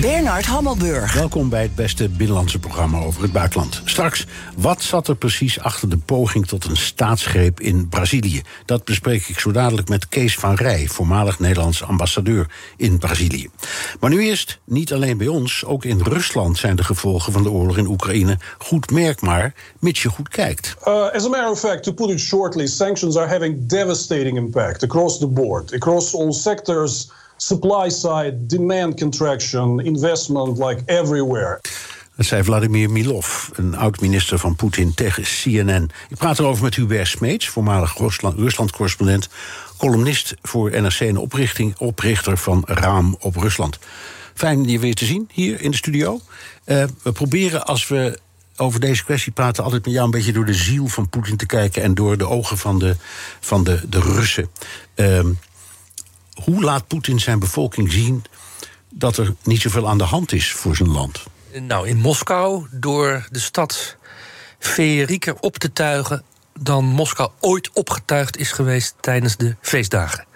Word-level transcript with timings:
Bernard 0.00 0.46
Hammelburg. 0.46 1.14
Welkom 1.14 1.48
bij 1.48 1.62
het 1.62 1.74
beste 1.74 2.08
binnenlandse 2.08 2.58
programma 2.58 2.98
over 2.98 3.22
het 3.22 3.32
buitenland. 3.32 3.82
Straks, 3.84 4.26
wat 4.56 4.82
zat 4.82 5.08
er 5.08 5.16
precies 5.16 5.60
achter 5.60 5.88
de 5.88 5.98
poging 5.98 6.46
tot 6.46 6.64
een 6.64 6.76
staatsgreep 6.76 7.60
in 7.60 7.88
Brazilië? 7.88 8.42
Dat 8.64 8.84
bespreek 8.84 9.28
ik 9.28 9.38
zo 9.38 9.50
dadelijk 9.50 9.88
met 9.88 10.08
Kees 10.08 10.34
van 10.34 10.54
Rij, 10.54 10.86
voormalig 10.88 11.38
Nederlands 11.38 11.82
ambassadeur 11.82 12.50
in 12.76 12.98
Brazilië. 12.98 13.48
Maar 14.00 14.10
nu 14.10 14.20
eerst, 14.20 14.58
niet 14.64 14.92
alleen 14.92 15.18
bij 15.18 15.26
ons, 15.26 15.64
ook 15.64 15.84
in 15.84 16.00
Rusland 16.00 16.58
zijn 16.58 16.76
de 16.76 16.84
gevolgen 16.84 17.32
van 17.32 17.42
de 17.42 17.50
oorlog 17.50 17.76
in 17.76 17.86
Oekraïne 17.86 18.38
goed 18.58 18.90
merkbaar, 18.90 19.54
mits 19.78 20.02
je 20.02 20.08
goed 20.08 20.28
kijkt. 20.28 20.76
Uh, 20.86 21.10
as 21.12 21.24
a 21.24 21.28
matter 21.28 21.50
of 21.50 21.58
fact, 21.58 21.82
to 21.82 21.92
put 21.92 22.10
it 22.10 22.20
shortly, 22.20 22.66
sanctions 22.66 23.16
are 23.16 23.28
having 23.28 23.68
devastating 23.68 24.36
impact 24.36 24.82
across 24.82 25.18
the 25.18 25.26
board, 25.26 25.74
across 25.74 26.14
all 26.14 26.32
sectors 26.32 27.10
supply 27.38 27.90
side, 27.90 28.46
demand 28.46 28.98
contraction, 28.98 29.80
investment 29.80 30.58
like 30.58 30.82
everywhere. 30.86 31.60
Dat 32.16 32.26
zei 32.26 32.44
Vladimir 32.44 32.90
Milov, 32.90 33.48
een 33.52 33.76
oud-minister 33.76 34.38
van 34.38 34.56
Poetin, 34.56 34.94
tegen 34.94 35.22
CNN. 35.22 35.90
Ik 36.08 36.16
praat 36.16 36.38
erover 36.38 36.64
met 36.64 36.74
Hubert 36.74 37.08
Smeets, 37.08 37.48
voormalig 37.48 37.96
Rusland-correspondent... 38.36 39.28
columnist 39.76 40.34
voor 40.42 40.70
NRC 40.70 41.00
en 41.00 41.16
oprichting, 41.16 41.74
oprichter 41.78 42.38
van 42.38 42.62
Raam 42.66 43.16
op 43.20 43.36
Rusland. 43.36 43.78
Fijn 44.34 44.68
je 44.68 44.78
weer 44.78 44.94
te 44.94 45.04
zien 45.04 45.28
hier 45.32 45.60
in 45.60 45.70
de 45.70 45.76
studio. 45.76 46.20
Uh, 46.64 46.84
we 47.02 47.12
proberen 47.12 47.66
als 47.66 47.88
we 47.88 48.18
over 48.56 48.80
deze 48.80 49.04
kwestie 49.04 49.32
praten... 49.32 49.64
altijd 49.64 49.84
met 49.84 49.94
jou 49.94 50.04
een 50.04 50.10
beetje 50.10 50.32
door 50.32 50.46
de 50.46 50.54
ziel 50.54 50.86
van 50.86 51.08
Poetin 51.08 51.36
te 51.36 51.46
kijken... 51.46 51.82
en 51.82 51.94
door 51.94 52.18
de 52.18 52.28
ogen 52.28 52.58
van 52.58 52.78
de, 52.78 52.96
van 53.40 53.64
de, 53.64 53.80
de 53.88 54.00
Russen. 54.00 54.48
Uh, 54.96 55.20
hoe 56.44 56.62
laat 56.62 56.86
Poetin 56.86 57.20
zijn 57.20 57.38
bevolking 57.38 57.92
zien 57.92 58.24
dat 58.90 59.16
er 59.16 59.34
niet 59.42 59.60
zoveel 59.60 59.88
aan 59.88 59.98
de 59.98 60.04
hand 60.04 60.32
is 60.32 60.52
voor 60.52 60.76
zijn 60.76 60.90
land? 60.90 61.24
Nou, 61.60 61.88
in 61.88 61.96
Moskou 61.96 62.66
door 62.70 63.26
de 63.30 63.38
stad 63.38 63.96
feerieker 64.58 65.34
op 65.40 65.58
te 65.58 65.72
tuigen 65.72 66.22
dan 66.60 66.84
Moskou 66.84 67.30
ooit 67.40 67.70
opgetuigd 67.72 68.36
is 68.36 68.52
geweest 68.52 68.94
tijdens 69.00 69.36
de 69.36 69.56
feestdagen. 69.60 70.26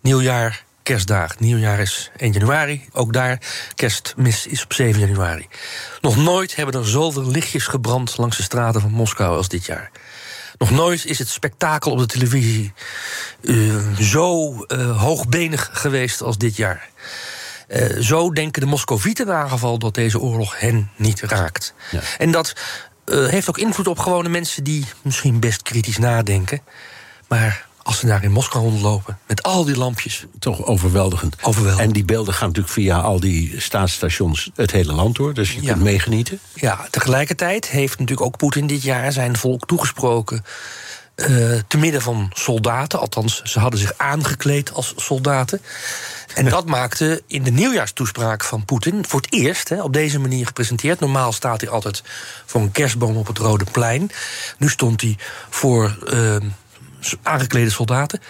Nieuwjaar, 0.00 0.64
kerstdag. 0.82 1.38
Nieuwjaar 1.38 1.78
is 1.78 2.10
1 2.16 2.32
januari, 2.32 2.88
ook 2.92 3.12
daar. 3.12 3.40
Kerstmis 3.74 4.46
is 4.46 4.64
op 4.64 4.72
7 4.72 5.00
januari. 5.00 5.46
Nog 6.00 6.16
nooit 6.16 6.56
hebben 6.56 6.80
er 6.80 6.88
zoveel 6.88 7.30
lichtjes 7.30 7.66
gebrand 7.66 8.16
langs 8.16 8.36
de 8.36 8.42
straten 8.42 8.80
van 8.80 8.90
Moskou 8.90 9.36
als 9.36 9.48
dit 9.48 9.66
jaar. 9.66 9.90
Nog 10.60 10.70
nooit 10.70 11.04
is 11.04 11.18
het 11.18 11.28
spektakel 11.28 11.90
op 11.90 11.98
de 11.98 12.06
televisie 12.06 12.72
uh, 13.40 13.76
zo 13.98 14.52
uh, 14.54 15.00
hoogbenig 15.00 15.70
geweest 15.72 16.22
als 16.22 16.38
dit 16.38 16.56
jaar. 16.56 16.88
Uh, 17.68 18.00
zo 18.00 18.32
denken 18.32 18.60
de 18.60 18.66
Moscovieten 18.68 19.26
in 19.26 19.48
geval 19.48 19.78
dat 19.78 19.94
deze 19.94 20.20
oorlog 20.20 20.58
hen 20.58 20.90
niet 20.96 21.20
raakt. 21.20 21.74
Ja. 21.90 22.00
En 22.18 22.30
dat 22.30 22.52
heeft 23.04 23.48
ook 23.48 23.58
invloed 23.58 23.86
op 23.86 23.98
gewone 23.98 24.28
mensen 24.28 24.64
die 24.64 24.86
misschien 25.02 25.40
best 25.40 25.62
kritisch 25.62 25.98
nadenken. 25.98 26.60
Maar 27.28 27.66
als 27.90 27.98
ze 27.98 28.06
daar 28.06 28.24
in 28.24 28.32
Moskou 28.32 28.64
rondlopen 28.64 29.18
met 29.26 29.42
al 29.42 29.64
die 29.64 29.76
lampjes. 29.76 30.24
Toch 30.38 30.64
overweldigend. 30.64 31.36
overweldigend. 31.42 31.88
En 31.88 31.92
die 31.92 32.04
beelden 32.04 32.34
gaan 32.34 32.46
natuurlijk 32.46 32.74
via 32.74 33.00
al 33.00 33.20
die 33.20 33.60
staatsstations 33.60 34.50
het 34.54 34.70
hele 34.70 34.92
land 34.92 35.16
door. 35.16 35.34
Dus 35.34 35.52
je 35.52 35.62
ja. 35.62 35.72
kunt 35.72 35.82
meegenieten. 35.82 36.40
Ja, 36.54 36.86
tegelijkertijd 36.90 37.68
heeft 37.68 37.98
natuurlijk 37.98 38.26
ook 38.26 38.36
Poetin 38.36 38.66
dit 38.66 38.82
jaar 38.82 39.12
zijn 39.12 39.36
volk 39.36 39.66
toegesproken. 39.66 40.44
Uh, 41.16 41.26
te 41.68 41.78
midden 41.78 42.02
van 42.02 42.30
soldaten, 42.34 43.00
althans, 43.00 43.42
ze 43.42 43.58
hadden 43.58 43.80
zich 43.80 43.92
aangekleed 43.96 44.72
als 44.72 44.92
soldaten. 44.96 45.60
En 46.34 46.44
dat 46.44 46.66
maakte 46.66 47.22
in 47.26 47.42
de 47.42 47.50
nieuwjaarstoespraak 47.50 48.44
van 48.44 48.64
Poetin 48.64 49.04
voor 49.08 49.20
het 49.20 49.32
eerst 49.32 49.68
hè, 49.68 49.82
op 49.82 49.92
deze 49.92 50.18
manier 50.18 50.46
gepresenteerd. 50.46 51.00
Normaal 51.00 51.32
staat 51.32 51.60
hij 51.60 51.70
altijd 51.70 52.02
voor 52.46 52.60
een 52.60 52.72
kerstboom 52.72 53.16
op 53.16 53.26
het 53.26 53.38
Rode 53.38 53.64
Plein. 53.72 54.10
Nu 54.58 54.68
stond 54.68 55.00
hij 55.00 55.16
voor. 55.48 55.98
Uh, 56.12 56.36
aangeklede 57.22 57.70
soldaten, 57.70 58.20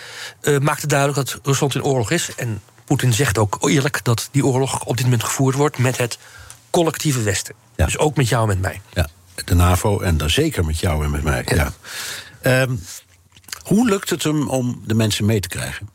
uh, 0.42 0.58
maakte 0.58 0.86
duidelijk 0.86 1.18
dat 1.18 1.40
Rusland 1.42 1.74
in 1.74 1.84
oorlog 1.84 2.10
is. 2.10 2.30
En 2.36 2.62
Poetin 2.84 3.12
zegt 3.12 3.38
ook 3.38 3.58
eerlijk 3.68 4.04
dat 4.04 4.28
die 4.30 4.46
oorlog 4.46 4.84
op 4.84 4.96
dit 4.96 5.04
moment 5.04 5.24
gevoerd 5.24 5.56
wordt 5.56 5.78
met 5.78 5.96
het 5.96 6.18
collectieve 6.70 7.22
Westen. 7.22 7.54
Ja. 7.76 7.84
Dus 7.84 7.98
ook 7.98 8.16
met 8.16 8.28
jou 8.28 8.42
en 8.42 8.48
met 8.48 8.60
mij. 8.60 8.80
Ja, 8.92 9.08
de 9.44 9.54
NAVO 9.54 10.00
en 10.00 10.16
dan 10.16 10.30
zeker 10.30 10.64
met 10.64 10.78
jou 10.78 11.04
en 11.04 11.10
met 11.10 11.22
mij. 11.22 11.42
Ja. 11.46 11.72
ja. 12.42 12.62
Um, 12.62 12.80
hoe 13.64 13.88
lukt 13.88 14.10
het 14.10 14.22
hem 14.22 14.48
om 14.48 14.82
de 14.86 14.94
mensen 14.94 15.24
mee 15.24 15.40
te 15.40 15.48
krijgen? 15.48 15.88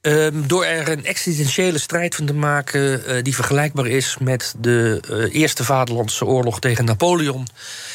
Um, 0.00 0.46
door 0.46 0.64
er 0.64 0.88
een 0.88 1.04
existentiële 1.04 1.78
strijd 1.78 2.14
van 2.14 2.26
te 2.26 2.34
maken 2.34 3.10
uh, 3.16 3.22
die 3.22 3.34
vergelijkbaar 3.34 3.86
is 3.86 4.16
met 4.20 4.54
de 4.58 5.02
uh, 5.10 5.34
Eerste 5.40 5.64
Vaderlandse 5.64 6.24
Oorlog 6.24 6.60
tegen 6.60 6.84
Napoleon 6.84 7.48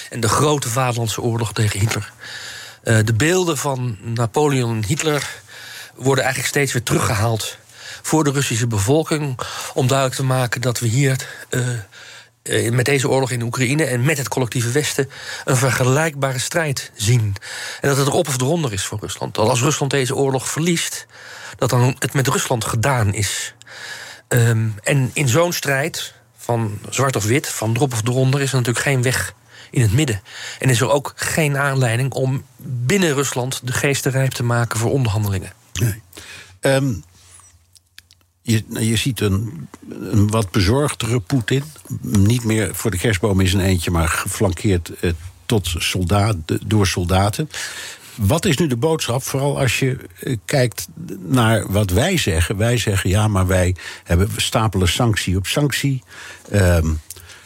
en 0.09 0.19
de 0.19 0.27
Grote 0.27 0.69
Vaderlandse 0.69 1.21
Oorlog 1.21 1.53
tegen 1.53 1.79
Hitler. 1.79 2.11
Uh, 2.83 2.99
de 3.03 3.13
beelden 3.13 3.57
van 3.57 3.97
Napoleon 4.01 4.75
en 4.75 4.85
Hitler 4.85 5.29
worden 5.95 6.23
eigenlijk 6.23 6.53
steeds 6.53 6.73
weer 6.73 6.83
teruggehaald 6.83 7.57
voor 8.01 8.23
de 8.23 8.31
Russische 8.31 8.67
bevolking. 8.67 9.39
Om 9.73 9.87
duidelijk 9.87 10.17
te 10.17 10.25
maken 10.25 10.61
dat 10.61 10.79
we 10.79 10.87
hier. 10.87 11.27
Uh, 11.49 12.71
met 12.71 12.85
deze 12.85 13.09
oorlog 13.09 13.31
in 13.31 13.41
Oekraïne 13.41 13.83
en 13.83 14.03
met 14.03 14.17
het 14.17 14.27
collectieve 14.27 14.71
Westen 14.71 15.09
een 15.45 15.57
vergelijkbare 15.57 16.39
strijd 16.39 16.91
zien. 16.95 17.35
En 17.81 17.89
dat 17.89 17.97
het 17.97 18.07
erop 18.07 18.27
of 18.27 18.41
eronder 18.41 18.73
is 18.73 18.85
voor 18.85 18.99
Rusland. 19.01 19.35
Dat 19.35 19.49
als 19.49 19.61
Rusland 19.61 19.91
deze 19.91 20.15
oorlog 20.15 20.49
verliest, 20.49 21.05
dat 21.57 21.69
dan 21.69 21.95
het 21.99 22.13
met 22.13 22.27
Rusland 22.27 22.65
gedaan 22.65 23.13
is. 23.13 23.53
Um, 24.27 24.75
en 24.83 25.09
in 25.13 25.27
zo'n 25.27 25.53
strijd, 25.53 26.13
van 26.37 26.79
zwart 26.89 27.15
of 27.15 27.23
wit, 27.25 27.47
van 27.47 27.75
erop 27.75 27.93
of 27.93 28.07
eronder, 28.07 28.41
is 28.41 28.49
er 28.49 28.57
natuurlijk 28.57 28.85
geen 28.85 29.01
weg 29.01 29.33
in 29.73 29.81
het 29.81 29.93
midden. 29.93 30.21
En 30.59 30.69
is 30.69 30.81
er 30.81 30.89
ook 30.89 31.13
geen 31.15 31.57
aanleiding 31.57 32.11
om 32.13 32.43
binnen 32.57 33.13
Rusland 33.13 33.61
de 33.63 33.73
geesten 33.73 34.11
rijp 34.11 34.31
te 34.31 34.43
maken 34.43 34.79
voor 34.79 34.91
onderhandelingen. 34.91 35.53
Nee. 35.73 36.01
Um, 36.61 37.03
je, 38.41 38.63
je 38.69 38.95
ziet 38.95 39.19
een, 39.19 39.67
een 39.89 40.29
wat 40.29 40.51
bezorgdere 40.51 41.19
Poetin. 41.19 41.63
Niet 42.01 42.43
meer 42.43 42.75
voor 42.75 42.91
de 42.91 42.97
kerstboom 42.97 43.39
is 43.39 43.53
een 43.53 43.59
eentje, 43.59 43.91
maar 43.91 44.07
geflankeerd 44.07 44.89
eh, 44.99 45.11
tot 45.45 45.73
soldaat, 45.77 46.35
door 46.65 46.87
soldaten. 46.87 47.49
Wat 48.15 48.45
is 48.45 48.57
nu 48.57 48.67
de 48.67 48.77
boodschap, 48.77 49.23
vooral 49.23 49.59
als 49.59 49.79
je 49.79 49.97
eh, 50.19 50.37
kijkt 50.45 50.87
naar 51.19 51.71
wat 51.71 51.89
wij 51.89 52.17
zeggen? 52.17 52.57
Wij 52.57 52.77
zeggen 52.77 53.09
ja, 53.09 53.27
maar 53.27 53.47
wij 53.47 53.75
hebben 54.03 54.29
stapelen 54.35 54.87
sanctie 54.87 55.37
op 55.37 55.47
sanctie. 55.47 56.03
Um, 56.53 56.99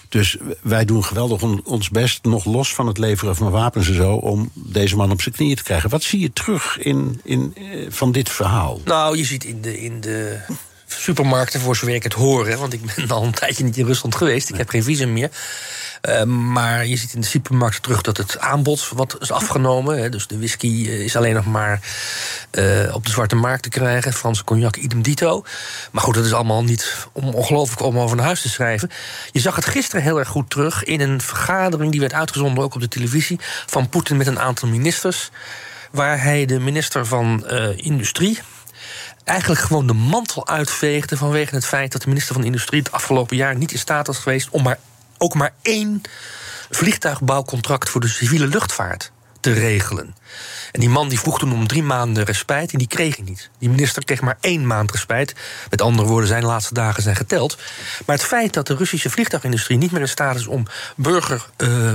dus 0.09 0.37
wij 0.61 0.85
doen 0.85 1.03
geweldig 1.03 1.41
ons 1.63 1.89
best, 1.89 2.23
nog 2.23 2.45
los 2.45 2.73
van 2.73 2.87
het 2.87 2.97
leveren 2.97 3.35
van 3.35 3.51
wapens 3.51 3.87
en 3.87 3.93
zo, 3.93 4.13
om 4.13 4.51
deze 4.53 4.95
man 4.95 5.11
op 5.11 5.21
zijn 5.21 5.35
knieën 5.35 5.55
te 5.55 5.63
krijgen. 5.63 5.89
Wat 5.89 6.03
zie 6.03 6.19
je 6.19 6.33
terug 6.33 6.77
in, 6.77 7.21
in, 7.23 7.53
eh, 7.55 7.85
van 7.89 8.11
dit 8.11 8.29
verhaal? 8.29 8.81
Nou, 8.85 9.17
je 9.17 9.25
ziet 9.25 9.43
in 9.43 9.61
de, 9.61 9.81
in 9.81 10.01
de 10.01 10.39
supermarkten, 10.87 11.59
voor 11.59 11.75
zover 11.75 11.95
ik 11.95 12.03
het 12.03 12.13
hoor, 12.13 12.57
want 12.57 12.73
ik 12.73 12.81
ben 12.95 13.09
al 13.09 13.23
een 13.23 13.31
tijdje 13.31 13.63
niet 13.63 13.77
in 13.77 13.85
Rusland 13.85 14.15
geweest, 14.15 14.49
ik 14.49 14.57
heb 14.57 14.69
geen 14.69 14.83
visum 14.83 15.13
meer. 15.13 15.29
Uh, 16.01 16.23
maar 16.23 16.85
je 16.85 16.95
ziet 16.95 17.13
in 17.13 17.21
de 17.21 17.27
supermarkten 17.27 17.81
terug 17.81 18.01
dat 18.01 18.17
het 18.17 18.39
aanbod 18.39 18.89
wat 18.93 19.17
is 19.19 19.31
afgenomen. 19.31 19.97
Hè, 19.97 20.09
dus 20.09 20.27
de 20.27 20.37
whisky 20.37 20.67
is 20.87 21.15
alleen 21.15 21.33
nog 21.33 21.45
maar 21.45 21.81
uh, 22.51 22.95
op 22.95 23.05
de 23.05 23.11
zwarte 23.11 23.35
markt 23.35 23.63
te 23.63 23.69
krijgen. 23.69 24.13
Franse 24.13 24.43
cognac 24.43 24.75
idem 24.75 25.01
dito. 25.01 25.43
Maar 25.91 26.03
goed, 26.03 26.13
dat 26.13 26.25
is 26.25 26.33
allemaal 26.33 26.63
niet 26.63 27.07
om, 27.11 27.29
ongelooflijk 27.29 27.81
om 27.81 27.99
over 27.99 28.15
naar 28.15 28.25
huis 28.25 28.41
te 28.41 28.49
schrijven. 28.49 28.91
Je 29.31 29.39
zag 29.39 29.55
het 29.55 29.65
gisteren 29.65 30.03
heel 30.03 30.19
erg 30.19 30.27
goed 30.27 30.49
terug 30.49 30.83
in 30.83 31.01
een 31.01 31.21
vergadering 31.21 31.91
die 31.91 31.99
werd 31.99 32.13
uitgezonden, 32.13 32.63
ook 32.63 32.75
op 32.75 32.81
de 32.81 32.87
televisie, 32.87 33.39
van 33.65 33.89
Poetin 33.89 34.17
met 34.17 34.27
een 34.27 34.39
aantal 34.39 34.67
ministers. 34.67 35.29
Waar 35.91 36.23
hij 36.23 36.45
de 36.45 36.59
minister 36.59 37.05
van 37.05 37.45
uh, 37.51 37.77
Industrie, 37.77 38.39
eigenlijk 39.27 39.61
gewoon 39.61 39.87
de 39.87 39.93
mantel 39.93 40.47
uitveegde 40.47 41.17
vanwege 41.17 41.55
het 41.55 41.65
feit 41.65 41.91
dat 41.91 42.01
de 42.01 42.07
minister 42.07 42.35
van 42.35 42.43
Industrie 42.43 42.81
het 42.81 42.91
afgelopen 42.91 43.37
jaar 43.37 43.55
niet 43.55 43.71
in 43.71 43.79
staat 43.79 44.07
was 44.07 44.17
geweest 44.17 44.49
om 44.49 44.63
maar 44.63 44.79
ook 45.17 45.33
maar 45.33 45.53
één 45.61 46.01
vliegtuigbouwcontract 46.69 47.89
voor 47.89 48.01
de 48.01 48.07
civiele 48.07 48.47
luchtvaart 48.47 49.11
te 49.39 49.51
regelen. 49.53 50.15
En 50.71 50.79
die 50.79 50.89
man 50.89 51.09
die 51.09 51.19
vroeg 51.19 51.39
toen 51.39 51.53
om 51.53 51.67
drie 51.67 51.83
maanden 51.83 52.23
respijt 52.23 52.71
en 52.71 52.77
die 52.77 52.87
kreeg 52.87 53.15
hij 53.15 53.25
niet. 53.25 53.49
Die 53.59 53.69
minister 53.69 54.03
kreeg 54.03 54.21
maar 54.21 54.37
één 54.41 54.67
maand 54.67 54.91
respijt. 54.91 55.35
Met 55.69 55.81
andere 55.81 56.07
woorden, 56.07 56.27
zijn 56.27 56.43
laatste 56.43 56.73
dagen 56.73 57.03
zijn 57.03 57.15
geteld. 57.15 57.57
Maar 58.05 58.15
het 58.15 58.25
feit 58.25 58.53
dat 58.53 58.67
de 58.67 58.75
Russische 58.75 59.09
vliegtuigindustrie 59.09 59.77
niet 59.77 59.91
meer 59.91 60.01
in 60.01 60.07
staat 60.07 60.35
is 60.35 60.47
om 60.47 60.65
burger, 60.95 61.45
uh, 61.57 61.93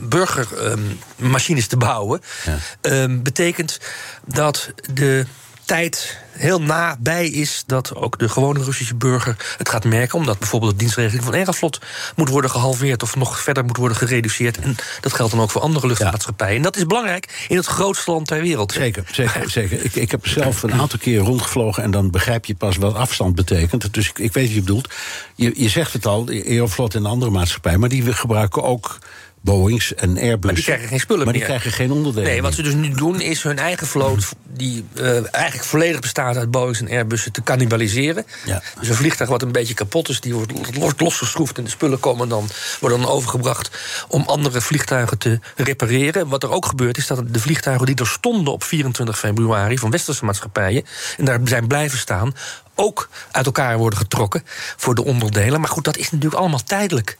burgermachines 0.00 1.66
te 1.66 1.76
bouwen, 1.76 2.22
ja. 2.44 2.56
Ehm, 2.80 3.22
betekent 3.22 3.80
dat 4.24 4.72
de 4.92 5.26
tijd 5.64 6.22
heel 6.30 6.60
nabij 6.60 7.28
is 7.28 7.62
dat 7.66 7.94
ook 7.94 8.18
de 8.18 8.28
gewone 8.28 8.64
Russische 8.64 8.94
burger 8.94 9.54
het 9.58 9.68
gaat 9.68 9.84
merken. 9.84 10.18
Omdat 10.18 10.38
bijvoorbeeld 10.38 10.72
de 10.72 10.78
dienstregeling 10.78 11.24
van 11.24 11.34
Aeroflot 11.34 11.80
moet 12.16 12.28
worden 12.28 12.50
gehalveerd 12.50 13.02
of 13.02 13.16
nog 13.16 13.40
verder 13.40 13.64
moet 13.64 13.76
worden 13.76 13.96
gereduceerd. 13.96 14.58
En 14.58 14.76
dat 15.00 15.12
geldt 15.12 15.32
dan 15.32 15.40
ook 15.40 15.50
voor 15.50 15.60
andere 15.60 15.86
luchtvaartmaatschappijen. 15.86 16.56
En 16.56 16.62
dat 16.62 16.76
is 16.76 16.86
belangrijk 16.86 17.46
in 17.48 17.56
het 17.56 17.66
grootste 17.66 18.10
land 18.10 18.26
ter 18.26 18.42
wereld. 18.42 18.72
Zeker, 18.72 19.04
zeker, 19.12 19.50
zeker. 19.60 19.84
Ik, 19.84 19.94
ik 19.94 20.10
heb 20.10 20.26
zelf 20.26 20.62
een 20.62 20.72
aantal 20.72 20.98
keer 20.98 21.18
rondgevlogen 21.18 21.82
en 21.82 21.90
dan 21.90 22.10
begrijp 22.10 22.44
je 22.44 22.54
pas 22.54 22.76
wat 22.76 22.94
afstand 22.94 23.34
betekent. 23.34 23.94
Dus 23.94 24.08
ik, 24.08 24.18
ik 24.18 24.32
weet 24.32 24.44
wat 24.44 24.54
je 24.54 24.60
bedoelt. 24.60 24.88
Je, 25.34 25.52
je 25.56 25.68
zegt 25.68 25.92
het 25.92 26.06
al, 26.06 26.28
Aeroflot 26.28 26.94
en 26.94 27.06
andere 27.06 27.30
maatschappijen, 27.30 27.80
maar 27.80 27.88
die 27.88 28.12
gebruiken 28.12 28.62
ook 28.62 28.98
Boeings 29.44 29.94
en 29.94 30.18
Airbus. 30.18 30.44
Maar 30.44 30.54
die 30.54 30.64
krijgen 30.64 30.88
geen 30.88 31.00
spullen 31.00 31.24
Maar 31.24 31.34
meer. 31.34 31.46
die 31.46 31.56
krijgen 31.56 31.72
geen 31.72 31.92
onderdelen 31.92 32.30
Nee, 32.30 32.42
wat 32.42 32.54
ze 32.54 32.62
dus 32.62 32.74
nu 32.74 32.88
doen 32.88 33.20
is 33.20 33.42
hun 33.42 33.58
eigen 33.58 33.86
vloot... 33.86 34.28
die 34.48 34.84
uh, 34.94 35.34
eigenlijk 35.34 35.64
volledig 35.64 36.00
bestaat 36.00 36.36
uit 36.36 36.50
Boeings 36.50 36.80
en 36.80 36.88
Airbussen... 36.88 37.32
te 37.32 37.42
cannibaliseren. 37.42 38.24
Ja. 38.44 38.62
Dus 38.78 38.88
een 38.88 38.94
vliegtuig 38.94 39.30
wat 39.30 39.42
een 39.42 39.52
beetje 39.52 39.74
kapot 39.74 40.08
is... 40.08 40.20
die 40.20 40.34
wordt, 40.34 40.76
wordt 40.76 41.00
losgeschroefd 41.00 41.58
en 41.58 41.64
de 41.64 41.70
spullen 41.70 42.00
komen 42.00 42.28
dan, 42.28 42.48
worden 42.80 43.00
dan 43.00 43.10
overgebracht... 43.10 43.70
om 44.08 44.22
andere 44.26 44.60
vliegtuigen 44.60 45.18
te 45.18 45.40
repareren. 45.56 46.28
Wat 46.28 46.42
er 46.42 46.50
ook 46.50 46.66
gebeurt 46.66 46.96
is 46.96 47.06
dat 47.06 47.22
de 47.28 47.40
vliegtuigen 47.40 47.86
die 47.86 47.96
er 47.96 48.06
stonden... 48.06 48.52
op 48.52 48.62
24 48.62 49.18
februari 49.18 49.78
van 49.78 49.90
westerse 49.90 50.24
maatschappijen... 50.24 50.84
en 51.18 51.24
daar 51.24 51.40
zijn 51.44 51.66
blijven 51.66 51.98
staan 51.98 52.34
ook 52.74 53.08
uit 53.30 53.46
elkaar 53.46 53.78
worden 53.78 53.98
getrokken 53.98 54.42
voor 54.76 54.94
de 54.94 55.04
onderdelen. 55.04 55.60
Maar 55.60 55.70
goed, 55.70 55.84
dat 55.84 55.96
is 55.96 56.10
natuurlijk 56.10 56.40
allemaal 56.40 56.62
tijdelijk. 56.64 57.18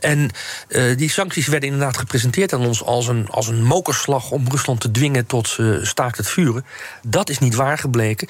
En 0.00 0.30
uh, 0.68 0.96
die 0.96 1.10
sancties 1.10 1.46
werden 1.46 1.68
inderdaad 1.68 1.96
gepresenteerd 1.96 2.52
aan 2.52 2.66
ons 2.66 2.84
als 2.84 3.08
een, 3.08 3.28
als 3.28 3.46
een 3.46 3.62
mokerslag 3.62 4.30
om 4.30 4.48
Rusland 4.48 4.80
te 4.80 4.90
dwingen 4.90 5.26
tot 5.26 5.56
uh, 5.60 5.84
staakt 5.84 6.16
het 6.16 6.28
vuren. 6.28 6.64
Dat 7.02 7.30
is 7.30 7.38
niet 7.38 7.54
waar 7.54 7.78
gebleken. 7.78 8.28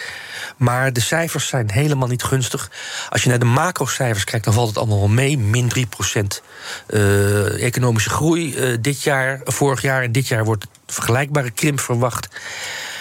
Maar 0.56 0.92
de 0.92 1.00
cijfers 1.00 1.46
zijn 1.46 1.70
helemaal 1.70 2.08
niet 2.08 2.22
gunstig. 2.22 2.70
Als 3.08 3.22
je 3.22 3.28
naar 3.28 3.38
de 3.38 3.44
macrocijfers 3.44 4.24
kijkt, 4.24 4.44
dan 4.44 4.54
valt 4.54 4.68
het 4.68 4.78
allemaal 4.78 4.98
wel 4.98 5.08
mee. 5.08 5.38
Min 5.38 5.68
3 5.68 5.86
procent 5.86 6.42
uh, 6.88 7.64
economische 7.64 8.10
groei 8.10 8.78
dit 8.80 9.02
jaar, 9.02 9.40
vorig 9.44 9.82
jaar 9.82 10.02
en 10.02 10.12
dit 10.12 10.28
jaar 10.28 10.44
wordt 10.44 10.66
vergelijkbare 10.86 11.50
krimp 11.50 11.80
verwacht. 11.80 12.28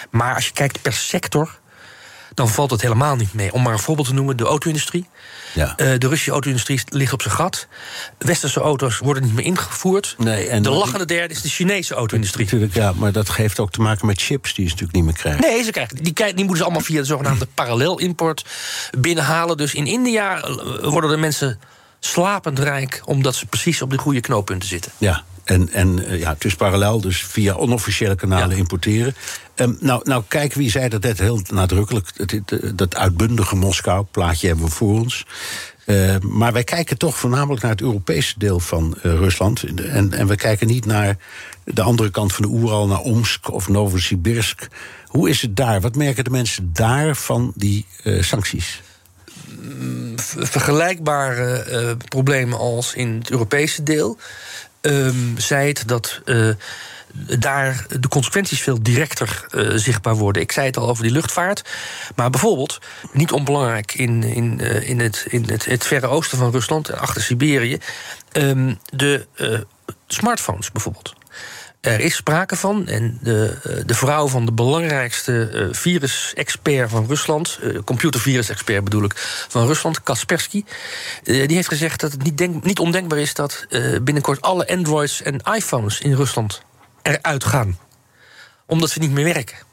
Maar 0.09 0.35
als 0.35 0.45
je 0.45 0.53
kijkt 0.53 0.81
per 0.81 0.93
sector 0.93 1.59
dan 2.39 2.49
valt 2.49 2.71
het 2.71 2.81
helemaal 2.81 3.15
niet 3.15 3.33
mee. 3.33 3.53
Om 3.53 3.61
maar 3.61 3.73
een 3.73 3.79
voorbeeld 3.79 4.07
te 4.07 4.13
noemen, 4.13 4.37
de 4.37 4.43
auto-industrie. 4.43 5.05
Ja. 5.53 5.65
Uh, 5.65 5.75
de 5.75 6.07
Russische 6.07 6.31
auto-industrie 6.31 6.81
ligt 6.89 7.13
op 7.13 7.21
zijn 7.21 7.33
gat. 7.33 7.67
Westerse 8.17 8.59
auto's 8.59 8.97
worden 8.97 9.23
niet 9.23 9.33
meer 9.33 9.45
ingevoerd. 9.45 10.15
Nee, 10.17 10.47
en 10.47 10.63
de 10.63 10.69
lachende 10.69 11.05
derde 11.05 11.33
is 11.33 11.41
de 11.41 11.49
Chinese 11.49 11.93
auto-industrie. 11.93 12.45
Natuurlijk, 12.45 12.73
ja, 12.73 12.93
maar 12.95 13.11
dat 13.11 13.35
heeft 13.35 13.59
ook 13.59 13.71
te 13.71 13.81
maken 13.81 14.05
met 14.05 14.21
chips 14.21 14.53
die 14.53 14.65
ze 14.65 14.71
natuurlijk 14.71 14.97
niet 14.97 15.05
meer 15.05 15.13
krijgen. 15.13 15.41
Nee, 15.41 15.63
ze 15.63 15.71
krijgen, 15.71 15.95
die, 15.95 16.13
die 16.13 16.33
moeten 16.35 16.57
ze 16.57 16.63
allemaal 16.63 16.81
via 16.81 16.99
de 16.99 17.05
zogenaamde 17.05 17.47
parallelimport 17.53 18.45
binnenhalen. 18.99 19.57
Dus 19.57 19.73
in 19.73 19.87
India 19.87 20.41
worden 20.81 21.09
de 21.09 21.17
mensen 21.17 21.59
slapend 21.99 22.59
rijk... 22.59 23.01
omdat 23.05 23.35
ze 23.35 23.45
precies 23.45 23.81
op 23.81 23.89
de 23.89 23.97
goede 23.97 24.21
knooppunten 24.21 24.69
zitten. 24.69 24.91
Ja, 24.97 25.23
en, 25.49 25.69
en 25.69 25.99
uh, 25.99 26.19
ja, 26.19 26.33
het 26.33 26.45
is 26.45 26.55
parallel, 26.55 27.01
dus 27.01 27.23
via 27.23 27.53
onofficiële 27.53 28.15
kanalen 28.15 28.49
ja. 28.49 28.55
importeren. 28.55 29.15
Um, 29.55 29.77
nou, 29.79 30.01
nou, 30.03 30.23
kijk, 30.27 30.53
wie 30.53 30.69
zei 30.69 30.89
dat 30.89 31.01
net 31.01 31.19
heel 31.19 31.41
nadrukkelijk. 31.49 32.07
Het, 32.15 32.31
het, 32.31 32.77
dat 32.77 32.95
uitbundige 32.95 33.55
Moskou, 33.55 34.05
plaatje 34.11 34.47
hebben 34.47 34.65
we 34.65 34.71
voor 34.71 34.99
ons. 34.99 35.25
Uh, 35.85 36.15
maar 36.19 36.53
wij 36.53 36.63
kijken 36.63 36.97
toch 36.97 37.17
voornamelijk 37.17 37.61
naar 37.61 37.71
het 37.71 37.81
Europese 37.81 38.33
deel 38.37 38.59
van 38.59 38.97
uh, 38.97 39.13
Rusland. 39.13 39.63
En, 39.63 40.13
en 40.13 40.27
we 40.27 40.35
kijken 40.35 40.67
niet 40.67 40.85
naar 40.85 41.17
de 41.63 41.81
andere 41.81 42.09
kant 42.09 42.33
van 42.33 42.45
de 42.45 42.51
Oeral, 42.51 42.87
naar 42.87 42.99
Omsk 42.99 43.51
of 43.51 43.67
Novosibirsk. 43.67 44.67
Hoe 45.05 45.29
is 45.29 45.41
het 45.41 45.55
daar? 45.55 45.81
Wat 45.81 45.95
merken 45.95 46.23
de 46.23 46.29
mensen 46.29 46.69
daar 46.73 47.15
van 47.15 47.53
die 47.55 47.85
uh, 48.03 48.21
sancties? 48.21 48.81
Vergelijkbare 50.35 51.65
uh, 51.69 51.91
problemen 52.09 52.57
als 52.57 52.93
in 52.93 53.15
het 53.17 53.31
Europese 53.31 53.83
deel. 53.83 54.17
Um, 54.81 55.37
zei 55.37 55.67
het 55.67 55.83
dat 55.85 56.21
uh, 56.25 56.49
daar 57.39 57.85
de 57.99 58.07
consequenties 58.07 58.61
veel 58.61 58.83
directer 58.83 59.45
uh, 59.51 59.71
zichtbaar 59.75 60.15
worden. 60.15 60.41
Ik 60.41 60.51
zei 60.51 60.65
het 60.65 60.77
al 60.77 60.89
over 60.89 61.03
die 61.03 61.11
luchtvaart. 61.11 61.69
Maar 62.15 62.29
bijvoorbeeld, 62.29 62.79
niet 63.11 63.31
onbelangrijk 63.31 63.93
in, 63.93 64.23
in, 64.23 64.59
uh, 64.61 64.89
in, 64.89 64.99
het, 64.99 65.25
in 65.29 65.49
het, 65.49 65.65
het 65.65 65.85
verre 65.85 66.07
oosten 66.07 66.37
van 66.37 66.51
Rusland, 66.51 66.91
achter 66.91 67.21
Siberië, 67.21 67.77
um, 68.31 68.79
de 68.93 69.27
smartphones 70.07 70.71
bijvoorbeeld. 70.71 71.13
Er 71.81 71.99
is 71.99 72.15
sprake 72.15 72.55
van, 72.55 72.87
en 72.87 73.19
de, 73.21 73.57
de 73.85 73.93
vrouw 73.93 74.27
van 74.27 74.45
de 74.45 74.51
belangrijkste 74.51 75.49
uh, 75.53 75.67
virus-expert 75.71 76.89
van 76.89 77.05
Rusland, 77.07 77.59
uh, 77.63 77.79
computervirus-expert 77.83 78.83
bedoel 78.83 79.03
ik, 79.03 79.13
van 79.47 79.65
Rusland, 79.65 80.03
Kaspersky, 80.03 80.63
die 81.23 81.55
heeft 81.55 81.67
gezegd 81.67 81.99
dat 81.99 82.11
het 82.11 82.23
niet, 82.23 82.37
denk, 82.37 82.63
niet 82.63 82.79
ondenkbaar 82.79 83.19
is 83.19 83.33
dat 83.33 83.65
binnenkort 84.01 84.41
alle 84.41 84.67
Androids 84.67 85.21
en 85.21 85.41
iPhones 85.53 85.99
in 85.99 86.13
Rusland 86.13 86.61
eruit 87.01 87.43
gaan. 87.43 87.77
Omdat 88.65 88.89
ze 88.89 88.99
niet 88.99 89.11
meer 89.11 89.33
werken. 89.33 89.68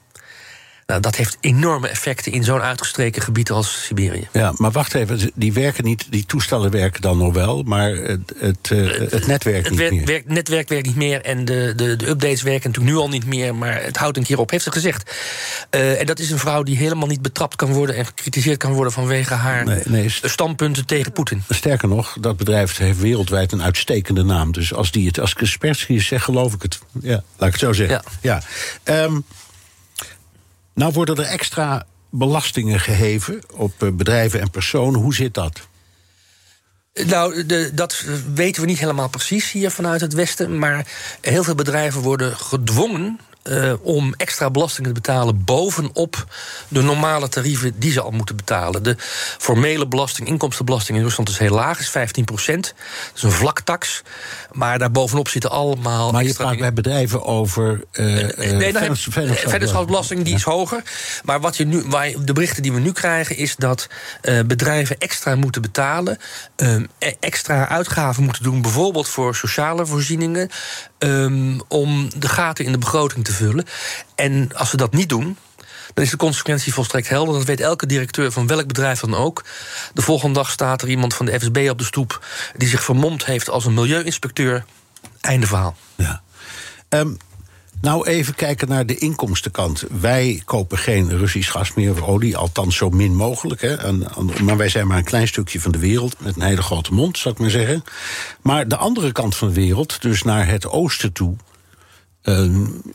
Nou, 0.86 1.00
dat 1.00 1.16
heeft 1.16 1.36
enorme 1.40 1.88
effecten 1.88 2.32
in 2.32 2.44
zo'n 2.44 2.60
uitgestreken 2.60 3.22
gebied 3.22 3.50
als 3.50 3.84
Siberië. 3.84 4.28
Ja, 4.32 4.52
maar 4.56 4.70
wacht 4.70 4.94
even, 4.94 5.30
die 5.34 5.52
werken 5.52 5.84
niet, 5.84 6.06
die 6.10 6.26
toestellen 6.26 6.70
werken 6.70 7.02
dan 7.02 7.18
nog 7.18 7.34
wel, 7.34 7.62
maar 7.62 7.90
het, 7.90 8.32
het, 8.36 8.70
uh, 8.72 9.10
het 9.10 9.26
netwerk 9.26 9.64
het 9.64 9.90
niet 9.90 10.06
meer. 10.06 10.16
Het 10.16 10.28
netwerk 10.28 10.68
werkt 10.68 10.86
niet 10.86 10.96
meer 10.96 11.22
en 11.22 11.44
de, 11.44 11.72
de, 11.76 11.96
de 11.96 12.08
updates 12.08 12.42
werken 12.42 12.70
natuurlijk 12.70 12.96
nu 12.96 13.02
al 13.02 13.08
niet 13.08 13.26
meer, 13.26 13.54
maar 13.54 13.82
het 13.82 13.96
houdt 13.96 14.16
een 14.16 14.22
keer 14.22 14.38
op, 14.38 14.50
heeft 14.50 14.64
ze 14.64 14.72
gezegd. 14.72 15.16
Uh, 15.70 16.00
en 16.00 16.06
dat 16.06 16.18
is 16.18 16.30
een 16.30 16.38
vrouw 16.38 16.62
die 16.62 16.76
helemaal 16.76 17.08
niet 17.08 17.22
betrapt 17.22 17.56
kan 17.56 17.72
worden 17.72 17.96
en 17.96 18.06
gecritiseerd 18.06 18.58
kan 18.58 18.72
worden 18.72 18.92
vanwege 18.92 19.34
haar 19.34 19.64
nee, 19.64 19.82
nee, 19.84 20.08
standpunten 20.08 20.86
tegen 20.86 21.12
Poetin. 21.12 21.42
Sterker 21.48 21.88
nog, 21.88 22.16
dat 22.20 22.36
bedrijf 22.36 22.76
heeft 22.76 23.00
wereldwijd 23.00 23.52
een 23.52 23.62
uitstekende 23.62 24.22
naam. 24.22 24.52
Dus 24.52 24.74
als 24.74 24.90
die 24.90 25.06
het 25.06 25.20
als 25.20 25.34
Kaspersky 25.34 25.98
zegt, 25.98 26.24
geloof 26.24 26.54
ik 26.54 26.62
het. 26.62 26.78
Ja, 27.00 27.22
laat 27.36 27.48
ik 27.48 27.52
het 27.52 27.58
zo 27.58 27.72
zeggen. 27.72 28.02
Ja. 28.20 28.42
ja. 28.84 29.02
Um, 29.04 29.24
nou 30.76 30.92
worden 30.92 31.16
er 31.16 31.30
extra 31.30 31.86
belastingen 32.10 32.80
geheven 32.80 33.40
op 33.54 33.72
bedrijven 33.78 34.40
en 34.40 34.50
personen. 34.50 35.00
Hoe 35.00 35.14
zit 35.14 35.34
dat? 35.34 35.68
Nou, 37.06 37.46
dat 37.74 38.04
weten 38.34 38.62
we 38.62 38.68
niet 38.68 38.78
helemaal 38.78 39.08
precies 39.08 39.52
hier 39.52 39.70
vanuit 39.70 40.00
het 40.00 40.14
Westen. 40.14 40.58
Maar 40.58 40.86
heel 41.20 41.44
veel 41.44 41.54
bedrijven 41.54 42.00
worden 42.00 42.36
gedwongen 42.36 43.18
uh, 43.48 43.72
om 43.82 44.14
extra 44.16 44.50
belastingen 44.50 44.94
te 44.94 45.00
betalen 45.00 45.44
bovenop 45.44 46.26
de 46.68 46.82
normale 46.82 47.28
tarieven 47.28 47.78
die 47.78 47.92
ze 47.92 48.00
al 48.00 48.10
moeten 48.10 48.36
betalen. 48.36 48.82
De 48.82 48.96
formele 49.38 49.86
belasting, 49.86 50.28
inkomstenbelasting 50.28 50.98
in 50.98 51.04
Rusland 51.04 51.28
is 51.28 51.38
heel 51.38 51.54
laag, 51.54 51.78
is 51.78 51.88
15 51.88 52.24
procent. 52.24 52.74
Dat 53.06 53.16
is 53.16 53.22
een 53.22 53.30
vlaktax. 53.30 54.02
Maar 54.52 54.78
daarbovenop 54.78 55.28
zitten 55.28 55.50
allemaal. 55.50 56.12
Maar 56.12 56.24
je 56.24 56.34
praat 56.34 56.58
bij 56.58 56.72
bedrijven 56.72 57.24
over. 57.24 57.84
Uh, 57.92 58.06
nee, 58.36 58.72
dan 58.72 58.82
heb, 58.82 58.96
vennootschapsbelasting 58.96 60.24
die 60.24 60.34
is 60.34 60.42
hoger. 60.42 60.82
Maar 61.24 61.40
wat 61.40 61.56
je 61.56 61.64
nu, 61.64 61.82
waar, 61.86 62.12
de 62.24 62.32
berichten 62.32 62.62
die 62.62 62.72
we 62.72 62.80
nu 62.80 62.92
krijgen, 62.92 63.36
is 63.36 63.56
dat 63.56 63.88
uh, 64.22 64.40
bedrijven 64.46 64.98
extra 64.98 65.34
moeten 65.34 65.62
betalen. 65.62 66.18
Um, 66.56 66.88
extra 67.20 67.68
uitgaven 67.68 68.22
moeten 68.22 68.42
doen, 68.42 68.62
bijvoorbeeld 68.62 69.08
voor 69.08 69.34
sociale 69.34 69.86
voorzieningen. 69.86 70.50
Um, 70.98 71.60
om 71.68 72.08
de 72.16 72.28
gaten 72.28 72.64
in 72.64 72.72
de 72.72 72.78
begroting 72.78 73.24
te 73.24 73.32
vullen. 73.32 73.64
En 74.14 74.50
als 74.54 74.70
ze 74.70 74.76
dat 74.76 74.92
niet 74.92 75.08
doen, 75.08 75.36
dan 75.94 76.04
is 76.04 76.10
de 76.10 76.16
consequentie 76.16 76.72
volstrekt 76.72 77.08
helder. 77.08 77.34
Dat 77.34 77.44
weet 77.44 77.60
elke 77.60 77.86
directeur 77.86 78.32
van 78.32 78.46
welk 78.46 78.66
bedrijf 78.66 79.00
dan 79.00 79.14
ook. 79.14 79.44
De 79.94 80.02
volgende 80.02 80.34
dag 80.34 80.50
staat 80.50 80.82
er 80.82 80.88
iemand 80.88 81.14
van 81.14 81.26
de 81.26 81.40
FSB 81.40 81.66
op 81.70 81.78
de 81.78 81.84
stoep... 81.84 82.24
die 82.56 82.68
zich 82.68 82.84
vermomd 82.84 83.24
heeft 83.24 83.50
als 83.50 83.64
een 83.64 83.74
milieuinspecteur. 83.74 84.64
Einde 85.20 85.46
verhaal. 85.46 85.76
Ja. 85.94 86.22
Um, 86.88 87.16
nou, 87.80 88.06
even 88.06 88.34
kijken 88.34 88.68
naar 88.68 88.86
de 88.86 88.98
inkomstenkant. 88.98 89.84
Wij 90.00 90.42
kopen 90.44 90.78
geen 90.78 91.18
Russisch 91.18 91.50
gas 91.50 91.74
meer 91.74 91.90
of 91.90 92.02
olie, 92.02 92.36
althans 92.36 92.76
zo 92.76 92.90
min 92.90 93.14
mogelijk. 93.14 93.60
Hè. 93.60 93.74
En, 93.76 94.06
maar 94.42 94.56
wij 94.56 94.68
zijn 94.68 94.86
maar 94.86 94.98
een 94.98 95.04
klein 95.04 95.28
stukje 95.28 95.60
van 95.60 95.72
de 95.72 95.78
wereld, 95.78 96.16
met 96.20 96.36
een 96.36 96.42
hele 96.42 96.62
grote 96.62 96.94
mond, 96.94 97.18
zou 97.18 97.34
ik 97.34 97.40
maar 97.40 97.50
zeggen. 97.50 97.84
Maar 98.42 98.68
de 98.68 98.76
andere 98.76 99.12
kant 99.12 99.36
van 99.36 99.48
de 99.48 99.54
wereld, 99.54 100.02
dus 100.02 100.22
naar 100.22 100.48
het 100.48 100.66
oosten 100.66 101.12
toe... 101.12 101.36
Uh, 102.22 102.40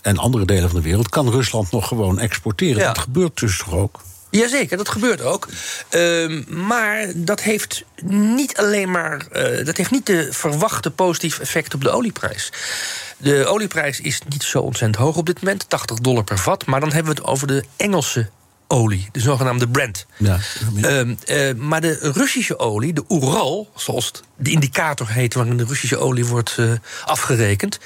en 0.01 0.17
andere 0.17 0.45
delen 0.45 0.69
van 0.69 0.79
de 0.79 0.87
wereld, 0.87 1.09
kan 1.09 1.29
Rusland 1.29 1.71
nog 1.71 1.87
gewoon 1.87 2.19
exporteren. 2.19 2.81
Ja. 2.81 2.87
Dat 2.87 2.97
gebeurt 2.97 3.39
dus 3.39 3.57
toch 3.57 3.73
ook? 3.73 4.01
Jazeker, 4.31 4.77
dat 4.77 4.89
gebeurt 4.89 5.21
ook. 5.21 5.47
Ehm, 5.89 6.43
maar 6.65 7.11
dat 7.15 7.41
heeft 7.41 7.83
niet 8.05 8.57
alleen 8.57 8.91
maar. 8.91 9.25
eh, 9.31 9.65
dat 9.65 9.77
heeft 9.77 9.91
niet 9.91 10.05
de 10.05 10.27
verwachte 10.33 10.91
positieve 10.91 11.41
effect 11.41 11.73
op 11.73 11.81
de 11.83 11.89
olieprijs. 11.89 12.51
De 13.17 13.45
olieprijs 13.45 13.99
is 13.99 14.19
niet 14.29 14.43
zo 14.43 14.59
ontzettend 14.59 15.03
hoog 15.03 15.17
op 15.17 15.25
dit 15.25 15.41
moment, 15.41 15.69
80 15.69 15.97
dollar 15.99 16.23
per 16.23 16.37
vat. 16.37 16.65
Maar 16.65 16.79
dan 16.79 16.91
hebben 16.91 17.15
we 17.15 17.21
het 17.21 17.29
over 17.29 17.47
de 17.47 17.63
Engelse 17.77 18.29
olie, 18.67 19.09
de 19.11 19.19
zogenaamde 19.19 19.67
Brent. 19.67 20.05
Ja. 20.17 20.39
Ehm, 20.81 21.15
eh, 21.25 21.53
maar 21.55 21.81
de 21.81 21.97
Russische 22.13 22.59
olie, 22.59 22.93
de 22.93 23.03
Ural, 23.09 23.71
zoals 23.75 24.05
het 24.05 24.21
de 24.35 24.51
indicator 24.51 25.09
heet 25.09 25.33
waarin 25.33 25.57
de 25.57 25.65
Russische 25.65 25.97
olie 25.97 26.25
wordt 26.25 26.55
eh, 26.57 26.71
afgerekend, 27.05 27.79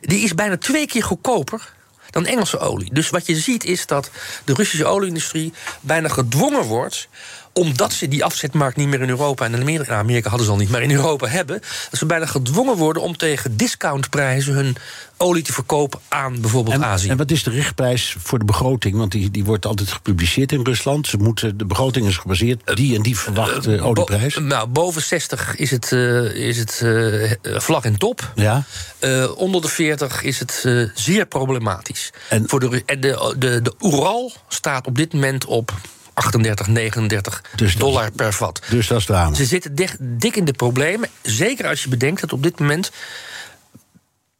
die 0.00 0.20
is 0.24 0.34
bijna 0.34 0.56
twee 0.58 0.86
keer 0.86 1.02
goedkoper 1.02 1.72
dan 2.12 2.26
Engelse 2.26 2.58
olie. 2.58 2.92
Dus 2.92 3.10
wat 3.10 3.26
je 3.26 3.36
ziet 3.36 3.64
is 3.64 3.86
dat 3.86 4.10
de 4.44 4.54
Russische 4.54 4.86
olieindustrie 4.86 5.52
bijna 5.80 6.08
gedwongen 6.08 6.64
wordt 6.64 7.08
omdat 7.52 7.92
ze 7.92 8.08
die 8.08 8.24
afzetmarkt 8.24 8.76
niet 8.76 8.88
meer 8.88 9.00
in 9.00 9.08
Europa 9.08 9.44
en 9.44 9.54
in 9.54 9.60
Amerika, 9.60 9.90
nou, 9.90 10.02
Amerika 10.02 10.28
hadden 10.28 10.46
ze 10.46 10.52
al 10.52 10.58
niet, 10.58 10.70
maar 10.70 10.82
in 10.82 10.90
Europa 10.90 11.26
hebben, 11.26 11.60
dat 11.90 11.98
ze 11.98 12.06
bijna 12.06 12.26
gedwongen 12.26 12.76
worden 12.76 13.02
om 13.02 13.16
tegen 13.16 13.56
discountprijzen 13.56 14.54
hun 14.54 14.76
olie 15.16 15.42
te 15.42 15.52
verkopen 15.52 16.00
aan 16.08 16.40
bijvoorbeeld 16.40 16.74
En, 16.76 16.84
Azië. 16.84 17.08
en 17.08 17.16
wat 17.16 17.30
is 17.30 17.42
de 17.42 17.50
richtprijs 17.50 18.16
voor 18.18 18.38
de 18.38 18.44
begroting? 18.44 18.96
Want 18.96 19.12
die, 19.12 19.30
die 19.30 19.44
wordt 19.44 19.66
altijd 19.66 19.92
gepubliceerd 19.92 20.52
in 20.52 20.62
Rusland. 20.64 21.06
Ze 21.06 21.16
moeten, 21.16 21.56
de 21.58 21.64
begroting 21.64 22.06
is 22.06 22.16
gebaseerd 22.16 22.76
die 22.76 22.96
en 22.96 23.02
die 23.02 23.18
verwachte 23.18 23.80
olieprijs. 23.80 24.34
Bo- 24.34 24.40
nou, 24.40 24.66
boven 24.68 25.02
60 25.02 25.56
is 25.56 25.70
het, 25.70 25.92
eh, 25.92 26.24
is 26.34 26.58
het 26.58 26.80
eh, 26.82 27.30
vlag 27.60 27.84
en 27.84 27.98
top. 27.98 28.32
Ja. 28.34 28.64
Eh, 28.98 29.36
onder 29.36 29.60
de 29.60 29.68
40 29.68 30.22
is 30.22 30.38
het 30.38 30.62
eh, 30.64 30.84
zeer 30.94 31.26
problematisch. 31.26 32.10
En- 32.28 32.44
Voor 32.48 32.60
de, 32.60 32.82
de, 32.86 33.34
de, 33.38 33.62
de 33.62 33.74
Ural 33.80 34.32
staat 34.48 34.86
op 34.86 34.96
dit 34.96 35.12
moment 35.12 35.44
op 35.44 35.72
38, 36.14 36.66
39 36.66 37.42
Dus 37.56 37.72
dat- 37.72 37.80
dollar 37.80 38.10
per 38.10 38.32
vat. 38.32 38.62
Dus 38.70 38.86
dat 38.86 38.98
is 38.98 39.04
drama. 39.04 39.34
Ze 39.34 39.44
zitten 39.44 39.74
dik, 39.74 39.96
dik 40.00 40.36
in 40.36 40.44
de 40.44 40.52
problemen. 40.52 41.08
Zeker 41.22 41.66
als 41.66 41.82
je 41.82 41.88
bedenkt 41.88 42.20
dat 42.20 42.32
op 42.32 42.42
dit 42.42 42.58
moment 42.58 42.90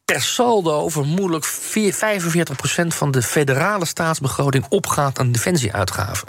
per 0.05 0.21
saldo 0.21 0.89
vermoedelijk 0.89 1.45
4 1.45 1.93
45% 1.93 2.93
van 2.95 3.11
de 3.11 3.21
federale 3.21 3.85
staatsbegroting 3.85 4.65
opgaat 4.69 5.19
aan 5.19 5.31
defensieuitgaven. 5.31 6.27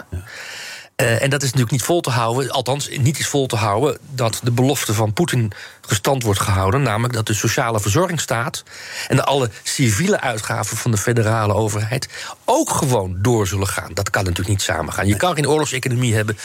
Eh, 0.95 1.21
en 1.21 1.29
dat 1.29 1.41
is 1.41 1.47
natuurlijk 1.47 1.71
niet 1.71 1.83
vol 1.83 2.01
te 2.01 2.09
houden, 2.09 2.51
althans 2.51 2.89
niet 2.97 3.19
is 3.19 3.27
vol 3.27 3.45
te 3.45 3.55
houden 3.55 3.97
dat 4.09 4.39
de 4.43 4.51
belofte 4.51 4.93
van 4.93 5.13
Poetin 5.13 5.51
gestand 5.81 6.23
wordt 6.23 6.39
gehouden, 6.39 6.81
namelijk 6.81 7.13
dat 7.13 7.27
de 7.27 7.33
sociale 7.33 7.79
verzorgingsstaat 7.79 8.63
en 9.07 9.25
alle 9.25 9.49
civiele 9.63 10.21
uitgaven 10.21 10.77
van 10.77 10.91
de 10.91 10.97
federale 10.97 11.53
overheid 11.53 12.09
ook 12.45 12.69
gewoon 12.69 13.15
door 13.19 13.47
zullen 13.47 13.67
gaan. 13.67 13.93
Dat 13.93 14.09
kan 14.09 14.23
natuurlijk 14.23 14.49
niet 14.49 14.61
samengaan. 14.61 15.07
Je 15.07 15.15
kan 15.15 15.35
geen 15.35 15.47
oorlogseconomie 15.47 16.15
hebben 16.15 16.37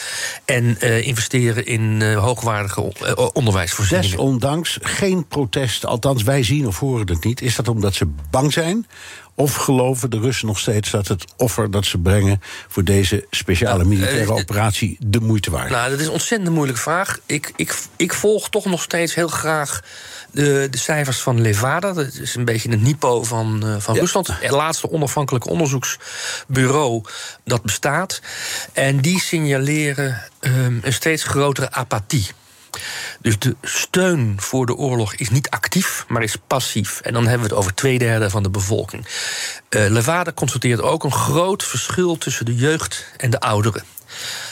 en 0.45 0.79
eh, 0.79 1.07
investeren 1.07 1.65
in 1.65 2.01
eh, 2.01 2.17
hoogwaardige 2.17 2.81
onderwijsvoorzieningen. 3.33 4.17
Desondanks 4.17 4.77
geen 4.81 5.27
protest, 5.27 5.85
althans 5.85 6.23
wij 6.23 6.43
zien 6.43 6.67
of 6.67 6.79
horen 6.79 7.07
het 7.07 7.23
niet. 7.23 7.41
Is 7.41 7.55
dat 7.55 7.67
omdat 7.67 7.93
ze 7.93 8.07
bang 8.29 8.53
zijn? 8.53 8.85
Of 9.35 9.55
geloven 9.55 10.09
de 10.09 10.19
Russen 10.19 10.47
nog 10.47 10.59
steeds 10.59 10.89
dat 10.89 11.07
het 11.07 11.25
offer 11.37 11.71
dat 11.71 11.85
ze 11.85 11.97
brengen 11.97 12.41
voor 12.67 12.83
deze 12.83 13.25
speciale 13.29 13.77
Nou, 13.77 13.89
militaire 13.89 14.31
eh, 14.31 14.35
operatie 14.35 14.97
de 14.99 15.19
moeite 15.19 15.51
waard 15.51 15.65
is? 15.65 15.71
Nou, 15.71 15.89
dat 15.89 15.99
is 15.99 16.05
een 16.05 16.11
ontzettend 16.11 16.53
moeilijke 16.53 16.81
vraag. 16.81 17.19
Ik, 17.25 17.53
ik, 17.55 17.77
ik 17.95 18.13
volg 18.13 18.49
toch 18.49 18.65
nog 18.65 18.81
steeds 18.81 19.15
heel 19.15 19.27
graag 19.27 19.81
de, 20.31 20.67
de 20.71 20.77
cijfers 20.77 21.19
van 21.19 21.41
Levada. 21.41 21.93
Dat 21.93 22.13
is 22.13 22.35
een 22.35 22.45
beetje 22.45 22.69
het 22.69 22.81
NIPO 22.81 23.23
van, 23.23 23.63
eh, 23.65 23.75
van 23.79 23.95
Rusland. 23.95 24.27
Het 24.27 24.51
laatste 24.51 24.91
onafhankelijke 24.91 25.49
onderzoeksbureau 25.49 27.03
dat 27.43 27.61
bestaat. 27.61 28.21
En 28.73 28.99
die 28.99 29.19
signaleren 29.19 30.21
ehm, 30.39 30.77
een 30.81 30.93
steeds 30.93 31.23
grotere 31.23 31.71
apathie. 31.71 32.27
Dus 33.19 33.39
de 33.39 33.55
steun 33.61 34.35
voor 34.39 34.65
de 34.65 34.75
oorlog 34.75 35.15
is 35.15 35.29
niet 35.29 35.49
actief, 35.49 36.05
maar 36.07 36.23
is 36.23 36.35
passief. 36.47 36.99
En 36.99 37.13
dan 37.13 37.23
hebben 37.23 37.47
we 37.47 37.53
het 37.53 37.63
over 37.63 37.75
twee 37.75 37.97
derde 37.99 38.29
van 38.29 38.43
de 38.43 38.49
bevolking. 38.49 39.07
Levada 39.69 40.31
constateert 40.33 40.81
ook 40.81 41.03
een 41.03 41.13
groot 41.13 41.63
verschil 41.63 42.17
tussen 42.17 42.45
de 42.45 42.55
jeugd 42.55 43.05
en 43.17 43.29
de 43.29 43.39
ouderen. 43.39 43.83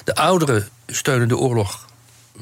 De 0.03 0.15
ouderen 0.15 0.69
steunen 0.87 1.27
de 1.27 1.37
oorlog 1.37 1.87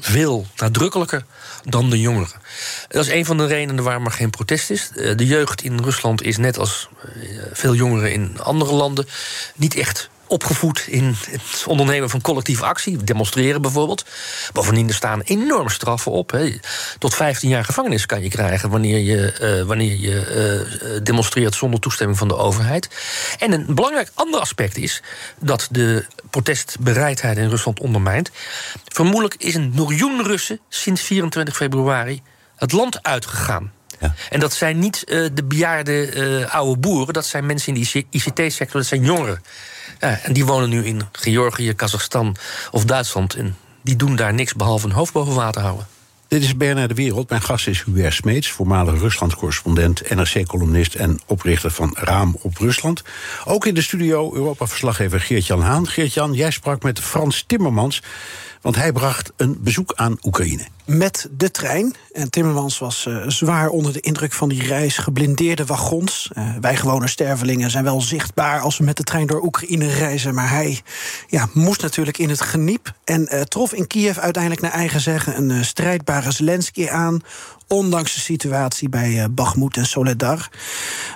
veel 0.00 0.46
nadrukkelijker 0.56 1.24
dan 1.64 1.90
de 1.90 2.00
jongeren. 2.00 2.40
Dat 2.88 3.04
is 3.04 3.12
een 3.12 3.24
van 3.24 3.36
de 3.36 3.46
redenen 3.46 3.84
waarom 3.84 4.04
er 4.04 4.12
geen 4.12 4.30
protest 4.30 4.70
is. 4.70 4.90
Eh, 4.94 5.16
De 5.16 5.26
jeugd 5.26 5.62
in 5.62 5.80
Rusland 5.80 6.22
is 6.22 6.36
net 6.36 6.58
als 6.58 6.88
eh, 7.02 7.12
veel 7.52 7.74
jongeren 7.74 8.12
in 8.12 8.40
andere 8.40 8.72
landen 8.72 9.08
niet 9.54 9.74
echt 9.74 10.10
opgevoed 10.28 10.86
in 10.86 11.16
het 11.30 11.64
ondernemen 11.66 12.10
van 12.10 12.20
collectieve 12.20 12.64
actie, 12.64 13.04
demonstreren 13.04 13.62
bijvoorbeeld. 13.62 14.04
Bovendien 14.52 14.88
er 14.88 14.94
staan 14.94 15.20
enorme 15.20 15.70
straffen 15.70 16.12
op. 16.12 16.30
Hè. 16.30 16.58
Tot 16.98 17.14
15 17.14 17.48
jaar 17.48 17.64
gevangenis 17.64 18.06
kan 18.06 18.22
je 18.22 18.28
krijgen 18.28 18.70
wanneer 18.70 18.98
je, 18.98 19.32
eh, 19.32 19.62
wanneer 19.62 19.96
je 19.96 20.20
eh, 20.20 21.00
demonstreert 21.02 21.54
zonder 21.54 21.80
toestemming 21.80 22.18
van 22.18 22.28
de 22.28 22.36
overheid. 22.36 22.88
En 23.38 23.52
een 23.52 23.74
belangrijk 23.74 24.10
ander 24.14 24.40
aspect 24.40 24.76
is 24.76 25.02
dat 25.40 25.68
de 25.70 26.06
protestbereidheid 26.30 27.36
in 27.36 27.48
Rusland 27.48 27.80
ondermijnt. 27.80 28.30
Vermoedelijk 28.84 29.34
is 29.38 29.54
een 29.54 29.72
miljoen 29.74 30.22
Russen 30.22 30.60
sinds 30.68 31.02
24 31.02 31.56
februari 31.56 32.22
het 32.56 32.72
land 32.72 33.02
uitgegaan. 33.02 33.72
Ja. 34.00 34.14
En 34.30 34.40
dat 34.40 34.52
zijn 34.52 34.78
niet 34.78 35.04
eh, 35.04 35.24
de 35.32 35.44
bejaarde 35.44 36.06
eh, 36.06 36.54
oude 36.54 36.80
boeren, 36.80 37.14
dat 37.14 37.26
zijn 37.26 37.46
mensen 37.46 37.74
in 37.74 37.80
de 37.80 38.04
ICT-sector, 38.10 38.80
dat 38.80 38.86
zijn 38.86 39.04
jongeren. 39.04 39.42
En 39.98 40.32
die 40.32 40.46
wonen 40.46 40.68
nu 40.68 40.84
in 40.84 41.02
Georgië, 41.12 41.72
Kazachstan 41.72 42.36
of 42.70 42.84
Duitsland. 42.84 43.34
En 43.34 43.56
die 43.82 43.96
doen 43.96 44.16
daar 44.16 44.34
niks 44.34 44.54
behalve 44.54 44.86
een 44.86 44.92
hoofd 44.92 45.12
boven 45.12 45.34
water 45.34 45.62
houden. 45.62 45.86
Dit 46.28 46.42
is 46.42 46.56
BNR 46.56 46.88
De 46.88 46.94
Wereld. 46.94 47.28
Mijn 47.28 47.42
gast 47.42 47.66
is 47.66 47.82
Hubert 47.82 48.14
Smeets, 48.14 48.50
voormalig 48.50 49.00
Rusland-correspondent, 49.00 50.14
NRC-columnist 50.14 50.94
en 50.94 51.20
oprichter 51.26 51.70
van 51.70 51.96
Raam 51.98 52.36
op 52.40 52.56
Rusland. 52.56 53.02
Ook 53.44 53.66
in 53.66 53.74
de 53.74 53.82
studio 53.82 54.34
Europa-verslaggever 54.34 55.20
Geert-Jan 55.20 55.60
Haan. 55.60 55.86
Geert-Jan, 55.86 56.32
jij 56.32 56.50
sprak 56.50 56.82
met 56.82 57.00
Frans 57.00 57.44
Timmermans, 57.46 58.02
want 58.68 58.80
hij 58.80 58.92
bracht 58.92 59.32
een 59.36 59.58
bezoek 59.60 59.92
aan 59.96 60.18
Oekraïne. 60.22 60.66
met 60.84 61.28
de 61.36 61.50
trein. 61.50 61.94
En 62.12 62.30
Timmermans 62.30 62.78
was 62.78 63.06
eh, 63.06 63.16
zwaar 63.26 63.68
onder 63.68 63.92
de 63.92 64.00
indruk 64.00 64.32
van 64.32 64.48
die 64.48 64.62
reis. 64.62 64.98
Geblindeerde 64.98 65.64
wagons. 65.64 66.30
Eh, 66.32 66.48
wij 66.60 66.76
gewone 66.76 67.08
stervelingen 67.08 67.70
zijn 67.70 67.84
wel 67.84 68.00
zichtbaar 68.00 68.60
als 68.60 68.78
we 68.78 68.84
met 68.84 68.96
de 68.96 69.02
trein 69.02 69.26
door 69.26 69.42
Oekraïne 69.42 69.86
reizen. 69.86 70.34
Maar 70.34 70.50
hij 70.50 70.80
ja, 71.26 71.48
moest 71.52 71.82
natuurlijk 71.82 72.18
in 72.18 72.28
het 72.28 72.40
geniep. 72.40 72.92
En 73.04 73.28
eh, 73.28 73.40
trof 73.40 73.72
in 73.72 73.86
Kiev 73.86 74.18
uiteindelijk 74.18 74.62
naar 74.62 74.72
eigen 74.72 75.00
zeggen 75.00 75.50
een 75.50 75.64
strijdbare 75.64 76.30
Zelensky 76.30 76.88
aan. 76.88 77.20
Ondanks 77.68 78.14
de 78.14 78.20
situatie 78.20 78.88
bij 78.88 79.22
eh 79.22 79.24
Bakhmut 79.30 79.76
en 79.76 79.86
Soledar. 79.86 80.48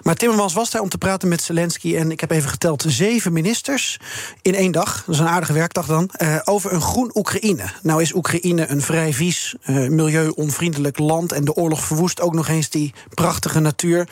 Maar 0.02 0.14
Timmermans 0.14 0.52
was 0.52 0.71
daar 0.71 0.82
om 0.82 0.88
te 0.88 0.99
praten 0.99 1.28
met 1.28 1.42
Zelensky. 1.42 1.97
En 1.97 2.11
ik 2.11 2.21
heb 2.21 2.30
even 2.30 2.50
geteld: 2.50 2.85
zeven 2.88 3.32
ministers 3.32 3.99
in 4.42 4.54
één 4.54 4.73
dag. 4.73 5.02
Dat 5.06 5.14
is 5.14 5.21
een 5.21 5.28
aardige 5.28 5.52
werkdag 5.52 5.87
dan. 5.87 6.09
eh, 6.12 6.38
over 6.44 6.73
een 6.73 6.80
groen 6.80 7.11
Oekraïne. 7.14 7.64
Nou 7.82 8.02
is 8.02 8.14
Oekraïne 8.14 8.68
een 8.68 8.82
vrij 8.82 9.12
vies, 9.12 9.54
eh, 9.62 9.75
milieu-onvriendelijk 9.75 10.99
land. 10.99 11.32
En 11.32 11.44
de 11.44 11.54
oorlog 11.54 11.85
verwoest 11.85 12.21
ook 12.21 12.35
nog 12.35 12.49
eens 12.49 12.71
die 12.71 12.94
prachtige 13.14 13.61
natuur. 13.61 14.09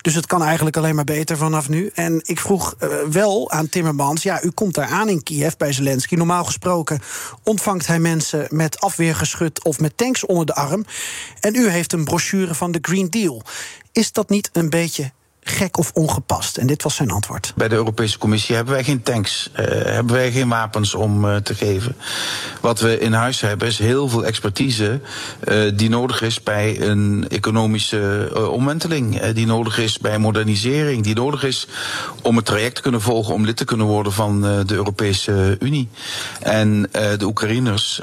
Dus 0.00 0.14
het 0.14 0.26
kan 0.26 0.42
eigenlijk 0.42 0.76
alleen 0.76 0.94
maar 0.94 1.04
beter 1.04 1.36
vanaf 1.36 1.68
nu. 1.68 1.90
En 1.94 2.20
ik 2.24 2.40
vroeg 2.40 2.74
eh, 2.78 2.88
wel 3.10 3.50
aan 3.50 3.68
Timmermans: 3.68 4.22
ja, 4.22 4.42
u 4.42 4.50
komt 4.50 4.74
daar 4.74 4.88
aan 4.88 5.08
in 5.08 5.22
Kiev 5.22 5.54
bij 5.54 5.72
Zelensky. 5.72 6.14
Normaal 6.14 6.44
gesproken 6.44 7.00
ontvangt 7.42 7.86
hij 7.86 7.98
mensen 7.98 8.46
met 8.50 8.80
afweergeschut 8.80 9.64
of 9.64 9.80
met 9.80 9.96
tanks 9.96 10.26
onder 10.26 10.46
de 10.46 10.54
arm. 10.54 10.84
En 11.40 11.54
u 11.54 11.68
heeft 11.68 11.92
een 11.92 12.04
brochure 12.04 12.54
van 12.54 12.72
de 12.72 12.78
Green 12.82 13.10
Deal. 13.10 13.42
Is 13.92 14.12
dat 14.12 14.28
niet 14.28 14.50
een 14.52 14.70
beetje 14.70 15.12
gek 15.42 15.76
of 15.76 15.90
ongepast? 15.94 16.56
En 16.56 16.66
dit 16.66 16.82
was 16.82 16.94
zijn 16.94 17.10
antwoord. 17.10 17.52
Bij 17.56 17.68
de 17.68 17.74
Europese 17.74 18.18
Commissie 18.18 18.54
hebben 18.54 18.74
wij 18.74 18.84
geen 18.84 19.02
tanks, 19.02 19.50
eh, 19.52 19.64
hebben 19.66 20.14
wij 20.14 20.32
geen 20.32 20.48
wapens 20.48 20.94
om 20.94 21.28
eh, 21.28 21.36
te 21.36 21.54
geven. 21.54 21.96
Wat 22.60 22.80
we 22.80 22.98
in 22.98 23.12
huis 23.12 23.40
hebben 23.40 23.68
is 23.68 23.78
heel 23.78 24.08
veel 24.08 24.24
expertise 24.24 25.00
eh, 25.40 25.56
die 25.74 25.88
nodig 25.88 26.22
is 26.22 26.42
bij 26.42 26.80
een 26.80 27.26
economische 27.28 28.30
omwenteling, 28.52 29.20
die 29.20 29.46
nodig 29.46 29.78
is 29.78 29.98
bij 29.98 30.18
modernisering, 30.18 31.02
die 31.02 31.14
nodig 31.14 31.44
is 31.44 31.66
om 32.22 32.36
het 32.36 32.44
traject 32.44 32.74
te 32.74 32.82
kunnen 32.82 33.00
volgen 33.00 33.34
om 33.34 33.44
lid 33.44 33.56
te 33.56 33.64
kunnen 33.64 33.86
worden 33.86 34.12
van 34.12 34.40
de 34.40 34.74
Europese 34.74 35.56
Unie. 35.60 35.88
En 36.40 36.88
de 36.92 37.24
Oekraïners 37.24 38.00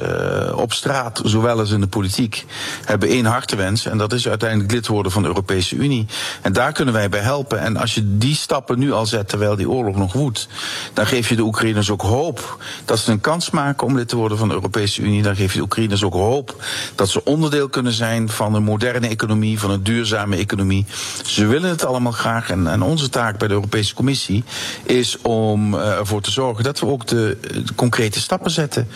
op 0.55 0.73
straat, 0.73 1.21
zowel 1.23 1.59
als 1.59 1.71
in 1.71 1.81
de 1.81 1.87
politiek, 1.87 2.45
hebben 2.85 3.09
één 3.09 3.25
hartewens 3.25 3.85
en 3.85 3.97
dat 3.97 4.13
is 4.13 4.27
uiteindelijk 4.27 4.71
lid 4.71 4.87
worden 4.87 5.11
van 5.11 5.21
de 5.21 5.27
Europese 5.27 5.75
Unie. 5.75 6.05
En 6.41 6.53
daar 6.53 6.71
kunnen 6.71 6.93
wij 6.93 7.09
bij 7.09 7.21
helpen. 7.27 7.59
En 7.59 7.77
als 7.77 7.95
je 7.95 8.17
die 8.17 8.35
stappen 8.35 8.79
nu 8.79 8.91
al 8.91 9.05
zet 9.05 9.29
terwijl 9.29 9.55
die 9.55 9.69
oorlog 9.69 9.95
nog 9.95 10.13
woedt, 10.13 10.47
dan 10.93 11.07
geef 11.07 11.29
je 11.29 11.35
de 11.35 11.41
Oekraïners 11.41 11.89
ook 11.89 12.01
hoop 12.01 12.63
dat 12.85 12.99
ze 12.99 13.11
een 13.11 13.21
kans 13.21 13.49
maken 13.49 13.87
om 13.87 13.95
lid 13.95 14.07
te 14.07 14.15
worden 14.15 14.37
van 14.37 14.47
de 14.47 14.53
Europese 14.53 15.01
Unie. 15.01 15.21
Dan 15.21 15.35
geef 15.35 15.51
je 15.51 15.57
de 15.57 15.63
Oekraïners 15.63 16.03
ook 16.03 16.13
hoop 16.13 16.63
dat 16.95 17.09
ze 17.09 17.23
onderdeel 17.23 17.69
kunnen 17.69 17.93
zijn 17.93 18.29
van 18.29 18.53
een 18.53 18.63
moderne 18.63 19.07
economie, 19.07 19.59
van 19.59 19.71
een 19.71 19.83
duurzame 19.83 20.35
economie. 20.35 20.85
Ze 21.25 21.45
willen 21.45 21.69
het 21.69 21.85
allemaal 21.85 22.11
graag. 22.11 22.49
En, 22.49 22.67
en 22.67 22.81
onze 22.81 23.09
taak 23.09 23.37
bij 23.37 23.47
de 23.47 23.53
Europese 23.53 23.93
Commissie 23.93 24.43
is 24.83 25.17
om 25.21 25.73
uh, 25.73 25.97
ervoor 25.97 26.21
te 26.21 26.31
zorgen 26.31 26.63
dat 26.63 26.79
we 26.79 26.85
ook 26.85 27.07
de, 27.07 27.37
de 27.65 27.75
concrete 27.75 28.19
stappen 28.19 28.51
zetten. 28.51 28.87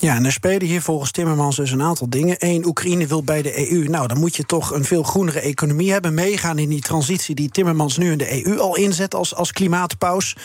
Ja, 0.00 0.14
en 0.14 0.24
er 0.24 0.32
spelen 0.32 0.66
hier 0.66 0.82
volgens 0.82 1.10
Timmermans 1.10 1.56
dus 1.56 1.70
een 1.70 1.82
aantal 1.82 2.10
dingen. 2.10 2.36
Eén, 2.38 2.66
Oekraïne 2.66 3.06
wil 3.06 3.22
bij 3.22 3.42
de 3.42 3.70
EU. 3.70 3.88
Nou, 3.88 4.06
dan 4.06 4.18
moet 4.18 4.36
je 4.36 4.44
toch 4.44 4.72
een 4.72 4.84
veel 4.84 5.02
groenere 5.02 5.40
economie 5.40 5.92
hebben. 5.92 6.14
Meegaan 6.14 6.58
in 6.58 6.68
die 6.68 6.80
transitie 6.80 7.34
die 7.34 7.50
Timmermans 7.50 7.96
nu 7.96 8.10
in 8.10 8.18
de 8.18 8.46
EU 8.46 8.58
al 8.58 8.76
inzet 8.76 9.14
als, 9.14 9.34
als 9.34 9.52
klimaatpaus. 9.52 10.36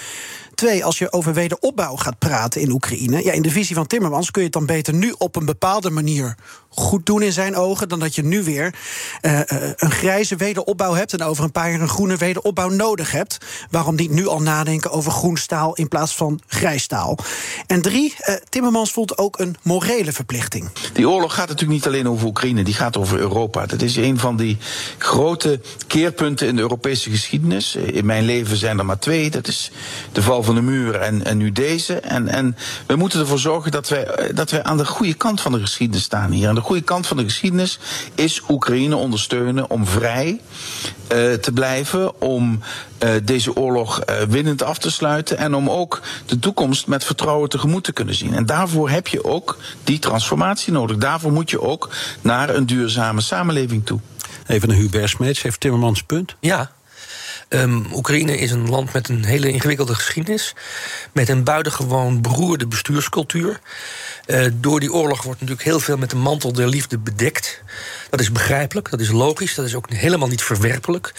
Twee, 0.56 0.86
als 0.86 0.98
je 0.98 1.12
over 1.12 1.34
wederopbouw 1.34 1.96
gaat 1.96 2.20
praten 2.20 2.62
in 2.62 2.72
Oekraïne. 2.72 3.24
Ja, 3.24 3.32
in 3.32 3.42
de 3.42 3.50
visie 3.50 3.76
van 3.76 3.88
Timmermans 3.88 4.32
kun 4.32 4.42
je 4.42 4.48
het 4.48 4.58
dan 4.58 4.66
beter 4.66 4.94
nu 4.94 5.16
op 5.18 5.36
een 5.36 5.46
bepaalde 5.46 5.90
manier 5.90 6.36
goed 6.76 7.06
doen 7.06 7.22
in 7.22 7.34
zijn 7.34 7.56
ogen. 7.56 7.90
dan 7.90 8.00
dat 8.00 8.16
je 8.16 8.24
nu 8.24 8.44
weer 8.44 8.76
uh, 9.22 9.40
een 9.76 9.92
grijze 9.92 10.36
wederopbouw 10.36 10.94
hebt. 10.94 11.14
en 11.14 11.24
over 11.24 11.44
een 11.44 11.52
paar 11.52 11.72
jaar 11.72 11.82
een 11.82 11.90
groene 11.90 12.18
wederopbouw 12.18 12.70
nodig 12.70 13.12
hebt. 13.12 13.38
Waarom 13.70 13.96
niet 13.96 14.12
nu 14.12 14.28
al 14.28 14.42
nadenken 14.42 14.92
over 14.92 15.12
groen 15.12 15.38
staal 15.38 15.76
in 15.76 15.88
plaats 15.88 16.16
van 16.16 16.40
grijs 16.48 16.84
staal? 16.84 17.18
En 17.68 17.82
drie, 17.82 18.16
uh, 18.20 18.36
Timmermans 18.50 18.92
voelt 18.92 19.18
ook 19.18 19.40
een 19.40 19.56
morele 19.62 20.12
verplichting. 20.12 20.70
Die 20.94 21.10
oorlog 21.10 21.34
gaat 21.34 21.48
natuurlijk 21.48 21.78
niet 21.78 21.88
alleen 21.88 22.10
over 22.10 22.28
Oekraïne, 22.28 22.64
die 22.64 22.74
gaat 22.74 22.98
over 22.98 23.20
Europa. 23.20 23.66
Dat 23.66 23.82
is 23.82 23.96
een 23.96 24.20
van 24.20 24.38
die 24.38 24.58
grote 24.98 25.60
keerpunten 25.88 26.48
in 26.48 26.56
de 26.56 26.62
Europese 26.62 27.10
geschiedenis. 27.10 27.76
In 27.76 28.06
mijn 28.06 28.26
leven 28.26 28.58
zijn 28.58 28.80
er 28.80 28.86
maar 28.86 29.00
twee. 29.00 29.30
Dat 29.30 29.48
is 29.48 29.72
de 30.12 30.22
val 30.22 30.44
van 30.44 30.56
de 30.56 30.62
muur 30.62 30.96
en, 30.96 31.26
en 31.26 31.38
nu 31.38 31.52
deze. 31.52 32.00
En, 32.00 32.28
en 32.28 32.58
we 32.88 32.96
moeten 32.96 33.20
ervoor 33.20 33.40
zorgen 33.40 33.72
dat 33.72 33.90
wij, 33.90 34.32
dat 34.34 34.52
wij 34.52 34.64
aan 34.64 34.78
de 34.78 34.86
goede 34.86 35.14
kant 35.14 35.42
van 35.42 35.52
de 35.52 35.60
geschiedenis 35.60 36.04
staan 36.04 36.32
hier. 36.32 36.48
Aan 36.48 36.56
de 36.56 36.62
goede 36.66 36.82
kant 36.82 37.08
van 37.08 37.18
de 37.18 37.24
geschiedenis 37.24 37.80
is 38.16 38.42
Oekraïne 38.50 38.96
ondersteunen 38.96 39.70
om 39.70 39.88
vrij 39.88 40.40
uh, 41.14 41.34
te 41.34 41.52
blijven, 41.54 42.22
om 42.22 42.60
uh, 43.04 43.10
deze 43.24 43.56
oorlog 43.56 44.02
uh, 44.10 44.22
winnend 44.22 44.64
af 44.64 44.78
te 44.78 44.92
sluiten 44.92 45.38
en 45.38 45.54
om 45.54 45.70
ook 45.70 46.02
de 46.26 46.40
toekomst 46.40 46.88
met 46.88 47.04
vertrouwen 47.04 47.50
tegemoet 47.50 47.84
te 47.84 47.94
kunnen 47.94 48.16
zien. 48.16 48.34
En 48.34 48.46
daarvoor 48.46 48.90
heb 48.90 49.08
je 49.08 49.24
ook 49.24 49.58
die 49.84 50.00
transformatie 50.00 50.74
nodig. 50.74 50.98
Daarvoor 50.98 51.32
moet 51.32 51.50
je 51.50 51.62
ook 51.62 51.90
naar 52.22 52.50
een 52.50 52.66
duurzame 52.66 53.22
samenleving 53.22 53.86
toe. 53.86 54.00
Even 54.48 54.70
een 54.70 54.76
Hubert 54.76 55.10
Smeets, 55.10 55.42
heeft 55.42 55.60
Timmermans 55.60 56.04
punt? 56.04 56.36
Ja, 56.40 56.72
Um, 57.50 57.86
Oekraïne 57.94 58.38
is 58.38 58.52
een 58.52 58.70
land 58.70 58.94
met 58.94 59.10
een 59.10 59.26
hele 59.26 59.52
ingewikkelde 59.52 59.96
geschiedenis. 59.96 60.54
Met 61.12 61.30
een 61.30 61.44
buitengewoon 61.44 62.22
beroerde 62.22 62.68
bestuurscultuur. 62.68 63.60
Uh, 64.28 64.46
door 64.54 64.80
die 64.80 64.94
oorlog 64.94 65.24
wordt 65.24 65.40
natuurlijk 65.40 65.68
heel 65.68 65.80
veel 65.80 65.98
met 65.98 66.10
de 66.10 66.16
mantel 66.16 66.54
der 66.54 66.68
liefde 66.68 66.98
bedekt. 66.98 67.62
Dat 68.10 68.20
is 68.20 68.32
begrijpelijk, 68.32 68.90
dat 68.90 69.00
is 69.00 69.12
logisch, 69.12 69.56
dat 69.56 69.66
is 69.66 69.76
ook 69.76 69.90
helemaal 69.90 70.28
niet 70.28 70.44
verwerpelijk. 70.44 71.14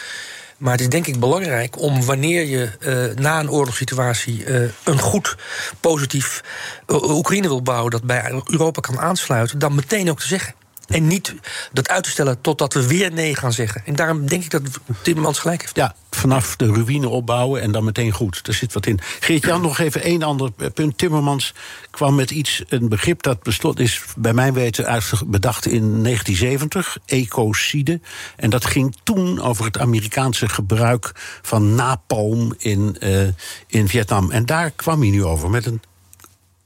Maar 0.58 0.72
het 0.72 0.80
is 0.80 0.88
denk 0.88 1.06
ik 1.06 1.20
belangrijk 1.20 1.80
om 1.80 2.04
wanneer 2.04 2.46
je 2.46 2.70
uh, 2.80 3.16
na 3.16 3.40
een 3.40 3.50
oorlogssituatie 3.50 4.44
uh, 4.44 4.68
een 4.84 4.98
goed, 4.98 5.36
positief 5.80 6.42
Oekraïne 6.88 7.48
wil 7.48 7.62
bouwen 7.62 7.90
dat 7.90 8.02
bij 8.02 8.42
Europa 8.46 8.80
kan 8.80 8.98
aansluiten, 8.98 9.58
dan 9.58 9.74
meteen 9.74 10.10
ook 10.10 10.20
te 10.20 10.26
zeggen. 10.26 10.54
En 10.86 11.06
niet 11.06 11.34
dat 11.72 11.88
uit 11.88 12.04
te 12.04 12.10
stellen 12.10 12.40
totdat 12.40 12.74
we 12.74 12.86
weer 12.86 13.12
nee 13.12 13.36
gaan 13.36 13.52
zeggen. 13.52 13.82
En 13.84 13.96
daarom 13.96 14.28
denk 14.28 14.44
ik 14.44 14.50
dat 14.50 14.62
Timmermans 15.02 15.38
gelijk 15.38 15.60
heeft. 15.60 15.76
Ja, 15.76 15.94
vanaf 16.10 16.56
de 16.56 16.66
ruïne 16.66 17.08
opbouwen 17.08 17.60
en 17.60 17.72
dan 17.72 17.84
meteen 17.84 18.12
goed. 18.12 18.46
Er 18.46 18.54
zit 18.54 18.72
wat 18.72 18.86
in. 18.86 19.00
Geert-Jan, 19.20 19.60
nog 19.60 19.78
even 19.78 20.02
één 20.02 20.22
ander 20.22 20.50
punt. 20.74 20.98
Timmermans 20.98 21.54
kwam 21.90 22.14
met 22.14 22.30
iets, 22.30 22.62
een 22.68 22.88
begrip 22.88 23.22
dat 23.22 23.42
bestond, 23.42 23.78
is 23.80 24.02
bij 24.16 24.32
mijn 24.32 24.52
weten 24.52 25.02
bedacht 25.26 25.66
in 25.66 26.02
1970, 26.02 26.98
ecocide. 27.06 28.00
En 28.36 28.50
dat 28.50 28.64
ging 28.64 28.96
toen 29.02 29.40
over 29.40 29.64
het 29.64 29.78
Amerikaanse 29.78 30.48
gebruik 30.48 31.12
van 31.42 31.74
napalm 31.74 32.54
in, 32.58 32.96
uh, 33.00 33.28
in 33.66 33.88
Vietnam. 33.88 34.30
En 34.30 34.46
daar 34.46 34.70
kwam 34.70 35.00
hij 35.00 35.10
nu 35.10 35.24
over 35.24 35.50
met 35.50 35.66
een 35.66 35.80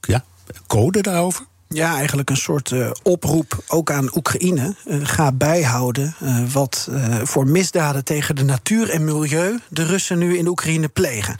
ja, 0.01 0.23
code 0.67 1.01
daarover. 1.01 1.45
Ja, 1.73 1.95
eigenlijk 1.95 2.29
een 2.29 2.37
soort 2.37 2.71
uh, 2.71 2.91
oproep 3.03 3.63
ook 3.67 3.91
aan 3.91 4.15
Oekraïne. 4.15 4.75
Uh, 4.85 4.99
ga 5.03 5.31
bijhouden 5.31 6.15
uh, 6.21 6.43
wat 6.53 6.89
voor 7.23 7.47
misdaden 7.47 8.03
tegen 8.03 8.35
de 8.35 8.43
natuur 8.43 8.89
en 8.89 9.03
milieu 9.03 9.59
de 9.69 9.83
Russen 9.83 10.17
nu 10.17 10.37
in 10.37 10.47
Oekraïne 10.47 10.87
plegen. 10.87 11.37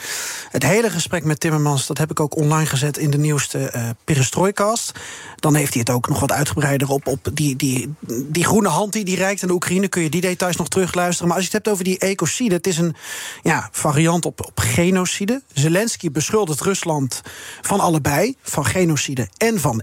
Het 0.50 0.64
hele 0.64 0.90
gesprek 0.90 1.24
met 1.24 1.40
Timmermans, 1.40 1.88
dat 1.88 1.98
heb 1.98 2.12
ik 2.12 2.20
ook 2.20 2.36
online 2.36 2.66
gezet 2.66 2.98
in 2.98 3.10
de 3.10 3.18
nieuwste 3.18 3.94
Perestroikast. 4.04 4.92
Dan 5.36 5.56
heeft 5.56 5.74
hij 5.74 5.80
het 5.80 5.90
ook 5.90 6.10
nog 6.10 6.20
wat 6.20 6.32
uitgebreider 6.32 6.90
op, 6.90 7.08
op 7.08 7.30
die, 7.34 7.56
die, 7.56 7.94
die 8.08 8.44
groene 8.44 8.68
hand 8.68 8.94
die 8.94 9.04
hij 9.04 9.14
reikt 9.14 9.42
aan 9.42 9.48
de 9.48 9.54
Oekraïne. 9.54 9.88
Kun 9.88 10.02
je 10.02 10.10
die 10.10 10.22
details 10.22 10.55
nog 10.55 10.68
terugluisteren. 10.68 11.27
Maar 11.27 11.38
als 11.38 11.46
je 11.46 11.51
het 11.51 11.64
hebt 11.64 11.75
over 11.75 11.84
die 11.84 12.00
ecocide, 12.00 12.55
het 12.55 12.68
is 12.68 12.77
een 12.77 12.96
ja, 13.42 13.70
variant 13.72 14.25
op, 14.25 14.46
op 14.46 14.60
genocide. 14.60 15.42
Zelensky 15.53 16.12
beschuldigt 16.12 16.62
Rusland 16.62 17.22
van 17.62 17.79
allebei, 17.79 18.36
van 18.42 18.66
genocide 18.66 19.27
en 19.38 19.60
van 19.60 19.82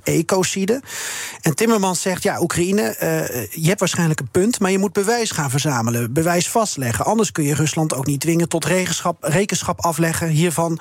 En 1.41 1.55
Timmermans 1.55 2.01
zegt: 2.01 2.23
ja, 2.23 2.41
Oekraïne, 2.41 2.97
uh, 3.03 3.47
je 3.63 3.69
hebt 3.69 3.81
waarschijnlijk 3.81 4.21
een 4.21 4.31
punt, 4.31 4.61
maar 4.61 4.71
je 4.71 4.79
moet 4.79 4.93
bewijs 4.93 5.31
gaan 5.31 5.51
verzamelen, 5.51 6.13
bewijs 6.13 6.49
vastleggen. 6.49 7.05
Anders 7.05 7.33
kun 7.33 7.45
je 7.45 7.55
Rusland 7.55 7.95
ook 7.95 8.07
niet 8.07 8.21
dwingen 8.21 8.49
tot 8.49 8.65
rekenschap 9.21 9.81
afleggen 9.81 10.29
hiervan 10.29 10.81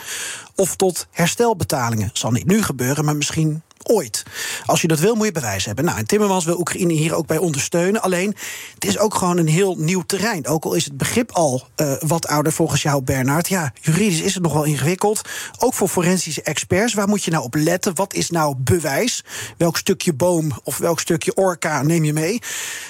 of 0.55 0.75
tot 0.75 1.07
herstelbetalingen. 1.11 2.09
Zal 2.13 2.31
niet 2.31 2.45
nu 2.45 2.63
gebeuren, 2.63 3.05
maar 3.05 3.15
misschien 3.15 3.61
ooit. 3.87 4.23
Als 4.65 4.81
je 4.81 4.87
dat 4.87 4.99
wil, 4.99 5.15
moet 5.15 5.25
je 5.25 5.31
bewijs 5.31 5.65
hebben. 5.65 5.85
Nou, 5.85 5.97
en 5.97 6.05
Timmermans 6.05 6.45
wil 6.45 6.59
Oekraïne 6.59 6.93
hier 6.93 7.15
ook 7.15 7.27
bij 7.27 7.37
ondersteunen. 7.37 8.01
Alleen, 8.01 8.35
het 8.73 8.85
is 8.85 8.97
ook 8.97 9.15
gewoon 9.15 9.37
een 9.37 9.47
heel 9.47 9.75
nieuw 9.77 10.01
terrein. 10.01 10.47
Ook 10.47 10.65
al 10.65 10.73
is 10.73 10.85
het 10.85 10.97
begrip 10.97 11.31
al 11.31 11.67
uh, 11.75 11.93
wat 11.99 12.27
ouder 12.27 12.51
volgens 12.51 12.81
jou, 12.81 13.01
Bernard. 13.01 13.47
Ja, 13.47 13.73
juridisch 13.81 14.21
is 14.21 14.33
het 14.33 14.43
nog 14.43 14.53
wel 14.53 14.63
ingewikkeld. 14.63 15.21
Ook 15.57 15.73
voor 15.73 15.87
forensische 15.87 16.41
experts. 16.41 16.93
Waar 16.93 17.07
moet 17.07 17.23
je 17.23 17.31
nou 17.31 17.43
op 17.43 17.55
letten? 17.55 17.95
Wat 17.95 18.13
is 18.13 18.29
nou 18.29 18.55
bewijs? 18.57 19.23
Welk 19.57 19.77
stukje 19.77 20.13
boom 20.13 20.51
of 20.63 20.77
welk 20.77 20.99
stukje 20.99 21.35
orka 21.35 21.81
neem 21.81 22.03
je 22.03 22.13
mee? 22.13 22.41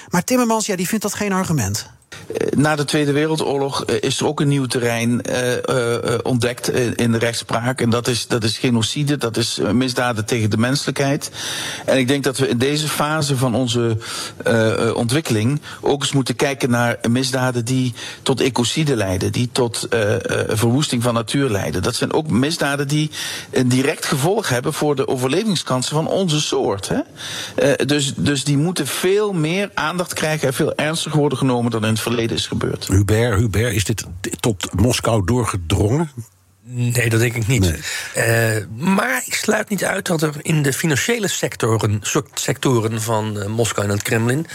Maar 0.08 0.24
Timmermans, 0.24 0.66
ja, 0.66 0.76
die 0.76 0.88
vindt 0.88 1.02
dat 1.02 1.14
geen 1.14 1.32
argument. 1.32 1.97
Na 2.56 2.76
de 2.76 2.84
Tweede 2.84 3.12
Wereldoorlog 3.12 3.84
is 3.84 4.20
er 4.20 4.26
ook 4.26 4.40
een 4.40 4.48
nieuw 4.48 4.66
terrein 4.66 5.22
uh, 5.30 6.18
ontdekt 6.22 6.70
in 6.96 7.12
de 7.12 7.18
rechtspraak. 7.18 7.80
En 7.80 7.90
dat 7.90 8.08
is, 8.08 8.26
dat 8.26 8.44
is 8.44 8.58
genocide, 8.58 9.16
dat 9.16 9.36
is 9.36 9.60
misdaden 9.72 10.24
tegen 10.24 10.50
de 10.50 10.56
menselijkheid. 10.56 11.30
En 11.84 11.98
ik 11.98 12.08
denk 12.08 12.24
dat 12.24 12.38
we 12.38 12.48
in 12.48 12.58
deze 12.58 12.88
fase 12.88 13.36
van 13.36 13.54
onze 13.54 13.96
ontwikkeling 14.94 15.60
ook 15.80 16.02
eens 16.02 16.12
moeten 16.12 16.36
kijken 16.36 16.70
naar 16.70 16.98
misdaden 17.08 17.64
die 17.64 17.94
tot 18.22 18.40
ecocide 18.40 18.96
leiden, 18.96 19.32
die 19.32 19.48
tot 19.52 19.86
verwoesting 20.48 21.02
van 21.02 21.14
natuur 21.14 21.50
leiden. 21.50 21.82
Dat 21.82 21.94
zijn 21.94 22.12
ook 22.12 22.30
misdaden 22.30 22.88
die 22.88 23.10
een 23.50 23.68
direct 23.68 24.06
gevolg 24.06 24.48
hebben 24.48 24.72
voor 24.72 24.96
de 24.96 25.08
overlevingskansen 25.08 25.94
van 25.94 26.08
onze 26.08 26.40
soort. 26.40 26.88
Hè? 26.88 27.00
dus, 27.84 28.12
dus 28.16 28.44
die 28.44 28.56
moeten 28.56 28.86
veel 28.86 29.32
meer 29.32 29.70
aandacht 29.74 30.14
krijgen 30.14 30.48
en 30.48 30.54
veel 30.54 30.74
ernstiger 30.74 31.18
worden 31.18 31.38
genomen 31.38 31.70
dan 31.70 31.84
in 31.84 31.96
het 31.98 32.06
verleden 32.06 32.36
is 32.36 32.46
gebeurd. 32.46 32.86
Hubert, 32.86 33.38
Hubert, 33.38 33.74
is 33.74 33.84
dit 33.84 34.04
tot 34.40 34.74
Moskou 34.74 35.24
doorgedrongen? 35.24 36.10
Nee, 36.70 37.08
dat 37.08 37.20
denk 37.20 37.34
ik 37.34 37.46
niet. 37.46 37.60
Nee. 38.14 38.58
Uh, 38.58 38.66
maar 38.76 39.22
ik 39.26 39.34
sluit 39.34 39.68
niet 39.68 39.84
uit 39.84 40.06
dat 40.06 40.22
er 40.22 40.34
in 40.42 40.62
de 40.62 40.72
financiële 40.72 41.28
sectoren, 41.28 42.00
sectoren 42.34 43.02
van 43.02 43.36
uh, 43.36 43.46
Moskou 43.46 43.86
en 43.86 43.92
het 43.92 44.02
Kremlin 44.02 44.46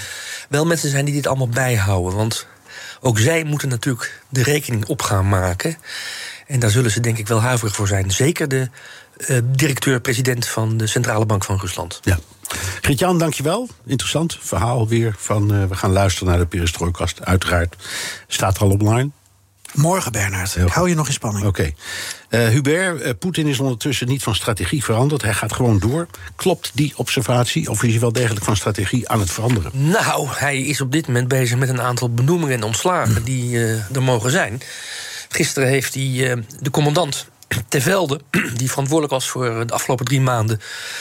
wel 0.49 0.65
mensen 0.65 0.89
zijn 0.89 1.05
die 1.05 1.13
dit 1.13 1.27
allemaal 1.27 1.49
bijhouden. 1.49 2.17
Want 2.17 2.47
ook 3.01 3.19
zij 3.19 3.43
moeten 3.43 3.69
natuurlijk 3.69 4.21
de 4.29 4.43
rekening 4.43 4.85
op 4.85 5.01
gaan 5.01 5.29
maken. 5.29 5.77
En 6.47 6.59
daar 6.59 6.69
zullen 6.69 6.91
ze 6.91 6.99
denk 6.99 7.17
ik 7.17 7.27
wel 7.27 7.41
huiverig 7.41 7.75
voor 7.75 7.87
zijn. 7.87 8.11
Zeker 8.11 8.47
de 8.47 8.69
uh, 9.17 9.37
directeur-president 9.45 10.47
van 10.47 10.77
de 10.77 10.87
Centrale 10.87 11.25
Bank 11.25 11.43
van 11.43 11.59
Rusland. 11.59 11.99
Ja. 12.03 12.19
Gert-Jan, 12.81 13.17
dankjewel. 13.17 13.69
Interessant 13.85 14.37
verhaal 14.41 14.87
weer. 14.87 15.15
Van, 15.17 15.53
uh, 15.53 15.65
we 15.65 15.75
gaan 15.75 15.91
luisteren 15.91 16.27
naar 16.27 16.37
de 16.37 16.45
perestrooikast. 16.45 17.25
Uiteraard 17.25 17.75
staat 18.27 18.55
er 18.55 18.61
al 18.61 18.69
online. 18.69 19.09
Morgen, 19.73 20.11
Bernard. 20.11 20.55
Ik 20.55 20.67
hou 20.67 20.89
je 20.89 20.95
nog 20.95 21.07
in 21.07 21.13
spanning. 21.13 21.45
Oké. 21.45 21.73
Okay. 22.29 22.45
Uh, 22.47 22.53
Hubert, 22.53 23.01
uh, 23.01 23.09
Poetin 23.19 23.47
is 23.47 23.59
ondertussen 23.59 24.07
niet 24.07 24.23
van 24.23 24.35
strategie 24.35 24.83
veranderd. 24.83 25.21
Hij 25.21 25.33
gaat 25.33 25.53
gewoon 25.53 25.79
door. 25.79 26.07
Klopt 26.35 26.71
die 26.73 26.93
observatie? 26.95 27.69
Of 27.69 27.83
is 27.83 27.91
hij 27.91 27.99
wel 27.99 28.11
degelijk 28.11 28.45
van 28.45 28.55
strategie 28.55 29.09
aan 29.09 29.19
het 29.19 29.31
veranderen? 29.31 29.71
Nou, 29.73 30.27
hij 30.31 30.61
is 30.61 30.81
op 30.81 30.91
dit 30.91 31.07
moment 31.07 31.27
bezig 31.27 31.57
met 31.57 31.69
een 31.69 31.81
aantal 31.81 32.13
benoemingen 32.13 32.55
en 32.55 32.63
ontslagen... 32.63 33.23
die 33.23 33.51
uh, 33.51 33.95
er 33.95 34.03
mogen 34.03 34.31
zijn. 34.31 34.61
Gisteren 35.29 35.67
heeft 35.67 35.93
hij 35.93 36.43
de 36.59 36.69
commandant 36.71 37.27
Tevelde, 37.67 38.19
die 38.55 38.69
verantwoordelijk 38.69 39.13
was 39.13 39.29
voor 39.29 39.67
de 39.67 39.73
afgelopen 39.73 40.05
drie 40.05 40.21
maanden 40.21 40.59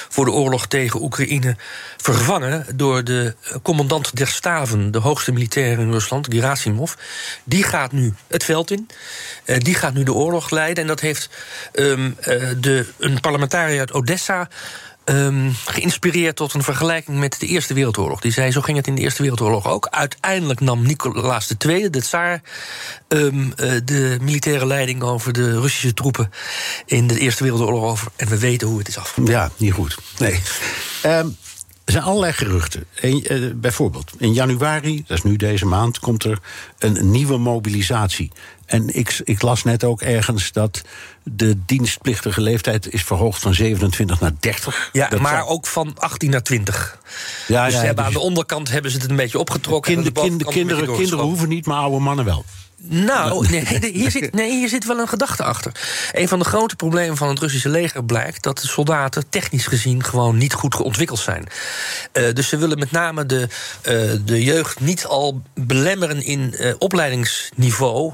voor 0.09 0.25
de 0.25 0.31
oorlog 0.31 0.67
tegen 0.67 1.03
Oekraïne, 1.03 1.57
vervangen 1.97 2.67
door 2.75 3.05
de 3.05 3.35
commandant 3.63 4.17
der 4.17 4.27
staven, 4.27 4.91
de 4.91 4.99
hoogste 4.99 5.33
militair 5.33 5.79
in 5.79 5.91
Rusland, 5.91 6.27
Gerasimov. 6.31 6.93
Die 7.45 7.63
gaat 7.63 7.93
nu 7.93 8.15
het 8.27 8.45
veld 8.45 8.71
in. 8.71 8.89
Uh, 9.45 9.59
die 9.59 9.75
gaat 9.75 9.95
nu 9.95 10.03
de 10.03 10.13
oorlog 10.13 10.51
leiden. 10.51 10.83
En 10.83 10.89
dat 10.89 11.01
heeft 11.01 11.29
um, 11.73 12.17
uh, 12.21 12.51
de, 12.61 12.87
een 12.99 13.21
parlementariër 13.21 13.79
uit 13.79 13.93
Odessa 13.93 14.49
um, 15.05 15.55
geïnspireerd 15.65 16.37
tot 16.37 16.55
een 16.55 16.63
vergelijking 16.63 17.19
met 17.19 17.41
de 17.41 17.47
Eerste 17.47 17.75
Wereldoorlog. 17.75 18.21
Die 18.21 18.33
zei, 18.33 18.51
zo 18.51 18.61
ging 18.61 18.77
het 18.77 18.87
in 18.87 18.95
de 18.95 19.01
Eerste 19.01 19.23
Wereldoorlog 19.23 19.67
ook. 19.67 19.87
Uiteindelijk 19.91 20.61
nam 20.61 20.87
Nicolaas 20.87 21.55
II, 21.67 21.91
de 21.91 22.01
tsaar, 22.01 22.43
um, 23.09 23.53
uh, 23.57 23.73
de 23.85 24.19
militaire 24.21 24.67
leiding 24.67 25.03
over 25.03 25.33
de 25.33 25.61
Russische 25.61 25.95
troepen 25.95 26.31
in 26.87 27.07
de 27.07 27.19
Eerste 27.19 27.43
Wereldoorlog 27.43 27.83
over. 27.83 28.09
En 28.17 28.29
we 28.29 28.39
weten 28.39 28.69
hoe 28.69 28.79
het 28.79 28.89
is 28.89 28.99
afgelopen. 28.99 29.35
Ja, 29.35 29.51
niet 29.57 29.73
goed. 29.73 29.99
Nee. 30.19 30.41
Um, 31.07 31.37
er 31.85 31.93
zijn 31.93 32.05
allerlei 32.05 32.33
geruchten. 32.33 32.85
En, 33.01 33.33
uh, 33.33 33.51
bijvoorbeeld, 33.55 34.13
in 34.19 34.33
januari, 34.33 35.05
dat 35.07 35.17
is 35.17 35.23
nu 35.23 35.37
deze 35.37 35.67
maand, 35.67 35.99
komt 35.99 36.25
er 36.25 36.39
een 36.79 37.11
nieuwe 37.11 37.39
mobilisatie. 37.39 38.33
En 38.73 38.95
ik, 38.95 39.21
ik, 39.25 39.43
las 39.43 39.63
net 39.63 39.85
ook 39.85 40.01
ergens 40.01 40.53
dat 40.53 40.83
de 41.23 41.65
dienstplichtige 41.67 42.41
leeftijd 42.41 42.93
is 42.93 43.03
verhoogd 43.03 43.41
van 43.41 43.55
27 43.55 44.21
naar 44.21 44.33
30. 44.41 44.91
Ja, 44.93 45.09
dat 45.09 45.21
maar 45.21 45.37
zou... 45.37 45.49
ook 45.49 45.67
van 45.67 45.95
18 45.99 46.31
naar 46.31 46.43
20. 46.43 46.99
Ja, 47.49 47.65
dus 47.65 47.75
ja, 47.75 47.81
hebben 47.81 47.97
dus 47.97 48.07
aan 48.07 48.21
de 48.21 48.27
onderkant 48.27 48.71
hebben 48.71 48.91
ze 48.91 48.99
het 48.99 49.11
een 49.11 49.17
beetje 49.17 49.39
opgetrokken. 49.39 49.95
Kinder, 49.95 50.13
kinder, 50.13 50.47
kinderen, 50.47 50.95
kinderen 50.95 51.25
hoeven 51.25 51.49
niet, 51.49 51.67
maar 51.67 51.79
oude 51.79 51.99
mannen 51.99 52.25
wel. 52.25 52.45
Nou, 52.85 53.49
nee, 53.49 53.93
hier, 53.93 54.11
zit, 54.11 54.35
nee, 54.35 54.51
hier 54.51 54.69
zit 54.69 54.87
wel 54.87 54.99
een 54.99 55.09
gedachte 55.09 55.43
achter. 55.43 55.73
Een 56.13 56.29
van 56.29 56.39
de 56.39 56.45
grote 56.45 56.77
problemen 56.77 57.17
van 57.17 57.29
het 57.29 57.39
Russische 57.39 57.69
leger 57.69 58.05
blijkt 58.05 58.43
dat 58.43 58.59
de 58.59 58.67
soldaten 58.67 59.29
technisch 59.29 59.67
gezien 59.67 60.05
gewoon 60.05 60.37
niet 60.37 60.53
goed 60.53 60.81
ontwikkeld 60.81 61.19
zijn. 61.19 61.47
Uh, 62.13 62.33
dus 62.33 62.49
ze 62.49 62.57
willen 62.57 62.79
met 62.79 62.91
name 62.91 63.27
de, 63.27 63.49
uh, 63.83 64.13
de 64.25 64.45
jeugd 64.45 64.81
niet 64.81 65.07
al 65.07 65.43
belemmeren 65.55 66.25
in 66.25 66.55
uh, 66.59 66.75
opleidingsniveau. 66.79 68.13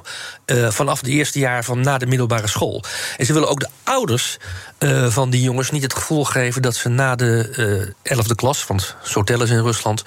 vanaf 0.69 1.03
de 1.03 1.11
eerste 1.11 1.39
jaar 1.39 1.65
van 1.65 1.81
na 1.81 1.99
de 1.99 2.07
middelbare 2.07 2.49
school. 2.49 2.85
En 3.17 3.27
ze 3.27 3.33
willen 3.33 3.49
ook 3.49 3.61
de 3.61 3.69
ouders 3.85 4.37
van 5.09 5.31
die 5.31 5.43
jongens 5.43 5.71
niet 5.71 5.83
het 5.83 5.95
gevoel 5.95 6.25
geven 6.25 6.63
dat 6.63 6.75
ze 6.77 6.89
na 6.89 7.15
de 7.15 7.95
11e 8.03 8.35
klas, 8.35 8.67
want 8.67 8.97
zo 9.05 9.23
tellen 9.23 9.47
ze 9.47 9.55
in 9.55 9.63
Rusland, 9.63 10.03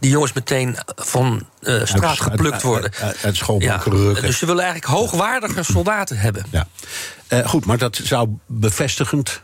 die 0.00 0.10
jongens 0.10 0.32
meteen 0.32 0.76
van 0.86 1.46
straat 1.60 2.02
uit, 2.02 2.20
geplukt 2.20 2.62
worden. 2.62 2.90
Uit, 2.92 3.02
uit, 3.02 3.24
uit 3.24 3.36
school 3.36 3.60
ja. 3.60 3.78
Dus 4.02 4.38
ze 4.38 4.46
willen 4.46 4.62
eigenlijk 4.64 4.92
hoogwaardige 4.92 5.62
soldaten 5.62 6.18
hebben. 6.18 6.44
Ja. 6.50 6.66
Uh, 7.28 7.46
goed, 7.46 7.64
maar 7.64 7.78
dat 7.78 8.00
zou 8.02 8.28
bevestigend 8.46 9.42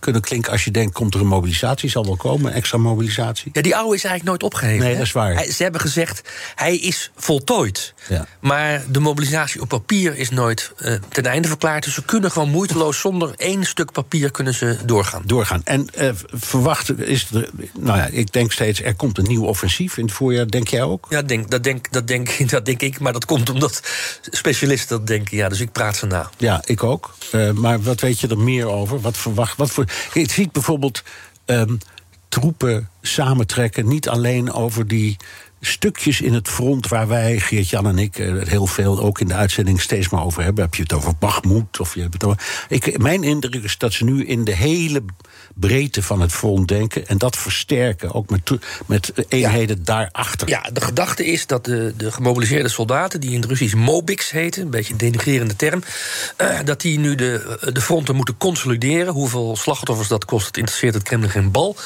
kunnen 0.00 0.20
klinken 0.20 0.52
als 0.52 0.64
je 0.64 0.70
denkt: 0.70 0.94
komt 0.94 1.14
er 1.14 1.20
een 1.20 1.26
mobilisatie? 1.26 1.90
Zal 1.90 2.04
wel 2.04 2.16
komen, 2.16 2.46
een 2.50 2.56
extra 2.56 2.78
mobilisatie? 2.78 3.50
Ja, 3.52 3.62
die 3.62 3.76
oude 3.76 3.94
is 3.94 4.04
eigenlijk 4.04 4.24
nooit 4.24 4.52
opgeheven. 4.52 4.84
Nee, 4.84 4.96
dat 4.96 5.06
is 5.06 5.12
waar. 5.12 5.34
Hij, 5.34 5.50
ze 5.50 5.62
hebben 5.62 5.80
gezegd: 5.80 6.28
hij 6.54 6.76
is 6.76 7.10
voltooid. 7.16 7.94
Ja. 8.08 8.26
Maar 8.40 8.84
de 8.88 9.00
mobilisatie 9.00 9.60
op 9.60 9.68
papier 9.68 10.16
is 10.16 10.30
nooit 10.30 10.72
uh, 10.78 10.94
ten 11.08 11.26
einde 11.26 11.48
verklaard. 11.48 11.84
Dus 11.84 11.94
ze 11.94 12.04
kunnen 12.04 12.30
gewoon 12.30 12.50
moeiteloos 12.50 13.00
zonder 13.00 13.34
één 13.36 13.64
stuk 13.64 13.92
papier 13.92 14.30
kunnen 14.30 14.54
ze 14.54 14.76
doorgaan. 14.84 15.22
Doorgaan. 15.26 15.60
En 15.64 15.88
uh, 15.98 16.10
verwachten 16.32 17.06
is 17.06 17.30
er. 17.30 17.50
Nou 17.78 17.98
ja, 17.98 18.06
ik 18.06 18.32
denk 18.32 18.52
steeds: 18.52 18.82
er 18.82 18.94
komt 18.94 19.18
een 19.18 19.28
nieuw 19.28 19.44
offensief 19.44 19.96
in 19.96 20.04
het 20.04 20.14
voorjaar. 20.14 20.46
Denk 20.46 20.68
jij 20.68 20.82
ook? 20.82 21.06
Ja, 21.08 21.22
denk, 21.22 21.50
dat, 21.50 21.62
denk, 21.62 21.92
dat, 21.92 22.06
denk, 22.06 22.48
dat 22.50 22.66
denk 22.66 22.82
ik. 22.82 23.00
Maar 23.00 23.12
dat 23.12 23.24
komt 23.24 23.50
omdat 23.50 23.82
specialisten 24.30 24.98
dat 24.98 25.06
denken. 25.06 25.36
Ja, 25.36 25.48
dus 25.48 25.60
ik 25.60 25.72
praat 25.72 25.96
ze 25.96 26.06
na. 26.06 26.30
Ja, 26.36 26.62
ik 26.64 26.82
ook. 26.82 27.14
Uh, 27.32 27.50
maar 27.50 27.82
wat 27.82 28.00
weet 28.00 28.20
je 28.20 28.28
er 28.28 28.38
meer 28.38 28.66
over? 28.68 29.00
Wat 29.00 29.16
verwacht. 29.24 29.56
Wat 29.56 29.70
voor. 29.70 29.84
Je 30.12 30.30
ziet 30.30 30.52
bijvoorbeeld 30.52 31.02
um, 31.46 31.78
troepen 32.28 32.88
samentrekken, 33.02 33.88
niet 33.88 34.08
alleen 34.08 34.52
over 34.52 34.88
die 34.88 35.16
stukjes 35.60 36.20
in 36.20 36.34
het 36.34 36.48
front 36.48 36.88
waar 36.88 37.08
wij, 37.08 37.38
Geert-Jan 37.38 37.86
en 37.86 37.98
ik, 37.98 38.14
heel 38.44 38.66
veel 38.66 39.00
ook 39.00 39.20
in 39.20 39.28
de 39.28 39.34
uitzending 39.34 39.80
steeds 39.80 40.08
maar 40.08 40.24
over 40.24 40.42
hebben. 40.42 40.64
Heb 40.64 40.74
je 40.74 40.82
het 40.82 40.92
over 40.92 41.16
Bachmoed? 41.18 41.80
Of 41.80 41.94
je 41.94 42.00
hebt 42.00 42.12
het 42.12 42.24
over. 42.24 42.66
Ik, 42.68 42.98
mijn 42.98 43.22
indruk 43.22 43.64
is 43.64 43.78
dat 43.78 43.92
ze 43.92 44.04
nu 44.04 44.24
in 44.24 44.44
de 44.44 44.54
hele 44.54 45.02
breedte 45.54 46.02
van 46.02 46.20
het 46.20 46.32
front 46.32 46.68
denken 46.68 47.06
en 47.06 47.18
dat 47.18 47.36
versterken, 47.36 48.14
ook 48.14 48.30
met, 48.30 48.50
met 48.86 49.12
eenheden 49.28 49.76
ja. 49.76 49.82
daarachter. 49.84 50.48
Ja, 50.48 50.62
de 50.72 50.80
gedachte 50.80 51.26
is 51.26 51.46
dat 51.46 51.64
de, 51.64 51.94
de 51.96 52.12
gemobiliseerde 52.12 52.68
soldaten, 52.68 53.20
die 53.20 53.30
in 53.30 53.40
het 53.40 53.48
Russisch 53.48 53.74
Mobiks 53.74 54.30
heten, 54.30 54.62
een 54.62 54.70
beetje 54.70 54.92
een 54.92 54.98
denigrerende 54.98 55.56
term, 55.56 55.82
uh, 56.38 56.58
dat 56.64 56.80
die 56.80 56.98
nu 56.98 57.14
de, 57.14 57.58
de 57.72 57.80
fronten 57.80 58.14
moeten 58.14 58.36
consolideren. 58.36 59.12
Hoeveel 59.12 59.56
slachtoffers 59.56 60.08
dat 60.08 60.24
kost, 60.24 60.44
dat 60.44 60.56
interesseert 60.56 60.94
het 60.94 61.02
Kremlin 61.02 61.30
geen 61.30 61.50
bal. 61.50 61.76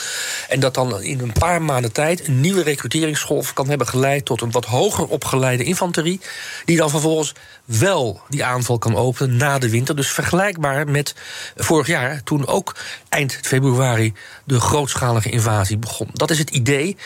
En 0.48 0.61
dat 0.61 0.74
dan 0.74 1.02
in 1.02 1.20
een 1.20 1.33
paar 1.33 1.62
maanden 1.62 1.92
tijd 1.92 2.26
een 2.28 2.40
nieuwe 2.40 2.62
recruteringsgolf 2.62 3.52
kan 3.52 3.68
hebben 3.68 3.87
geleid 3.87 4.24
tot 4.24 4.40
een 4.40 4.50
wat 4.50 4.64
hoger 4.64 5.07
opgeleide 5.07 5.64
infanterie, 5.64 6.20
die 6.64 6.76
dan 6.76 6.90
vervolgens 6.90 7.33
wel 7.64 8.20
die 8.28 8.44
aanval 8.44 8.78
kan 8.78 8.96
openen 8.96 9.37
na 9.37 9.59
de 9.59 9.70
winter. 9.70 9.96
Dus 9.96 10.11
vergelijkbaar 10.11 10.88
met 10.88 11.14
vorig 11.57 11.87
jaar, 11.87 12.22
toen 12.22 12.46
ook 12.46 12.76
eind 13.09 13.33
februari 13.33 13.57
de 14.44 14.60
grootschalige 14.60 15.30
invasie 15.30 15.78
begon. 15.78 16.08
Dat 16.12 16.30
is 16.30 16.38
het 16.38 16.50
idee 16.50 16.96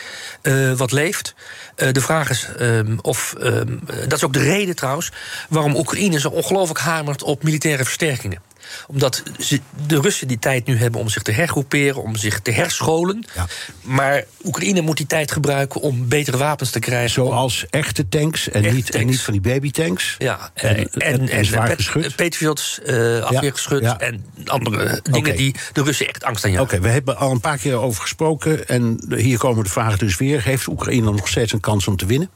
uh, 0.41 0.71
wat 0.71 0.91
leeft. 0.91 1.35
Uh, 1.75 1.91
de 1.91 2.01
vraag 2.01 2.29
is 2.29 2.47
um, 2.59 2.99
of. 3.01 3.35
Um, 3.39 3.79
dat 4.07 4.13
is 4.13 4.23
ook 4.23 4.33
de 4.33 4.43
reden 4.43 4.75
trouwens 4.75 5.11
waarom 5.49 5.75
Oekraïne 5.75 6.19
zo 6.19 6.29
ongelooflijk 6.29 6.79
hamert 6.79 7.23
op 7.23 7.43
militaire 7.43 7.83
versterkingen 7.83 8.41
omdat 8.87 9.23
ze, 9.39 9.59
de 9.87 10.01
Russen 10.01 10.27
die 10.27 10.39
tijd 10.39 10.65
nu 10.65 10.77
hebben 10.77 11.01
om 11.01 11.09
zich 11.09 11.21
te 11.21 11.31
hergroeperen, 11.31 12.03
om 12.03 12.15
zich 12.15 12.39
te 12.39 12.51
herscholen. 12.51 13.25
Ja. 13.35 13.47
Maar 13.81 14.23
Oekraïne 14.43 14.81
moet 14.81 14.97
die 14.97 15.07
tijd 15.07 15.31
gebruiken 15.31 15.81
om 15.81 16.07
betere 16.07 16.37
wapens 16.37 16.69
te 16.69 16.79
krijgen. 16.79 17.09
Zoals 17.09 17.65
echte 17.69 18.09
tanks 18.09 18.49
en, 18.49 18.63
echte 18.63 18.75
niet, 18.75 18.85
tanks. 18.85 19.01
en 19.01 19.07
niet 19.07 19.21
van 19.21 19.33
die 19.33 19.41
babytanks. 19.41 20.15
Ja, 20.17 20.51
en, 20.53 20.75
en, 20.75 20.89
en, 20.99 21.29
en, 21.29 21.45
zwaar 21.45 21.75
geschut. 21.75 22.15
Patriots, 22.15 22.79
uh, 22.85 23.19
afweergeschut 23.19 23.81
ja, 23.81 23.95
ja. 23.99 23.99
en 23.99 24.25
andere 24.45 24.99
dingen 25.11 25.35
die 25.35 25.55
de 25.73 25.83
Russen 25.83 26.07
echt 26.07 26.23
angst 26.23 26.45
aan 26.45 26.51
jagen. 26.51 26.65
Oké, 26.65 26.75
okay, 26.75 26.87
we 26.87 26.93
hebben 26.93 27.17
al 27.17 27.31
een 27.31 27.39
paar 27.39 27.57
keer 27.57 27.75
over 27.75 28.01
gesproken. 28.01 28.67
En 28.67 29.05
hier 29.15 29.37
komen 29.37 29.63
de 29.63 29.69
vragen 29.69 29.97
dus 29.97 30.17
weer. 30.17 30.43
Heeft 30.43 30.67
Oekraïne 30.67 31.11
nog 31.11 31.27
steeds 31.27 31.51
een 31.51 31.59
kans 31.59 31.87
om 31.87 31.97
te 31.97 32.05
winnen? 32.05 32.29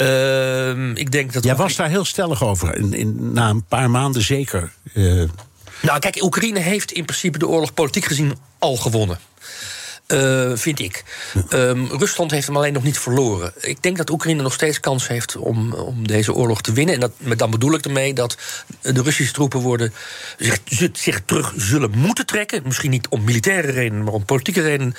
Uh, 0.00 0.94
ik 0.94 1.12
denk 1.12 1.32
dat 1.32 1.44
Jij 1.44 1.56
was 1.56 1.76
daar 1.76 1.88
heel 1.88 2.04
stellig 2.04 2.44
over, 2.44 2.76
in, 2.76 2.92
in, 2.92 3.32
na 3.32 3.48
een 3.48 3.64
paar 3.64 3.90
maanden 3.90 4.22
zeker. 4.22 4.72
Uh... 4.94 5.28
Nou, 5.82 5.98
kijk, 5.98 6.22
Oekraïne 6.22 6.58
heeft 6.58 6.92
in 6.92 7.04
principe 7.04 7.38
de 7.38 7.48
oorlog 7.48 7.74
politiek 7.74 8.04
gezien 8.04 8.34
al 8.58 8.76
gewonnen. 8.76 9.18
Uh, 10.06 10.50
vind 10.54 10.80
ik. 10.80 11.04
Um, 11.50 11.86
Rusland 11.86 12.30
heeft 12.30 12.46
hem 12.46 12.56
alleen 12.56 12.72
nog 12.72 12.82
niet 12.82 12.98
verloren. 12.98 13.52
Ik 13.60 13.82
denk 13.82 13.96
dat 13.96 14.10
Oekraïne 14.10 14.42
nog 14.42 14.52
steeds 14.52 14.80
kans 14.80 15.08
heeft 15.08 15.36
om, 15.36 15.72
om 15.72 16.06
deze 16.06 16.34
oorlog 16.34 16.60
te 16.60 16.72
winnen. 16.72 16.94
En 16.94 17.00
dat, 17.00 17.12
maar 17.16 17.36
dan 17.36 17.50
bedoel 17.50 17.74
ik 17.74 17.84
ermee 17.84 18.14
dat 18.14 18.36
de 18.82 19.02
Russische 19.02 19.32
troepen 19.32 19.60
worden, 19.60 19.92
zich, 20.38 20.58
zich 20.92 21.22
terug 21.24 21.52
zullen 21.56 21.90
moeten 21.90 22.26
trekken. 22.26 22.62
Misschien 22.64 22.90
niet 22.90 23.08
om 23.08 23.24
militaire 23.24 23.70
redenen, 23.70 24.04
maar 24.04 24.14
om 24.14 24.24
politieke 24.24 24.60
redenen. 24.60 24.94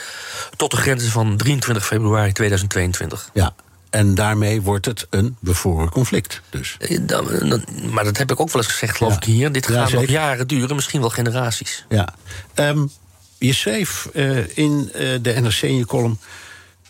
Tot 0.56 0.72
de 0.72 0.78
grenzen 0.78 1.12
van 1.12 1.38
23 1.38 1.86
februari 1.86 2.32
2022. 2.32 3.30
Ja. 3.34 3.54
En 3.92 4.16
daarmee 4.16 4.62
wordt 4.62 4.86
het 4.86 5.08
een 5.10 5.36
bevroren 5.40 5.90
conflict. 5.90 6.42
Dus. 6.50 6.78
Dan, 7.02 7.28
dan, 7.50 7.64
maar 7.92 8.04
dat 8.04 8.18
heb 8.18 8.32
ik 8.32 8.40
ook 8.40 8.52
wel 8.52 8.62
eens 8.62 8.72
gezegd, 8.72 8.98
geloof 8.98 9.14
ja. 9.14 9.18
ik 9.18 9.24
hier. 9.24 9.52
Dit 9.52 9.68
gaat 9.68 9.90
ja, 9.90 10.00
nog 10.00 10.10
jaren 10.10 10.48
duren, 10.48 10.76
misschien 10.76 11.02
wel 11.02 11.10
generaties. 11.10 11.86
Ja. 11.90 12.14
Um, 12.56 12.92
je 13.38 13.54
schreef 13.54 14.10
uh, 14.14 14.58
in 14.58 14.92
uh, 14.96 15.18
de 15.22 15.40
NRC 15.42 15.62
in 15.62 15.78
je 15.78 15.86
column... 15.86 16.20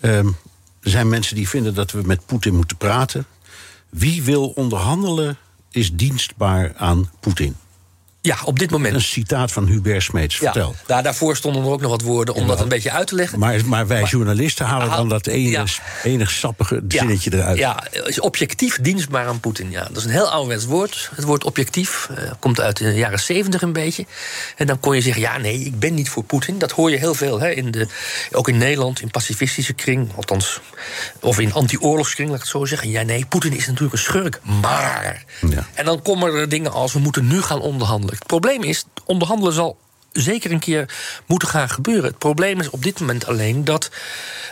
Um, 0.02 0.36
er 0.82 0.90
zijn 0.90 1.10
mensen 1.10 1.36
die 1.36 1.50
vinden 1.50 1.74
dat 1.74 1.92
we 1.92 2.02
met 2.02 2.26
Poetin 2.26 2.56
moeten 2.56 2.78
praten. 2.78 3.26
Wie 3.90 4.24
wil 4.24 4.50
onderhandelen 4.50 5.38
is 5.72 5.94
dienstbaar 5.94 6.74
aan 6.76 7.10
Poetin. 7.20 7.56
Ja, 8.24 8.38
op 8.46 8.60
dit 8.60 8.72
moment. 8.72 8.96
Een 8.96 9.02
citaat 9.02 9.52
van 9.52 9.68
Hubert 9.68 10.04
Smeets. 10.04 10.36
Vertel. 10.36 10.76
Ja, 10.78 10.84
nou, 10.88 11.04
daarvoor 11.04 11.36
stonden 11.36 11.64
er 11.64 11.70
ook 11.70 11.82
nog 11.82 11.92
wat 11.92 12.02
woorden 12.02 12.36
om 12.36 12.42
ja, 12.42 12.48
dat 12.48 12.60
een 12.60 12.68
beetje 12.68 12.92
uit 12.92 13.08
te 13.08 13.16
leggen. 13.16 13.40
Maar, 13.40 13.66
maar 13.66 13.88
wij 13.88 14.02
maar, 14.02 14.10
journalisten 14.10 14.66
halen 14.66 14.88
haal, 14.88 14.98
dan 14.98 15.10
dat 15.10 15.28
enig, 15.28 15.76
ja. 15.76 15.84
enig 16.04 16.32
sappige 16.32 16.82
zinnetje 16.88 17.34
eruit. 17.34 17.58
Ja, 17.58 17.84
is 17.92 18.20
objectief 18.20 18.80
dienstbaar 18.82 19.28
aan 19.28 19.40
Poetin. 19.40 19.72
Ja, 19.72 19.84
dat 19.84 19.98
is 19.98 20.04
een 20.04 20.10
heel 20.10 20.30
ouderwets 20.30 20.66
woord. 20.66 21.10
Het 21.16 21.24
woord 21.24 21.44
objectief 21.44 22.08
uh, 22.12 22.32
komt 22.40 22.60
uit 22.60 22.78
de 22.78 22.94
jaren 22.94 23.20
zeventig 23.20 23.62
een 23.62 23.74
beetje. 23.74 24.06
En 24.56 24.68
dan 24.68 24.80
kon 24.80 24.96
je 24.96 25.02
zeggen, 25.02 25.22
ja, 25.22 25.38
nee, 25.38 25.60
ik 25.60 25.80
ben 25.80 25.94
niet 25.94 26.10
voor 26.10 26.24
Poetin. 26.24 26.60
Dat 26.60 26.72
hoor 26.72 26.92
je 26.92 26.98
heel 26.98 27.14
veel, 27.14 27.40
hè, 27.40 27.50
in 27.50 27.72
de, 27.72 27.88
ook 28.32 28.50
in 28.50 28.58
Nederland, 28.58 29.02
in 29.02 29.12
pacifistische 29.12 29.74
kring. 29.74 30.12
Althans, 30.16 30.60
of 31.20 31.40
in 31.40 31.54
anti-oorlogskring, 31.54 32.30
laat 32.30 32.38
ik 32.38 32.44
het 32.44 32.52
zo 32.52 32.66
zeggen. 32.66 32.90
Ja, 32.90 33.02
nee, 33.02 33.26
Poetin 33.26 33.56
is 33.56 33.68
natuurlijk 33.68 33.94
een 33.94 34.00
schurk. 34.00 34.40
Maar... 34.62 35.24
En 35.74 35.86
dan 35.86 36.02
komen 36.02 36.34
er 36.34 36.50
dingen 36.50 36.72
als, 36.72 36.94
we 36.94 37.00
moeten 37.00 37.28
nu 37.28 37.42
gaan 37.42 37.62
onderhandelen. 37.62 38.11
Het 38.12 38.28
probleem 38.28 38.64
is, 38.64 38.86
onderhandelen 39.06 39.54
zal 39.54 39.78
zeker 40.12 40.52
een 40.52 40.60
keer 40.60 40.94
moeten 41.26 41.48
gaan 41.48 41.70
gebeuren. 41.70 42.04
Het 42.04 42.18
probleem 42.18 42.60
is 42.60 42.70
op 42.70 42.84
dit 42.84 43.00
moment 43.00 43.28
alleen 43.28 43.66
dat 43.66 43.92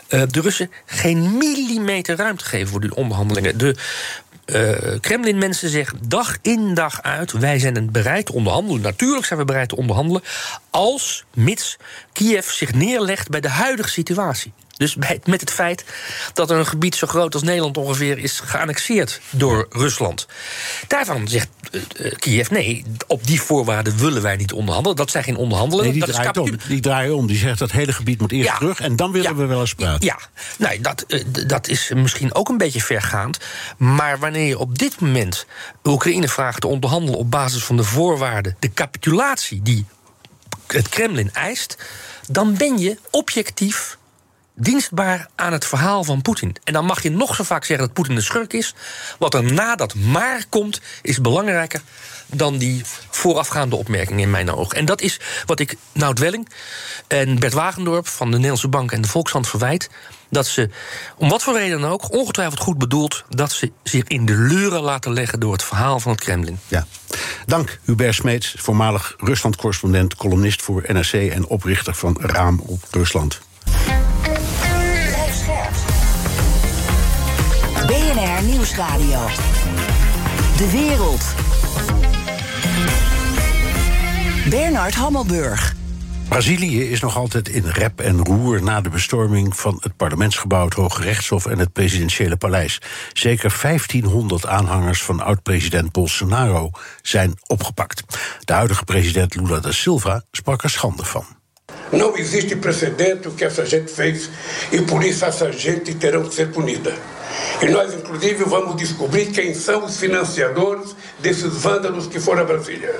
uh, 0.09 0.21
de 0.29 0.41
Russen 0.41 0.71
geen 0.85 1.37
millimeter 1.37 2.15
ruimte 2.15 2.45
geven 2.45 2.67
voor 2.67 2.81
die 2.81 2.95
onderhandelingen. 2.95 3.57
De 3.57 3.75
uh, 4.45 4.99
Kremlin-mensen 4.99 5.69
zeggen 5.69 5.99
dag 6.07 6.37
in 6.41 6.73
dag 6.73 7.01
uit: 7.01 7.31
wij 7.31 7.59
zijn 7.59 7.91
bereid 7.91 8.25
te 8.25 8.33
onderhandelen. 8.33 8.81
Natuurlijk 8.81 9.25
zijn 9.25 9.39
we 9.39 9.45
bereid 9.45 9.69
te 9.69 9.75
onderhandelen. 9.75 10.21
Als, 10.69 11.23
mits 11.33 11.77
Kiev 12.13 12.49
zich 12.49 12.73
neerlegt 12.73 13.29
bij 13.29 13.39
de 13.39 13.49
huidige 13.49 13.89
situatie. 13.89 14.53
Dus 14.79 14.95
met 15.23 15.41
het 15.41 15.51
feit 15.51 15.85
dat 16.33 16.49
er 16.49 16.57
een 16.57 16.65
gebied 16.65 16.95
zo 16.95 17.07
groot 17.07 17.33
als 17.33 17.43
Nederland 17.43 17.77
ongeveer 17.77 18.17
is 18.17 18.39
geannexeerd 18.39 19.21
door 19.29 19.67
Rusland. 19.69 20.27
Daarvan 20.87 21.27
zegt 21.27 21.47
uh, 21.71 22.13
Kiev: 22.15 22.49
nee, 22.49 22.85
op 23.07 23.27
die 23.27 23.41
voorwaarden 23.41 23.97
willen 23.97 24.21
wij 24.21 24.35
niet 24.35 24.53
onderhandelen. 24.53 24.97
Dat 24.97 25.11
zijn 25.11 25.23
geen 25.23 25.35
onderhandelen. 25.35 25.83
Nee, 25.83 25.93
die, 25.93 26.05
dat 26.05 26.15
draait 26.15 26.37
om. 26.37 26.57
die 26.67 26.79
draaien 26.79 27.15
om. 27.15 27.27
Die 27.27 27.37
zegt 27.37 27.59
dat 27.59 27.71
hele 27.71 27.93
gebied 27.93 28.19
moet 28.19 28.31
eerst 28.31 28.55
terug 28.55 28.79
en 28.79 28.95
dan 28.95 29.11
willen 29.11 29.35
we 29.35 29.45
wel 29.45 29.59
eens 29.59 29.73
praten. 29.73 30.05
Ja, 30.05 30.19
nou, 30.57 30.81
dat, 30.81 31.05
uh, 31.07 31.23
dat 31.47 31.67
is 31.67 31.91
misschien 31.95 32.33
ook 32.35 32.49
een 32.49 32.57
beetje 32.57 32.81
vergaand. 32.81 33.37
Maar 33.77 34.19
wanneer 34.19 34.47
je 34.47 34.59
op 34.59 34.77
dit 34.77 34.99
moment 34.99 35.45
Oekraïne 35.83 36.27
vraagt 36.27 36.61
te 36.61 36.67
onderhandelen 36.67 37.19
op 37.19 37.31
basis 37.31 37.63
van 37.63 37.77
de 37.77 37.83
voorwaarden, 37.83 38.55
de 38.59 38.73
capitulatie 38.73 39.61
die 39.61 39.85
het 40.67 40.89
Kremlin 40.89 41.33
eist, 41.33 41.77
dan 42.27 42.57
ben 42.57 42.77
je 42.77 42.97
objectief 43.09 43.97
dienstbaar 44.59 45.27
aan 45.35 45.51
het 45.51 45.65
verhaal 45.65 46.03
van 46.03 46.21
Poetin. 46.21 46.55
En 46.63 46.73
dan 46.73 46.85
mag 46.85 47.03
je 47.03 47.11
nog 47.11 47.35
zo 47.35 47.43
vaak 47.43 47.65
zeggen 47.65 47.85
dat 47.85 47.95
Poetin 47.95 48.15
een 48.15 48.23
schurk 48.23 48.53
is. 48.53 48.75
Wat 49.19 49.33
er 49.33 49.53
na 49.53 49.75
dat 49.75 49.95
maar 49.95 50.45
komt, 50.49 50.81
is 51.01 51.21
belangrijker 51.21 51.81
dan 52.25 52.57
die 52.57 52.81
voorafgaande 53.09 53.75
opmerking 53.75 54.19
in 54.19 54.29
mijn 54.29 54.51
ogen. 54.51 54.77
En 54.77 54.85
dat 54.85 55.01
is 55.01 55.19
wat 55.45 55.59
ik 55.59 55.77
Nout 55.91 56.19
Welling 56.19 56.49
en 57.07 57.39
Bert 57.39 57.53
Wagendorp 57.53 58.07
van 58.07 58.27
de 58.27 58.33
Nederlandse 58.33 58.67
Bank 58.67 58.91
en 58.91 59.01
de 59.01 59.07
Volkshand 59.07 59.47
verwijt. 59.47 59.89
Dat 60.29 60.47
ze, 60.47 60.69
om 61.17 61.29
wat 61.29 61.43
voor 61.43 61.57
reden 61.57 61.81
dan 61.81 61.91
ook, 61.91 62.13
ongetwijfeld 62.13 62.59
goed 62.59 62.77
bedoeld, 62.77 63.23
dat 63.29 63.51
ze 63.51 63.71
zich 63.83 64.03
in 64.03 64.25
de 64.25 64.35
luren 64.35 64.81
laten 64.81 65.13
leggen 65.13 65.39
door 65.39 65.51
het 65.51 65.63
verhaal 65.63 65.99
van 65.99 66.11
het 66.11 66.21
Kremlin. 66.21 66.59
Ja. 66.67 66.87
Dank, 67.45 67.79
Hubert 67.83 68.15
Smeets, 68.15 68.55
voormalig 68.57 69.15
Rusland-correspondent, 69.17 70.15
columnist 70.15 70.61
voor 70.61 70.83
NRC 70.87 71.13
en 71.13 71.45
oprichter 71.45 71.95
van 71.95 72.17
Raam 72.21 72.59
op 72.65 72.83
Rusland. 72.91 73.39
BNR 78.19 78.43
Nieuwsradio. 78.43 79.19
De 80.57 80.71
wereld. 80.71 81.23
Bernard 84.49 84.95
Hammelburg. 84.95 85.75
Brazilië 86.29 86.89
is 86.89 86.99
nog 86.99 87.17
altijd 87.17 87.49
in 87.49 87.65
rep 87.65 87.99
en 87.99 88.25
roer 88.25 88.63
na 88.63 88.81
de 88.81 88.89
bestorming 88.89 89.57
van 89.57 89.77
het 89.81 89.95
parlementsgebouw, 89.95 90.65
het 90.65 90.73
Hoge 90.73 91.01
Rechtshof 91.01 91.45
en 91.45 91.59
het 91.59 91.73
presidentiële 91.73 92.37
paleis. 92.37 92.81
Zeker 93.13 93.57
1500 93.61 94.45
aanhangers 94.45 95.03
van 95.03 95.19
oud-president 95.19 95.91
Bolsonaro 95.91 96.69
zijn 97.01 97.33
opgepakt. 97.47 98.03
De 98.39 98.53
huidige 98.53 98.83
president 98.83 99.35
Lula 99.35 99.59
da 99.59 99.71
Silva 99.71 100.23
sprak 100.31 100.63
er 100.63 100.69
schande 100.69 101.05
van. 101.05 101.25
Não 101.91 102.15
existe 102.15 102.55
precedente 102.55 103.27
o 103.27 103.31
que 103.31 103.45
essa 103.45 103.65
gente 103.65 103.93
fez 103.93 104.29
e 104.71 104.81
por 104.81 105.03
isso 105.03 105.25
essa 105.25 105.51
gente 105.51 105.93
terão 105.95 106.27
que 106.27 106.33
ser 106.33 106.49
punida. 106.49 106.93
E 107.61 107.67
nós, 107.67 107.93
inclusive, 107.93 108.43
vamos 108.45 108.75
descobrir 108.75 109.27
quem 109.27 109.53
são 109.53 109.85
os 109.85 109.97
financiadores 109.97 110.95
desses 111.19 111.53
vândalos 111.53 112.07
que 112.07 112.19
foram 112.19 112.41
a 112.41 112.45
Brasília. 112.45 112.99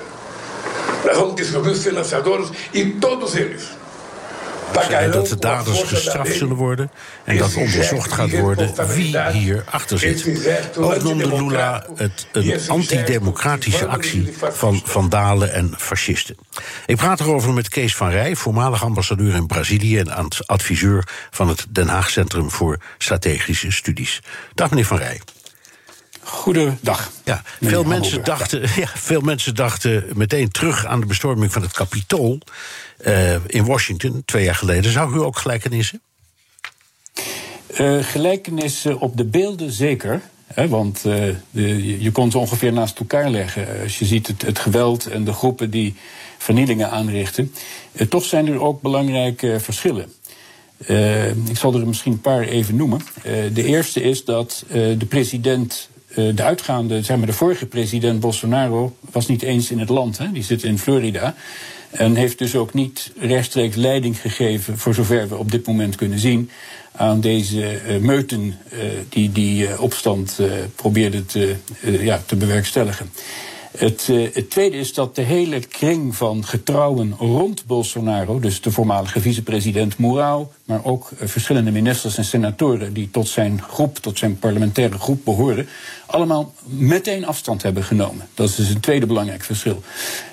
Nós 1.06 1.18
vamos 1.18 1.36
descobrir 1.36 1.72
os 1.72 1.84
financiadores 1.84 2.52
e 2.74 2.86
todos 2.86 3.36
eles 3.36 3.79
zei 4.90 5.12
dat 5.12 5.28
de 5.28 5.38
daders 5.38 5.84
gestraft 5.84 6.36
zullen 6.36 6.56
worden 6.56 6.92
en 7.24 7.38
dat 7.38 7.56
onderzocht 7.56 8.12
gaat 8.12 8.40
worden 8.40 8.74
wie 8.88 9.20
hier 9.32 9.64
achter 9.70 10.00
zit. 10.00 10.26
Ook 10.78 11.04
noemde 11.04 11.28
Lula 11.28 11.86
het 11.96 12.28
een 12.32 12.60
antidemocratische 12.68 13.88
actie 13.88 14.34
van 14.40 14.82
vandalen 14.84 15.54
en 15.54 15.74
fascisten. 15.78 16.38
Ik 16.86 16.96
praat 16.96 17.20
erover 17.20 17.54
met 17.54 17.70
Kees 17.70 17.96
van 17.96 18.10
Rij, 18.10 18.36
voormalig 18.36 18.84
ambassadeur 18.84 19.36
in 19.36 19.48
Brazilië 19.48 19.98
en 19.98 20.28
adviseur 20.46 21.08
van 21.30 21.48
het 21.48 21.66
Den 21.70 21.88
Haag 21.88 22.10
Centrum 22.10 22.52
voor 22.52 22.78
Strategische 22.98 23.72
Studies. 23.72 24.22
Dag 24.54 24.70
meneer 24.70 24.86
van 24.86 24.98
Rij. 24.98 25.20
Goedendag. 26.30 27.12
Ja, 27.24 27.42
veel 27.62 27.84
mensen, 27.84 28.24
dachten, 28.24 28.62
ja, 28.82 28.88
veel 28.96 29.22
mensen 29.22 29.56
dachten 29.56 30.06
meteen 30.14 30.50
terug 30.50 30.86
aan 30.86 31.00
de 31.00 31.06
bestorming 31.06 31.52
van 31.52 31.62
het 31.62 31.72
Capitool 31.72 32.40
uh, 33.06 33.46
in 33.46 33.66
Washington 33.66 34.22
twee 34.26 34.44
jaar 34.44 34.56
geleden. 34.56 34.92
Zou 34.92 35.16
u 35.16 35.20
ook 35.20 35.38
gelijkenissen? 35.38 36.02
Uh, 37.80 38.04
gelijkenissen 38.04 39.00
op 39.00 39.18
de 39.18 39.26
beelden 39.26 39.72
zeker. 39.72 40.22
Hè, 40.54 40.68
want 40.68 41.04
uh, 41.06 41.14
de, 41.52 42.02
je 42.02 42.12
kon 42.12 42.32
ze 42.32 42.38
ongeveer 42.38 42.74
naast 42.74 43.00
elkaar 43.00 43.30
leggen. 43.30 43.82
Als 43.84 44.00
je 44.00 44.06
ziet 44.06 44.28
het, 44.28 44.42
het 44.42 44.60
geweld 44.60 45.06
en 45.06 45.24
de 45.24 45.34
groepen 45.34 45.70
die 45.70 45.96
vernielingen 46.38 46.92
aanrichten. 46.92 47.54
toch 48.10 48.26
zijn 48.26 48.48
er 48.48 48.62
ook 48.62 48.82
belangrijke 48.82 49.60
verschillen. 49.60 50.14
ik 51.48 51.58
zal 51.58 51.74
er 51.74 51.88
misschien 51.88 52.12
een 52.12 52.22
paar 52.22 52.42
even 52.42 52.76
noemen. 52.76 53.02
de 53.54 53.64
eerste 53.64 54.02
is 54.02 54.26
dat 54.26 54.64
de 54.70 55.06
president 55.10 55.90
de 56.36 56.44
uitgaande, 56.44 57.04
zeg 57.04 57.18
maar 57.18 57.26
de 57.26 57.34
vorige 57.34 57.66
president 57.66 58.20
Bolsonaro 58.20 58.96
was 59.12 59.28
niet 59.28 59.42
eens 59.42 59.72
in 59.72 59.80
het 59.80 59.90
land. 59.90 60.18
Hè? 60.18 60.32
Die 60.32 60.44
zit 60.44 60.64
in 60.64 60.80
Florida. 60.80 61.36
En 61.90 62.16
heeft 62.16 62.38
dus 62.38 62.56
ook 62.56 62.74
niet 62.74 63.12
rechtstreeks 63.20 63.76
leiding 63.76 64.22
gegeven, 64.22 64.78
voor 64.78 64.94
zover 64.94 65.30
we 65.30 65.38
op 65.38 65.52
dit 65.52 65.68
moment 65.68 65.96
kunnen 65.96 66.20
zien, 66.20 66.50
aan 66.92 67.22
deze 67.22 67.82
uh, 67.88 67.98
meuten 67.98 68.42
uh, 68.44 68.80
die 69.10 69.32
die 69.32 69.82
opstand 69.82 70.40
probeerde 70.76 71.26
te, 71.26 71.56
ja, 71.82 72.22
te 72.26 72.36
bewerkstelligen. 72.36 73.10
Het, 73.78 74.08
het, 74.34 74.50
tweede 74.50 74.78
is 74.78 74.94
dat 74.94 75.16
de 75.16 75.22
hele 75.22 75.60
kring 75.60 76.16
van 76.16 76.46
getrouwen 76.46 77.16
rond 77.18 77.66
Bolsonaro, 77.66 78.40
dus 78.40 78.62
de 78.62 78.72
voormalige 78.72 79.22
vicepresident 79.22 79.98
Mourao, 79.98 80.52
maar 80.66 80.86
ook 80.86 81.12
verschillende 81.20 81.72
ministers 81.72 82.18
en 82.18 82.26
senatoren 82.26 82.94
die 82.94 83.10
tot 83.12 83.28
zijn 83.28 83.62
groep, 83.62 83.98
tot 83.98 84.18
zijn 84.18 84.40
parlementaire 84.40 84.98
groep 84.98 85.26
behoren, 85.26 85.68
allemaal 86.10 86.54
meteen 86.64 87.26
afstand 87.26 87.64
hebben 87.64 87.84
genomen. 87.84 88.30
Dat 88.34 88.50
is 88.50 88.56
dus 88.56 88.70
een 88.70 88.80
tweede 88.80 89.06
belangrijk 89.06 89.44
verschil. 89.44 89.84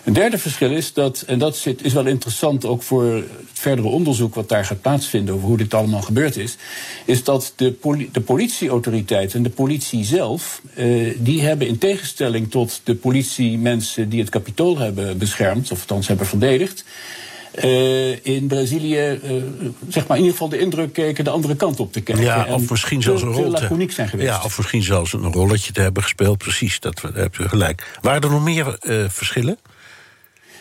Een 0.05 0.13
derde 0.13 0.39
verschil 0.39 0.71
is 0.71 0.93
dat, 0.93 1.25
en 1.27 1.39
dat 1.39 1.57
zit, 1.57 1.85
is 1.85 1.93
wel 1.93 2.07
interessant 2.07 2.65
ook 2.65 2.83
voor 2.83 3.05
het 3.15 3.25
verdere 3.53 3.89
onderzoek 3.89 4.35
wat 4.35 4.49
daar 4.49 4.65
gaat 4.65 4.81
plaatsvinden 4.81 5.35
over 5.35 5.47
hoe 5.47 5.57
dit 5.57 5.75
allemaal 5.75 6.03
gebeurd 6.03 6.37
is, 6.37 6.57
is 7.05 7.25
dat 7.25 7.53
de, 7.57 7.73
poli 7.73 8.09
de 8.13 8.21
politieautoriteiten 8.21 9.37
en 9.37 9.43
de 9.43 9.51
politie 9.51 10.05
zelf, 10.05 10.63
eh, 10.75 11.15
die 11.19 11.43
hebben 11.43 11.67
in 11.67 11.79
tegenstelling 11.79 12.51
tot 12.51 12.81
de 12.85 12.95
politiemensen 12.95 14.09
die 14.09 14.21
het 14.21 14.31
kapitool 14.31 14.79
hebben 14.79 15.19
beschermd, 15.19 15.71
of 15.71 15.81
althans 15.81 16.09
hebben 16.09 16.27
verdedigd, 16.27 16.85
uh, 17.65 18.25
in 18.25 18.47
Brazilië, 18.47 19.21
uh, 19.25 19.43
zeg 19.89 20.07
maar 20.07 20.17
in 20.17 20.23
ieder 20.23 20.33
geval 20.33 20.49
de 20.49 20.59
indruk 20.59 20.93
keken 20.93 21.25
de 21.25 21.31
andere 21.31 21.57
kant 21.57 21.81
op 21.81 21.93
te 21.93 22.01
kijken. 22.01 22.25
Ja, 22.25 22.47
of 22.51 22.71
misschien 22.71 23.03
zelfs 23.03 23.23
een 23.23 23.33
rol 23.33 23.53
te, 23.53 23.87
zijn 23.89 24.09
geweest. 24.09 24.29
Ja, 24.29 24.43
of 24.45 24.57
misschien 24.57 24.83
zelfs 24.83 25.13
een 25.13 25.33
rolletje 25.33 25.73
te 25.73 25.81
hebben 25.81 26.03
gespeeld. 26.03 26.39
Precies, 26.39 26.81
dat 26.81 27.03
heb 27.15 27.35
je 27.35 27.49
gelijk. 27.49 27.99
Waren 28.01 28.23
er 28.23 28.31
nog 28.31 28.45
meer 28.45 28.79
uh, 28.83 29.05
verschillen? 29.09 29.59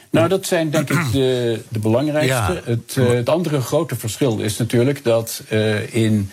Nou, 0.10 0.28
dat 0.28 0.46
zijn 0.46 0.70
denk 0.70 0.90
ik 0.90 1.12
de, 1.12 1.62
de 1.70 1.80
belangrijkste. 1.80 2.34
Ja. 2.34 2.62
Het, 2.64 2.96
het, 2.96 3.30
andere 3.30 3.62
grote 3.62 3.96
verschil 3.96 4.40
is 4.40 4.58
natuurlijk 4.58 5.04
dat 5.04 5.44
in 5.92 6.30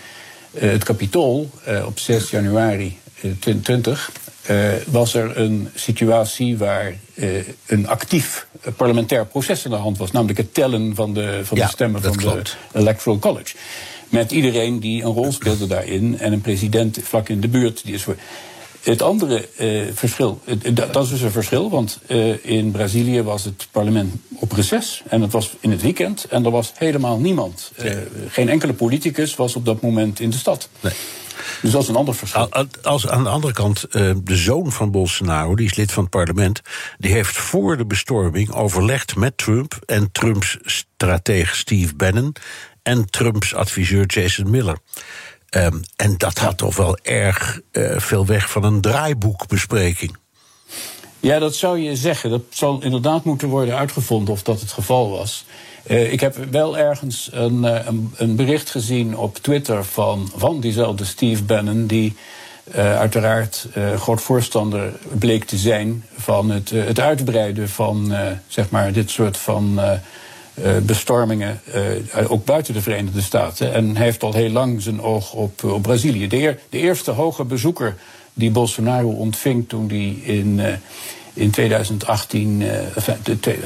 het 0.58 0.84
Capitool 0.84 1.50
op 1.86 1.98
6 1.98 2.30
januari 2.30 2.98
2020 3.20 4.12
uh, 4.50 4.72
was 4.86 5.14
er 5.14 5.36
een 5.38 5.68
situatie 5.74 6.58
waar 6.58 6.94
uh, 7.14 7.28
een 7.66 7.88
actief 7.88 8.46
parlementair 8.76 9.26
proces 9.26 9.64
aan 9.64 9.70
de 9.70 9.76
hand 9.76 9.98
was. 9.98 10.10
Namelijk 10.10 10.38
het 10.38 10.54
tellen 10.54 10.94
van 10.94 11.14
de, 11.14 11.40
van 11.44 11.58
de 11.58 11.66
stemmen 11.66 12.02
van 12.02 12.16
klopt. 12.16 12.56
de 12.72 12.78
Electoral 12.78 13.18
College. 13.18 13.54
Met 14.08 14.30
iedereen 14.30 14.80
die 14.80 15.02
een 15.02 15.12
rol 15.12 15.32
speelde 15.32 15.66
daarin. 15.66 16.18
En 16.18 16.32
een 16.32 16.40
president 16.40 16.98
vlak 17.02 17.28
in 17.28 17.40
de 17.40 17.48
buurt. 17.48 17.84
Die 17.84 17.94
is 17.94 18.02
voor. 18.02 18.16
Het 18.82 19.02
andere 19.02 19.48
uh, 19.58 19.82
verschil, 19.94 20.40
dat 20.72 21.04
is 21.04 21.10
dus 21.10 21.20
een 21.20 21.30
verschil, 21.30 21.70
want 21.70 21.98
in 22.42 22.70
Brazilië 22.70 23.22
was 23.22 23.44
het 23.44 23.66
parlement 23.70 24.14
op 24.34 24.52
reces 24.52 25.02
en 25.08 25.20
het 25.20 25.32
was 25.32 25.56
in 25.60 25.70
het 25.70 25.82
weekend 25.82 26.24
en 26.24 26.44
er 26.44 26.50
was 26.50 26.72
helemaal 26.74 27.18
niemand. 27.18 27.72
Geen 28.28 28.48
enkele 28.48 28.72
politicus 28.72 29.36
was 29.36 29.56
op 29.56 29.64
dat 29.64 29.80
moment 29.80 30.20
in 30.20 30.30
de 30.30 30.36
stad. 30.36 30.68
Nee. 30.80 30.92
Dus 31.62 31.70
dat 31.70 31.82
is 31.82 31.88
een 31.88 31.96
ander 31.96 32.14
verschil. 32.14 32.48
Als 32.82 33.08
aan 33.08 33.22
de 33.22 33.28
andere 33.28 33.52
kant 33.52 33.86
uh, 33.90 34.14
de 34.22 34.36
zoon 34.36 34.72
van 34.72 34.90
Bolsonaro, 34.90 35.54
die 35.54 35.66
is 35.66 35.74
lid 35.74 35.92
van 35.92 36.02
het 36.02 36.12
parlement, 36.12 36.60
die 36.98 37.12
heeft 37.12 37.36
voor 37.36 37.76
de 37.76 37.86
bestorming 37.86 38.50
overlegd 38.50 39.16
met 39.16 39.36
Trump 39.36 39.78
en 39.86 40.12
Trumps 40.12 40.58
stratege 40.62 41.56
Steve 41.56 41.94
Bannon 41.94 42.34
en 42.82 43.10
Trumps 43.10 43.54
adviseur 43.54 44.06
Jason 44.06 44.50
Miller. 44.50 44.78
Um, 45.50 45.82
en 45.96 46.14
dat 46.18 46.38
had 46.38 46.56
toch 46.56 46.76
wel 46.76 46.98
erg 47.02 47.60
uh, 47.72 47.98
veel 47.98 48.26
weg 48.26 48.50
van 48.50 48.64
een 48.64 48.80
draaiboekbespreking. 48.80 50.16
Ja, 51.20 51.38
dat 51.38 51.54
zou 51.54 51.78
je 51.78 51.96
zeggen. 51.96 52.30
Dat 52.30 52.42
zal 52.50 52.82
inderdaad 52.82 53.24
moeten 53.24 53.48
worden 53.48 53.76
uitgevonden 53.76 54.34
of 54.34 54.42
dat 54.42 54.60
het 54.60 54.72
geval 54.72 55.10
was. 55.10 55.44
Uh, 55.86 56.12
ik 56.12 56.20
heb 56.20 56.36
wel 56.50 56.78
ergens 56.78 57.30
een, 57.32 57.62
een, 57.62 58.14
een, 58.16 58.36
bericht 58.36 58.70
gezien 58.70 59.16
op 59.16 59.36
Twitter 59.36 59.84
van, 59.84 60.30
van 60.36 60.60
diezelfde 60.60 61.04
Steve 61.04 61.42
Bannon, 61.42 61.86
die 61.86 62.16
eh, 62.72 62.98
uiteraard 62.98 63.68
groot 63.96 64.20
voorstander 64.20 64.92
bleek 65.18 65.44
te 65.44 65.56
zijn 65.56 66.04
van 66.16 66.50
het, 66.50 66.70
het 66.70 67.00
uitbreiden 67.00 67.68
van 67.68 68.14
zeg 68.46 68.70
maar 68.70 68.92
dit 68.92 69.10
soort 69.10 69.36
van 69.36 69.80
bestormingen, 70.82 71.60
ook 72.28 72.44
buiten 72.44 72.74
de 72.74 72.80
Verenigde 72.80 73.20
Staten. 73.20 73.74
En 73.74 73.96
hij 73.96 74.04
heeft 74.04 74.22
al 74.22 74.32
heel 74.32 74.50
lang 74.50 74.82
zijn 74.82 75.02
oog 75.02 75.32
op, 75.32 75.64
op 75.64 75.82
Brazilië. 75.82 76.28
De, 76.28 76.56
de 76.68 76.78
eerste 76.78 77.10
hoge 77.10 77.44
bezoeker 77.44 77.94
die 78.34 78.50
Bolsonaro 78.50 79.08
ontving 79.08 79.68
toen 79.68 79.88
hij 79.88 80.34
in 80.34 80.60
in 81.34 81.50
2018, 81.50 82.60
uh, 82.60 82.70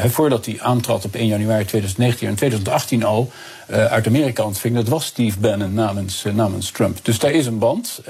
voordat 0.07 0.46
hij 0.46 0.57
aantrad 0.61 1.05
op 1.05 1.14
1 1.14 1.26
januari 1.26 1.64
2019 1.64 2.29
en 2.29 2.35
2018 2.35 3.05
al 3.05 3.31
uh, 3.70 3.85
uit 3.85 4.07
Amerika 4.07 4.44
ontving, 4.44 4.74
dat 4.74 4.88
was 4.88 5.07
Steve 5.07 5.38
Bannon 5.38 5.74
namens, 5.74 6.24
namens 6.35 6.70
Trump. 6.70 6.98
Dus 7.02 7.18
daar 7.18 7.31
is 7.31 7.46
een 7.46 7.59
band, 7.59 8.00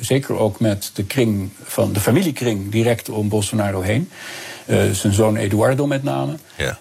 zeker 0.00 0.38
ook 0.38 0.60
met 0.60 0.90
de 0.94 1.04
kring 1.04 1.50
van 1.62 1.92
de 1.92 2.00
familiekring 2.00 2.70
direct 2.70 3.08
om 3.08 3.28
Bolsonaro 3.28 3.80
heen. 3.80 4.10
zijn 4.92 5.12
zoon 5.12 5.36
Eduardo 5.36 5.86
met 5.86 6.02
name. 6.02 6.34
Ja. 6.56 6.78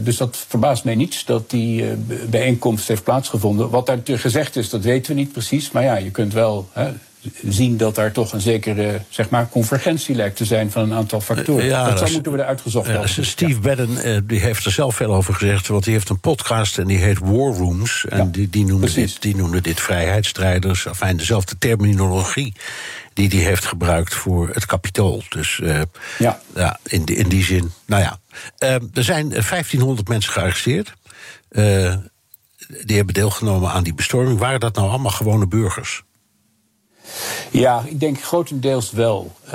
dus 0.00 0.16
dat 0.16 0.36
verbaast 0.48 0.84
mij 0.84 0.94
niets 0.94 1.24
dat 1.24 1.50
die 1.50 1.84
bijeenkomst 2.30 2.88
heeft 2.88 3.04
plaatsgevonden. 3.04 3.70
Wat 3.70 3.86
daar 3.86 3.98
gezegd 4.04 4.56
is, 4.56 4.70
dat 4.70 4.84
weten 4.84 5.14
we 5.14 5.20
niet 5.20 5.32
precies. 5.32 5.70
Maar 5.70 5.82
ja, 5.82 5.96
je 5.96 6.10
kunt 6.10 6.32
wel 6.32 6.68
zien 7.48 7.76
dat 7.76 7.94
daar 7.94 8.12
toch 8.12 8.32
een 8.32 8.40
zekere 8.40 9.00
zeg 9.08 9.30
maar, 9.30 9.48
convergentie 9.48 10.14
lijkt 10.14 10.36
te 10.36 10.44
zijn 10.44 10.70
van 10.70 10.82
een 10.82 10.92
aantal 10.92 11.20
factoren. 11.20 11.64
Ja, 11.64 11.88
dat, 11.88 11.98
zou 11.98 12.10
moeten 12.12 12.28
worden 12.28 12.46
uitgezocht. 12.46 12.88
Ja, 12.88 13.06
Steve 13.06 13.52
ja. 13.52 13.58
Bannon 13.58 13.98
eh, 13.98 14.18
die 14.24 14.40
heeft 14.40 14.64
er 14.64 14.72
zelf 14.72 14.96
veel 14.96 15.14
over 15.14 15.34
gezegd, 15.34 15.68
want 15.68 15.84
die 15.84 15.92
heeft 15.92 16.08
een 16.08 16.20
podcast 16.20 16.78
en 16.78 16.86
die 16.86 16.98
heet 16.98 17.18
War 17.18 17.54
Rooms. 17.54 18.04
En 18.08 18.30
die, 18.30 18.50
die, 18.50 18.64
noemde 18.64 18.92
dit, 18.92 19.22
die 19.22 19.36
noemde 19.36 19.60
dit 19.60 19.80
vrijheidsstrijders. 19.80 20.86
Enfin, 20.86 21.16
dezelfde 21.16 21.58
terminologie 21.58 22.54
die 23.12 23.28
hij 23.28 23.38
heeft 23.38 23.64
gebruikt 23.64 24.14
voor 24.14 24.48
het 24.52 24.66
kapitool. 24.66 25.22
Dus 25.28 25.60
uh, 25.62 25.80
ja. 26.18 26.40
ja 26.54 26.78
in, 26.82 27.04
die, 27.04 27.16
in 27.16 27.28
die 27.28 27.44
zin, 27.44 27.72
nou 27.86 28.02
ja. 28.02 28.18
Uh, 28.58 28.74
er 28.94 29.04
zijn 29.04 29.28
1500 29.28 30.08
mensen 30.08 30.32
gearresteerd. 30.32 30.92
Die 32.84 32.96
hebben 32.96 33.14
deelgenomen 33.14 33.70
aan 33.70 33.82
die 33.82 33.94
bestorming. 33.94 34.38
Waren 34.38 34.60
dat 34.60 34.74
nou 34.74 34.88
allemaal 34.88 35.10
gewone 35.10 35.46
burgers? 35.46 36.02
Ja, 37.50 37.82
ik 37.86 38.00
denk 38.00 38.22
grotendeels 38.22 38.90
wel. 38.90 39.32
Uh, 39.46 39.52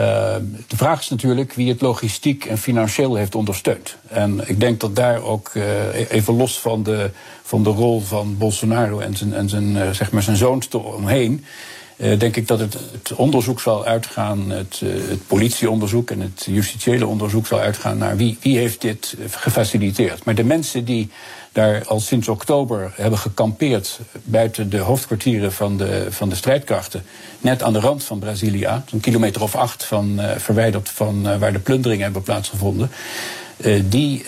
de 0.67 0.77
vraag 0.77 0.99
is 0.99 1.09
natuurlijk 1.09 1.53
wie 1.53 1.69
het 1.69 1.81
logistiek 1.81 2.45
en 2.45 2.57
financieel 2.57 3.15
heeft 3.15 3.35
ondersteund. 3.35 3.95
En 4.07 4.49
ik 4.49 4.59
denk 4.59 4.79
dat 4.79 4.95
daar 4.95 5.21
ook, 5.21 5.51
uh, 5.53 6.11
even 6.11 6.35
los 6.35 6.59
van 6.59 6.83
de, 6.83 7.09
van 7.43 7.63
de 7.63 7.69
rol 7.69 8.01
van 8.01 8.37
Bolsonaro 8.37 8.99
en 8.99 9.17
zijn, 9.17 9.33
en 9.33 9.49
zijn, 9.49 9.75
uh, 9.75 9.89
zeg 9.89 10.11
maar 10.11 10.23
zijn 10.23 10.37
zoons 10.37 10.67
eromheen. 10.71 11.45
denk 12.17 12.35
ik 12.35 12.47
dat 12.47 12.59
het, 12.59 12.73
het, 12.73 13.13
onderzoek 13.15 13.59
zal 13.59 13.85
uitgaan, 13.85 14.49
het, 14.49 14.81
het 14.85 15.27
politieonderzoek 15.27 16.11
en 16.11 16.19
het 16.19 16.47
justitiële 16.49 17.07
onderzoek 17.07 17.47
zal 17.47 17.59
uitgaan 17.59 17.97
naar 17.97 18.17
wie, 18.17 18.37
wie 18.41 18.57
heeft 18.57 18.81
dit 18.81 19.15
gefaciliteerd. 19.29 20.23
Maar 20.23 20.35
de 20.35 20.43
mensen 20.43 20.85
die 20.85 21.09
daar 21.53 21.83
al 21.87 21.99
sinds 21.99 22.27
oktober 22.27 22.91
hebben 22.95 23.19
gekampeerd 23.19 23.99
buiten 24.23 24.69
de 24.69 24.77
hoofdkwartieren 24.77 25.53
van 25.53 25.77
de, 25.77 26.07
van 26.09 26.29
de 26.29 26.35
strijdkrachten. 26.35 27.03
Net 27.41 27.63
aan 27.63 27.73
de 27.73 27.79
rand 27.79 28.03
van 28.03 28.19
Brazilia, 28.19 28.83
een 28.91 28.99
kilometer 28.99 29.41
of 29.41 29.55
acht 29.55 29.85
van, 29.85 30.19
uh, 30.19 30.31
verwijderd 30.37 30.89
van 30.89 31.27
uh, 31.27 31.37
waar 31.37 31.53
de 31.53 31.59
plunderingen 31.59 32.03
hebben 32.03 32.21
plaatsgevonden. 32.21 32.91
Uh, 33.57 33.81
die, 33.85 34.23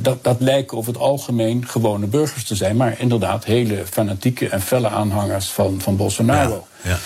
dat, 0.00 0.24
dat 0.24 0.40
lijken 0.40 0.76
over 0.76 0.92
het 0.92 1.02
algemeen 1.02 1.68
gewone 1.68 2.06
burgers 2.06 2.44
te 2.44 2.54
zijn, 2.54 2.76
maar 2.76 2.94
inderdaad 2.98 3.44
hele 3.44 3.82
fanatieke 3.90 4.48
en 4.48 4.60
felle 4.60 4.88
aanhangers 4.88 5.46
van, 5.46 5.80
van 5.80 5.96
Bolsonaro. 5.96 6.66
Ja, 6.82 6.90
ja. 6.90 6.98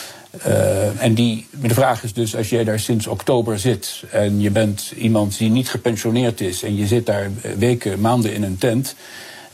Uh, 0.47 1.03
en 1.03 1.15
die, 1.15 1.47
de 1.51 1.75
vraag 1.75 2.03
is 2.03 2.13
dus, 2.13 2.37
als 2.37 2.49
jij 2.49 2.65
daar 2.65 2.81
sinds 2.81 3.07
oktober 3.07 3.59
zit 3.59 4.03
en 4.11 4.41
je 4.41 4.51
bent 4.51 4.93
iemand 4.97 5.39
die 5.39 5.51
niet 5.51 5.69
gepensioneerd 5.69 6.41
is 6.41 6.63
en 6.63 6.77
je 6.77 6.87
zit 6.87 7.07
daar 7.07 7.31
weken, 7.59 8.01
maanden 8.01 8.35
in 8.35 8.43
een 8.43 8.59
tent, 8.59 8.95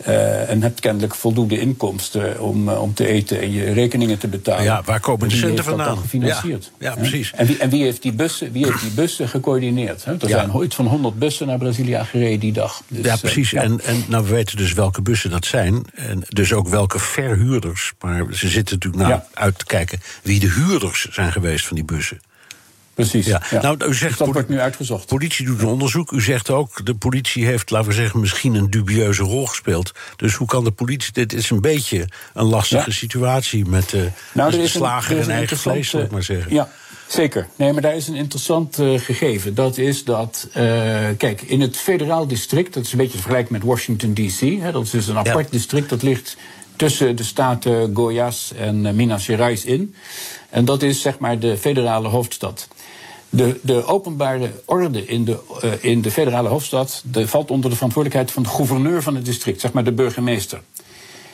uh, 0.08 0.50
en 0.50 0.62
hebt 0.62 0.80
kennelijk 0.80 1.14
voldoende 1.14 1.60
inkomsten 1.60 2.40
om, 2.40 2.68
uh, 2.68 2.82
om 2.82 2.94
te 2.94 3.06
eten 3.06 3.40
en 3.40 3.52
je 3.52 3.72
rekeningen 3.72 4.18
te 4.18 4.28
betalen. 4.28 4.64
Ja, 4.64 4.82
waar 4.84 5.00
komen 5.00 5.28
de 5.28 5.34
centen 5.34 5.64
vandaan? 5.64 5.98
gefinancierd. 5.98 6.70
Ja, 6.78 6.90
ja 6.90 6.96
precies. 6.96 7.32
En 7.32 7.46
wie, 7.46 7.58
en 7.58 7.70
wie, 7.70 7.82
heeft 7.82 8.02
die 8.02 8.12
bussen, 8.12 8.52
wie 8.52 8.64
heeft 8.64 8.80
die 8.80 8.90
bussen 8.90 9.28
gecoördineerd? 9.28 10.04
Hè? 10.04 10.12
Er 10.12 10.28
ja. 10.28 10.28
zijn 10.28 10.54
ooit 10.54 10.74
van 10.74 10.86
100 10.86 11.18
bussen 11.18 11.46
naar 11.46 11.58
Brazilië 11.58 12.00
gereden 12.04 12.40
die 12.40 12.52
dag. 12.52 12.82
Dus, 12.88 13.04
ja, 13.04 13.16
precies. 13.16 13.52
Uh, 13.52 13.62
en, 13.62 13.80
en 13.84 14.04
nou, 14.08 14.24
we 14.24 14.30
weten 14.30 14.56
dus 14.56 14.72
welke 14.72 15.02
bussen 15.02 15.30
dat 15.30 15.44
zijn. 15.44 15.84
En 15.94 16.22
dus 16.28 16.52
ook 16.52 16.68
welke 16.68 16.98
verhuurders. 16.98 17.92
Maar 18.00 18.26
ze 18.30 18.48
zitten 18.48 18.74
natuurlijk 18.74 19.08
naar 19.08 19.24
uit 19.34 19.58
te 19.58 19.64
kijken 19.64 20.00
wie 20.22 20.40
de 20.40 20.50
huurders 20.50 21.06
zijn 21.10 21.32
geweest 21.32 21.66
van 21.66 21.76
die 21.76 21.84
bussen. 21.84 22.20
Precies. 22.94 23.26
Ja. 23.26 23.42
Nou, 23.62 23.76
u 23.88 23.94
zegt, 23.94 24.18
dus 24.18 24.26
dat 24.26 24.34
wordt 24.34 24.48
nu 24.48 24.60
uitgezocht. 24.60 25.06
Politie 25.06 25.46
doet 25.46 25.60
een 25.60 25.66
onderzoek. 25.66 26.10
U 26.10 26.22
zegt 26.22 26.50
ook, 26.50 26.86
de 26.86 26.94
politie 26.94 27.46
heeft, 27.46 27.70
laten 27.70 27.88
we 27.88 27.94
zeggen, 27.94 28.20
misschien 28.20 28.54
een 28.54 28.70
dubieuze 28.70 29.22
rol 29.22 29.46
gespeeld. 29.46 29.92
Dus 30.16 30.34
hoe 30.34 30.46
kan 30.46 30.64
de 30.64 30.70
politie. 30.70 31.12
Dit 31.12 31.32
is 31.32 31.50
een 31.50 31.60
beetje 31.60 32.08
een 32.34 32.44
lastige 32.44 32.90
ja. 32.90 32.96
situatie 32.96 33.64
met 33.64 33.92
uh, 33.92 34.02
nou, 34.32 34.50
de 34.50 34.68
slager 34.68 35.20
en 35.20 35.30
eigen 35.30 35.56
vlees, 35.56 35.88
zal 35.88 36.00
ik 36.00 36.10
maar 36.10 36.22
zeggen. 36.22 36.54
Ja. 36.54 36.68
Zeker. 37.08 37.48
Nee, 37.56 37.72
maar 37.72 37.82
daar 37.82 37.96
is 37.96 38.08
een 38.08 38.14
interessant 38.14 38.78
uh, 38.78 39.00
gegeven. 39.00 39.54
Dat 39.54 39.78
is 39.78 40.04
dat, 40.04 40.48
uh, 40.48 40.54
kijk, 41.16 41.42
in 41.42 41.60
het 41.60 41.76
federaal 41.76 42.26
district, 42.26 42.74
dat 42.74 42.84
is 42.84 42.92
een 42.92 42.98
beetje 42.98 43.12
te 43.12 43.18
vergelijken 43.18 43.52
met 43.52 43.62
Washington 43.62 44.14
D.C., 44.14 44.72
dat 44.72 44.84
is 44.84 44.90
dus 44.90 45.06
een 45.06 45.16
apart 45.16 45.44
ja. 45.44 45.50
district, 45.50 45.88
dat 45.88 46.02
ligt 46.02 46.36
tussen 46.76 47.16
de 47.16 47.22
staten 47.22 47.90
Goiás 47.94 48.52
en 48.56 48.96
Minas 48.96 49.24
Gerais 49.24 49.64
in. 49.64 49.94
En 50.50 50.64
dat 50.64 50.82
is 50.82 51.00
zeg 51.00 51.18
maar 51.18 51.38
de 51.38 51.56
federale 51.56 52.08
hoofdstad. 52.08 52.68
De, 53.34 53.58
de 53.62 53.84
openbare 53.84 54.50
orde 54.64 55.06
in 55.06 55.24
de, 55.24 55.38
uh, 55.64 55.72
in 55.80 56.02
de 56.02 56.10
federale 56.10 56.48
hoofdstad 56.48 57.04
valt 57.12 57.50
onder 57.50 57.70
de 57.70 57.76
verantwoordelijkheid 57.76 58.32
van 58.32 58.42
de 58.42 58.48
gouverneur 58.48 59.02
van 59.02 59.14
het 59.14 59.24
district, 59.24 59.60
zeg 59.60 59.72
maar 59.72 59.84
de 59.84 59.92
burgemeester. 59.92 60.60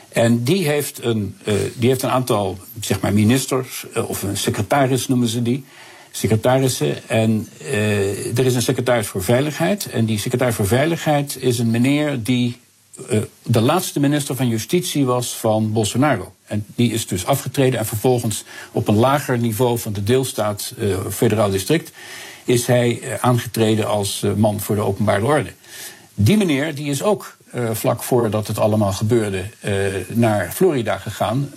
En 0.09 0.43
die 0.43 0.67
heeft 0.67 1.03
een, 1.03 1.35
uh, 1.45 1.53
die 1.75 1.89
heeft 1.89 2.01
een 2.01 2.09
aantal 2.09 2.57
zeg 2.79 3.01
maar, 3.01 3.13
ministers, 3.13 3.85
uh, 3.97 4.09
of 4.09 4.23
een 4.23 4.37
secretaris 4.37 5.07
noemen 5.07 5.27
ze 5.27 5.41
die. 5.41 5.63
Secretarissen. 6.11 7.09
En 7.09 7.47
er 8.35 8.45
is 8.45 8.55
een 8.55 8.61
secretaris 8.61 9.07
voor 9.07 9.23
Veiligheid. 9.23 9.85
En 9.85 10.05
die 10.05 10.19
secretaris 10.19 10.55
voor 10.55 10.67
Veiligheid 10.67 11.37
is 11.39 11.59
een 11.59 11.71
meneer 11.71 12.23
die 12.23 12.57
de 13.43 13.61
laatste 13.61 13.99
minister 13.99 14.35
van 14.35 14.47
Justitie 14.47 15.05
was 15.05 15.35
van 15.35 15.71
Bolsonaro. 15.71 16.33
En 16.45 16.65
die 16.75 16.93
is 16.93 17.07
dus 17.07 17.25
afgetreden 17.25 17.79
en 17.79 17.85
vervolgens 17.85 18.43
op 18.71 18.87
een 18.87 18.95
lager 18.95 19.37
niveau 19.37 19.79
van 19.79 19.93
de 19.93 20.03
deelstaat, 20.03 20.73
uh, 20.77 20.97
federaal 21.09 21.49
district, 21.49 21.91
is 22.43 22.65
hij 22.65 22.99
uh, 23.01 23.13
aangetreden 23.19 23.87
als 23.87 24.25
man 24.35 24.59
voor 24.59 24.75
de 24.75 24.81
openbare 24.81 25.25
orde. 25.25 25.53
Die 26.13 26.37
meneer 26.37 26.75
die 26.75 26.89
is 26.89 27.03
ook 27.03 27.37
vlak 27.71 28.03
voordat 28.03 28.47
het 28.47 28.59
allemaal 28.59 28.93
gebeurde 28.93 29.43
naar 30.07 30.51
Florida 30.51 30.97
gegaan. 30.97 31.51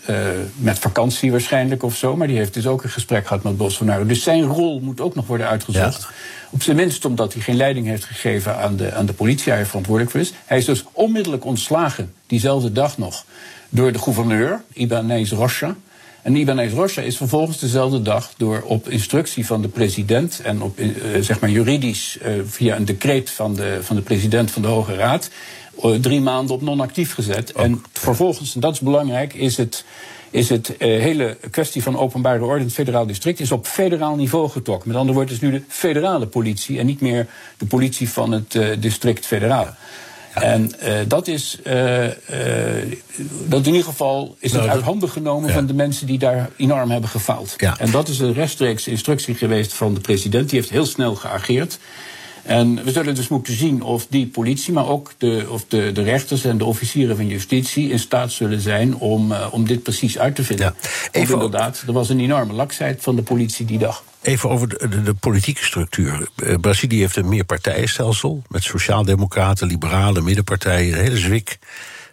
met 0.54 0.78
vakantie 0.78 1.30
waarschijnlijk 1.30 1.82
of 1.82 1.96
zo. 1.96 2.16
Maar 2.16 2.26
die 2.26 2.36
heeft 2.36 2.54
dus 2.54 2.66
ook 2.66 2.82
een 2.82 2.90
gesprek 2.90 3.26
gehad 3.26 3.42
met 3.42 3.56
Bolsonaro. 3.56 4.06
Dus 4.06 4.22
zijn 4.22 4.42
rol 4.42 4.80
moet 4.80 5.00
ook 5.00 5.14
nog 5.14 5.26
worden 5.26 5.48
uitgezocht. 5.48 6.08
Op 6.52 6.62
zijn 6.62 6.76
minst 6.76 7.04
omdat 7.04 7.32
hij 7.32 7.42
geen 7.42 7.56
leiding 7.56 7.86
heeft 7.86 8.04
gegeven 8.04 8.56
aan 8.56 8.76
de, 8.76 8.92
aan 8.92 9.06
de 9.06 9.12
politie, 9.12 9.44
waar 9.44 9.56
hij 9.56 9.66
verantwoordelijk 9.66 10.12
voor 10.12 10.20
is. 10.20 10.32
Hij 10.44 10.58
is 10.58 10.64
dus 10.64 10.84
onmiddellijk 10.92 11.44
ontslagen, 11.44 12.12
diezelfde 12.26 12.72
dag 12.72 12.98
nog 12.98 13.24
door 13.68 13.92
de 13.92 13.98
gouverneur, 13.98 14.62
Ibanez 14.72 15.30
Rocha. 15.30 15.76
En 16.22 16.36
Ibanez 16.36 16.72
Rocha 16.72 17.02
is 17.02 17.16
vervolgens 17.16 17.58
dezelfde 17.58 18.02
dag 18.02 18.32
door 18.36 18.62
op 18.66 18.88
instructie 18.88 19.46
van 19.46 19.62
de 19.62 19.68
president 19.68 20.40
en 20.44 20.62
op 20.62 20.78
uh, 20.80 20.88
zeg 21.20 21.40
maar 21.40 21.50
juridisch 21.50 22.18
uh, 22.22 22.32
via 22.46 22.76
een 22.76 22.84
decreet 22.84 23.30
van 23.30 23.54
de, 23.54 23.78
van 23.82 23.96
de 23.96 24.02
president 24.02 24.50
van 24.50 24.62
de 24.62 24.68
Hoge 24.68 24.94
Raad 24.94 25.30
uh, 25.84 25.94
drie 25.94 26.20
maanden 26.20 26.54
op 26.54 26.62
non-actief 26.62 27.14
gezet. 27.14 27.54
Ook. 27.54 27.62
En 27.62 27.82
vervolgens, 27.92 28.54
en 28.54 28.60
dat 28.60 28.72
is 28.72 28.80
belangrijk, 28.80 29.34
is 29.34 29.56
het 29.56 29.84
is 30.32 30.48
het 30.48 30.74
hele 30.78 31.36
kwestie 31.50 31.82
van 31.82 31.98
openbare 31.98 32.44
orde 32.44 32.58
in 32.58 32.66
het 32.66 32.74
federaal 32.74 33.06
district 33.06 33.40
is 33.40 33.52
op 33.52 33.66
federaal 33.66 34.16
niveau 34.16 34.48
getrokken. 34.48 34.88
Met 34.88 34.96
andere 34.96 35.16
woorden, 35.16 35.34
is 35.34 35.40
nu 35.40 35.50
de 35.50 35.62
federale 35.68 36.26
politie 36.26 36.78
en 36.78 36.86
niet 36.86 37.00
meer 37.00 37.26
de 37.58 37.66
politie 37.66 38.08
van 38.08 38.32
het 38.32 38.58
district 38.80 39.26
federaal. 39.26 39.74
En 40.34 40.72
uh, 40.82 40.94
dat 41.06 41.26
is, 41.26 41.58
uh, 41.64 42.04
uh, 42.04 42.10
dat 43.46 43.66
in 43.66 43.72
ieder 43.72 43.84
geval 43.84 44.36
is 44.38 44.52
nou, 44.52 44.64
het 44.64 44.74
uit 44.74 44.84
handen 44.84 45.08
genomen 45.08 45.48
ja. 45.48 45.54
van 45.54 45.66
de 45.66 45.74
mensen 45.74 46.06
die 46.06 46.18
daar 46.18 46.50
enorm 46.56 46.90
hebben 46.90 47.10
gefaald. 47.10 47.54
Ja. 47.56 47.78
En 47.78 47.90
dat 47.90 48.08
is 48.08 48.18
een 48.18 48.32
rechtstreeks 48.32 48.86
instructie 48.88 49.34
geweest 49.34 49.72
van 49.72 49.94
de 49.94 50.00
president. 50.00 50.50
Die 50.50 50.58
heeft 50.58 50.72
heel 50.72 50.86
snel 50.86 51.14
geageerd. 51.14 51.78
En 52.42 52.84
we 52.84 52.92
zullen 52.92 53.14
dus 53.14 53.28
moeten 53.28 53.56
zien 53.56 53.82
of 53.82 54.06
die 54.08 54.26
politie, 54.26 54.72
maar 54.72 54.88
ook 54.88 55.12
de, 55.18 55.46
of 55.48 55.64
de, 55.68 55.92
de 55.92 56.02
rechters 56.02 56.44
en 56.44 56.58
de 56.58 56.64
officieren 56.64 57.16
van 57.16 57.26
justitie 57.26 57.90
in 57.90 57.98
staat 57.98 58.32
zullen 58.32 58.60
zijn 58.60 58.96
om, 58.96 59.32
uh, 59.32 59.46
om 59.50 59.66
dit 59.66 59.82
precies 59.82 60.18
uit 60.18 60.34
te 60.34 60.44
vinden. 60.44 60.74
Ja. 60.82 60.88
Even 61.10 61.34
inderdaad, 61.34 61.84
er 61.86 61.92
was 61.92 62.08
een 62.08 62.20
enorme 62.20 62.52
laksheid 62.52 63.02
van 63.02 63.16
de 63.16 63.22
politie 63.22 63.66
die 63.66 63.78
dag. 63.78 64.04
Even 64.22 64.50
over 64.50 64.68
de, 64.68 64.88
de, 64.88 65.02
de 65.02 65.14
politieke 65.14 65.64
structuur. 65.64 66.28
Uh, 66.36 66.54
Brazilië 66.60 66.98
heeft 66.98 67.16
een 67.16 67.28
meerpartijenstelsel 67.28 68.42
met 68.48 68.62
sociaaldemocraten, 68.62 69.66
liberalen, 69.66 70.24
middenpartijen, 70.24 70.92
een 70.92 71.04
hele 71.04 71.18
zwik. 71.18 71.58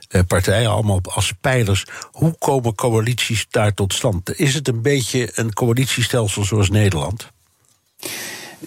eh, 0.09 0.21
partijen, 0.27 0.69
allemaal 0.69 1.01
als 1.03 1.33
pijlers. 1.41 1.85
Hoe 2.11 2.35
komen 2.37 2.75
coalities 2.75 3.45
daar 3.49 3.73
tot 3.73 3.93
stand? 3.93 4.39
Is 4.39 4.53
het 4.53 4.67
een 4.67 4.81
beetje 4.81 5.29
een 5.33 5.53
coalitiestelsel 5.53 6.43
zoals 6.43 6.69
Nederland? 6.69 7.31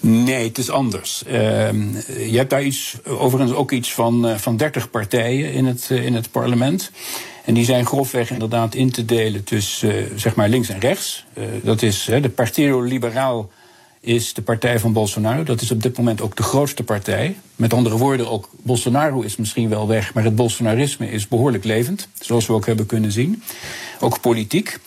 Nee, 0.01 0.49
het 0.49 0.59
is 0.59 0.71
anders. 0.71 1.25
Ehm, 1.25 1.93
je 2.31 2.37
hebt 2.37 2.51
daar 2.51 2.63
iets, 2.63 2.97
overigens 3.05 3.53
ook 3.53 3.71
iets 3.73 3.93
van, 3.95 4.29
uh, 4.29 4.37
van 4.37 4.57
30 4.57 4.91
partijen 4.91 5.53
in 5.53 5.67
het, 5.67 5.91
in 5.91 6.15
het 6.15 6.31
parlement. 6.31 6.91
En 7.45 7.55
die 7.55 7.65
zijn 7.65 7.87
grofweg 7.87 8.31
inderdaad 8.31 8.75
in 8.75 8.91
te 8.91 9.05
delen 9.05 9.45
tussen 9.45 10.21
zeg 10.21 10.35
maar 10.35 10.49
links 10.49 10.69
en 10.69 10.81
rechts. 10.81 11.25
dat 11.63 11.83
is 11.83 12.05
de 12.05 12.29
Partido 12.29 12.81
Liberaal 12.81 13.51
is 14.03 14.35
de 14.35 14.43
partij 14.43 14.79
van 14.79 14.93
Bolsonaro. 14.93 15.43
Dat 15.43 15.61
is 15.61 15.71
op 15.71 15.83
dit 15.83 15.97
moment 15.97 16.21
ook 16.21 16.37
de 16.37 16.43
grootste 16.43 16.83
partij. 16.83 17.37
Met 17.57 17.73
andere 17.73 17.97
woorden, 17.97 18.31
ook 18.31 18.49
Bolsonaro 18.63 19.21
is 19.21 19.37
misschien 19.37 19.69
wel 19.69 19.89
weg, 19.89 20.15
maar 20.15 20.25
het 20.25 20.37
Bolsonarisme 20.37 21.11
is 21.11 21.29
behoorlijk 21.29 21.65
levend, 21.65 22.09
zoals 22.21 22.47
we 22.47 22.53
ook 22.53 22.67
hebben 22.67 22.87
kunnen 22.87 23.13
zien. 23.13 23.43
Ook 24.01 24.21
politiek. 24.21 24.79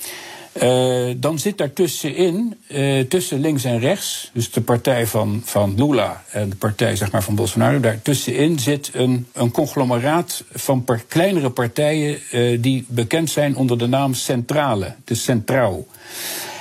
Uh, 0.64 1.14
dan 1.18 1.40
zit 1.40 1.58
daar 1.58 1.74
tussenin, 1.74 2.58
uh, 2.68 3.00
tussen 3.00 3.40
links 3.40 3.64
en 3.64 3.80
rechts, 3.80 4.30
dus 4.34 4.52
de 4.52 4.62
partij 4.62 5.08
van, 5.08 5.42
van 5.46 5.74
Lula 5.76 6.24
en 6.32 6.50
de 6.50 6.56
partij 6.56 6.96
zeg 6.96 7.12
maar, 7.12 7.24
van 7.24 7.36
Bolsonaro, 7.36 7.80
daar 7.80 8.02
tussenin 8.02 8.60
zit 8.60 8.90
een, 8.94 9.28
een 9.34 9.52
conglomeraat 9.52 10.44
van 10.54 10.86
kleinere 11.08 11.50
partijen 11.50 12.20
uh, 12.32 12.62
die 12.62 12.86
bekend 12.88 13.30
zijn 13.30 13.56
onder 13.56 13.78
de 13.78 13.88
naam 13.88 14.14
Centrale, 14.14 14.96
de 15.04 15.16
Centraal. 15.16 15.88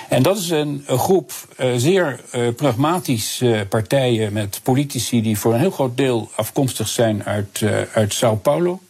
En 0.09 0.23
dat 0.23 0.39
is 0.39 0.51
een, 0.51 0.83
een 0.87 0.99
groep 0.99 1.33
uh, 1.61 1.73
zeer 1.77 2.21
uh, 2.35 2.49
pragmatische 2.55 3.67
partijen 3.69 4.33
met 4.33 4.61
politici 4.63 5.23
die 5.23 5.39
voor 5.39 5.55
een 5.55 5.61
heel 5.61 5.71
groot 5.71 5.97
deel 5.97 6.31
afkomstig 6.37 6.89
zijn 6.89 7.25
uit, 7.25 7.61
uh, 7.61 7.81
uit 7.93 8.15
Sao 8.15 8.37
Paulo. 8.37 8.81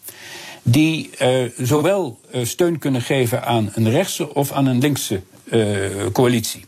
Die 0.67 1.11
zowel 1.59 2.19
steun 2.43 2.79
kunnen 2.79 3.03
geven 3.03 3.45
aan 3.45 3.71
een 3.75 3.91
rechtse 3.91 4.35
of 4.35 4.53
aan 4.53 4.67
een 4.67 4.79
linkse 4.79 5.21
coalitie. 6.13 6.65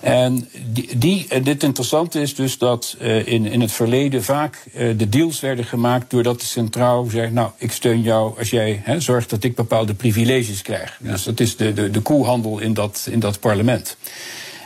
En 0.00 0.48
die, 0.66 0.98
die, 0.98 1.42
dit 1.42 1.62
interessante 1.62 2.20
is 2.20 2.34
dus 2.34 2.58
dat 2.58 2.96
in, 3.24 3.46
in 3.46 3.60
het 3.60 3.72
verleden 3.72 4.24
vaak 4.24 4.64
de 4.96 5.08
deals 5.08 5.40
werden 5.40 5.64
gemaakt 5.64 6.10
doordat 6.10 6.40
de 6.40 6.46
centraal 6.46 7.04
zegt: 7.04 7.32
Nou, 7.32 7.50
ik 7.56 7.72
steun 7.72 8.02
jou 8.02 8.38
als 8.38 8.50
jij 8.50 8.80
he, 8.84 9.00
zorgt 9.00 9.30
dat 9.30 9.44
ik 9.44 9.54
bepaalde 9.54 9.94
privileges 9.94 10.62
krijg. 10.62 10.98
Dus 11.00 11.22
dat 11.22 11.40
is 11.40 11.56
de, 11.56 11.72
de, 11.72 11.90
de 11.90 12.00
koelhandel 12.00 12.58
in 12.58 12.74
dat, 12.74 13.06
in 13.10 13.20
dat 13.20 13.40
parlement. 13.40 13.96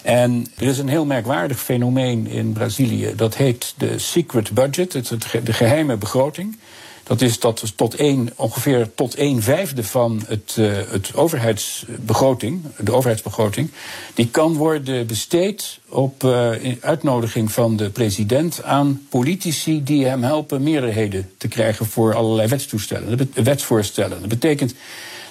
En 0.07 0.47
er 0.59 0.67
is 0.67 0.79
een 0.79 0.89
heel 0.89 1.05
merkwaardig 1.05 1.61
fenomeen 1.61 2.27
in 2.27 2.53
Brazilië. 2.53 3.13
Dat 3.17 3.37
heet 3.37 3.75
de 3.77 3.99
secret 3.99 4.53
budget, 4.53 4.93
het, 4.93 5.17
de 5.45 5.53
geheime 5.53 5.97
begroting. 5.97 6.59
Dat 7.07 7.21
is 7.21 7.41
dat 7.41 7.73
tot 7.77 7.99
een, 7.99 8.31
ongeveer 8.37 8.95
tot 8.95 9.19
een 9.19 9.43
vijfde 9.43 9.85
van 9.85 10.23
het, 10.27 10.57
uh, 10.59 10.73
het 10.89 11.15
overheidsbegroting, 11.15 12.63
de 12.79 12.93
overheidsbegroting, 12.93 13.71
die 14.15 14.29
kan 14.29 14.55
worden 14.55 15.07
besteed 15.07 15.79
op 15.89 16.23
uh, 16.23 16.51
uitnodiging 16.81 17.53
van 17.53 17.77
de 17.77 17.91
president 17.91 18.63
aan 18.63 19.07
politici 19.09 19.85
die 19.85 20.07
hem 20.07 20.23
helpen 20.23 20.63
meerderheden 20.63 21.31
te 21.39 21.49
krijgen 21.49 21.87
voor 21.87 22.15
allerlei 22.15 22.49
wetstoestellen, 22.49 23.29
wetsvoorstellen. 23.35 24.21
Dat 24.21 24.29
betekent 24.29 24.75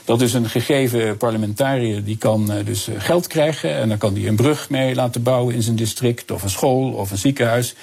dat 0.06 0.22
is 0.22 0.34
een 0.34 0.50
gegeven 0.50 1.18
parlementariër 1.18 2.04
die 2.04 2.18
kan 2.18 2.52
uh, 2.52 2.66
dus 2.66 2.88
geld 2.98 3.28
krijgen 3.28 3.76
en 3.76 3.90
dan 3.90 3.98
kan 3.98 4.16
hij 4.16 4.28
een 4.28 4.36
brug 4.36 4.70
mee 4.70 4.96
laten 4.96 5.24
bouwen 5.24 5.56
in 5.56 5.62
zijn 5.62 5.76
district 5.76 6.32
of 6.32 6.44
een 6.44 6.50
school 6.50 6.92
of 6.92 7.12
een 7.12 7.18
ziekenhuis. 7.18 7.76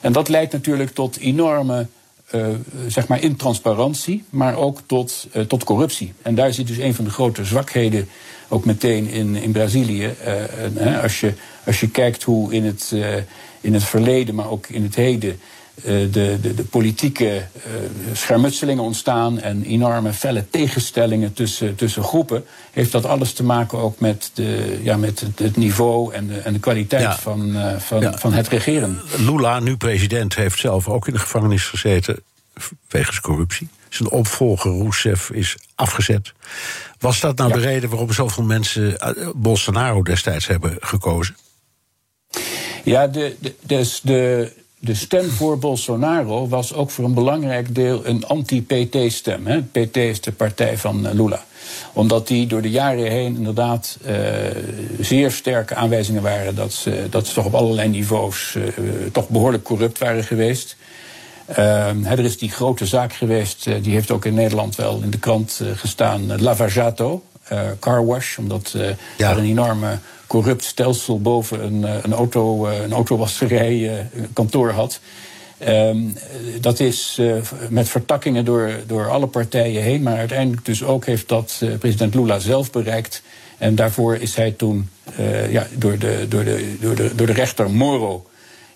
En 0.00 0.12
dat 0.12 0.28
leidt 0.28 0.52
natuurlijk 0.52 0.90
tot 0.90 1.18
enorme 1.18 1.86
uh, 2.34 2.46
zeg 2.86 3.08
maar 3.08 3.22
intransparantie, 3.22 4.24
maar 4.30 4.56
ook 4.56 4.80
tot, 4.86 5.28
uh, 5.36 5.42
tot 5.42 5.64
corruptie. 5.64 6.12
En 6.22 6.34
daar 6.34 6.52
zit 6.52 6.66
dus 6.66 6.78
een 6.78 6.94
van 6.94 7.04
de 7.04 7.10
grote 7.10 7.44
zwakheden 7.44 8.08
ook 8.48 8.64
meteen 8.64 9.08
in, 9.08 9.36
in 9.36 9.52
Brazilië. 9.52 10.14
Uh, 10.76 11.02
als, 11.02 11.20
je, 11.20 11.32
als 11.66 11.80
je 11.80 11.90
kijkt 11.90 12.22
hoe 12.22 12.52
in 12.52 12.64
het, 12.64 12.94
in 13.60 13.74
het 13.74 13.84
verleden, 13.84 14.34
maar 14.34 14.50
ook 14.50 14.66
in 14.66 14.82
het 14.82 14.94
heden. 14.94 15.40
De, 15.74 16.08
de, 16.10 16.54
de, 16.54 16.64
politieke 16.64 17.46
schermutselingen 18.12 18.82
ontstaan 18.82 19.40
en 19.40 19.64
enorme 19.64 20.12
felle 20.12 20.50
tegenstellingen 20.50 21.32
tussen, 21.32 21.74
tussen 21.74 22.02
groepen, 22.02 22.44
heeft 22.70 22.92
dat 22.92 23.04
alles 23.04 23.32
te 23.32 23.42
maken 23.42 23.78
ook 23.78 24.00
met, 24.00 24.30
de, 24.34 24.78
ja, 24.82 24.96
met 24.96 25.24
het, 25.36 25.56
niveau 25.56 26.14
en 26.14 26.26
de, 26.26 26.38
en 26.38 26.52
de 26.52 26.58
kwaliteit 26.58 27.02
ja. 27.02 27.16
van, 27.16 27.56
uh, 27.56 27.76
van, 27.78 28.00
ja. 28.00 28.18
van 28.18 28.32
het 28.32 28.48
regeren. 28.48 29.00
Lula, 29.16 29.60
nu 29.60 29.76
president, 29.76 30.34
heeft 30.34 30.58
zelf 30.58 30.88
ook 30.88 31.06
in 31.06 31.12
de 31.12 31.18
gevangenis 31.18 31.64
gezeten 31.64 32.22
wegens 32.88 33.20
corruptie. 33.20 33.68
Zijn 33.88 34.10
opvolger 34.10 34.70
Rousseff 34.70 35.30
is 35.30 35.56
afgezet. 35.74 36.32
Was 36.98 37.20
dat 37.20 37.36
nou 37.36 37.48
ja. 37.48 37.54
de 37.56 37.62
reden 37.62 37.90
waarom 37.90 38.12
zoveel 38.12 38.44
mensen 38.44 38.96
Bolsonaro 39.34 40.02
destijds 40.02 40.46
hebben 40.46 40.76
gekozen? 40.80 41.36
Ja, 42.84 43.06
de, 43.06 43.36
de, 43.40 43.54
dus 43.60 44.00
de, 44.02 44.52
de 44.84 44.94
stem 44.94 45.30
voor 45.30 45.58
Bolsonaro 45.58 46.48
was 46.48 46.74
ook 46.74 46.90
voor 46.90 47.04
een 47.04 47.14
belangrijk 47.14 47.74
deel 47.74 48.06
een 48.06 48.26
anti-PT-stem. 48.26 49.68
PT 49.72 49.96
is 49.96 50.20
de 50.20 50.32
partij 50.32 50.78
van 50.78 51.12
Lula 51.12 51.44
omdat 51.92 52.26
die 52.28 52.46
door 52.46 52.62
de 52.62 52.70
jaren 52.70 53.10
heen 53.10 53.36
inderdaad 53.36 53.98
uh, 54.06 54.14
zeer 55.00 55.30
sterke 55.30 55.74
aanwijzingen 55.74 56.22
waren 56.22 56.54
dat 56.54 56.72
ze, 56.72 57.06
dat 57.10 57.26
ze 57.26 57.34
toch 57.34 57.44
op 57.44 57.54
allerlei 57.54 57.88
niveaus 57.88 58.54
uh, 58.54 58.64
toch 59.12 59.28
behoorlijk 59.28 59.62
corrupt 59.62 59.98
waren 59.98 60.24
geweest. 60.24 60.76
Uh, 61.50 62.10
er 62.10 62.18
is 62.18 62.38
die 62.38 62.50
grote 62.50 62.86
zaak 62.86 63.12
geweest, 63.12 63.64
die 63.64 63.92
heeft 63.92 64.10
ook 64.10 64.24
in 64.24 64.34
Nederland 64.34 64.76
wel 64.76 65.00
in 65.02 65.10
de 65.10 65.18
krant 65.18 65.60
gestaan, 65.74 66.42
Lavajato, 66.42 67.22
car 67.78 68.06
wash, 68.06 68.38
omdat 68.38 68.74
ja. 69.16 69.30
er 69.30 69.38
een 69.38 69.44
enorme 69.44 69.98
corrupt 70.32 70.64
stelsel 70.64 71.20
boven 71.20 71.64
een, 71.64 71.82
een, 71.82 72.12
auto, 72.12 72.66
een 72.66 72.92
autowasserij 72.92 74.06
kantoor 74.32 74.70
had. 74.70 75.00
Um, 75.68 76.16
dat 76.60 76.80
is 76.80 77.20
met 77.68 77.88
vertakkingen 77.88 78.44
door, 78.44 78.70
door 78.86 79.10
alle 79.10 79.26
partijen 79.26 79.82
heen, 79.82 80.02
maar 80.02 80.16
uiteindelijk 80.16 80.64
dus 80.64 80.82
ook 80.82 81.06
heeft 81.06 81.28
dat 81.28 81.60
uh, 81.62 81.78
president 81.78 82.14
Lula 82.14 82.38
zelf 82.38 82.70
bereikt. 82.70 83.22
En 83.58 83.74
daarvoor 83.74 84.16
is 84.16 84.34
hij 84.34 84.50
toen 84.50 84.88
ja, 85.50 85.66
door, 85.74 85.98
de, 85.98 86.26
door, 86.28 86.44
de, 86.44 86.76
door, 86.80 86.94
de, 86.94 87.14
door 87.14 87.26
de 87.26 87.32
rechter 87.32 87.70
Moro 87.70 88.26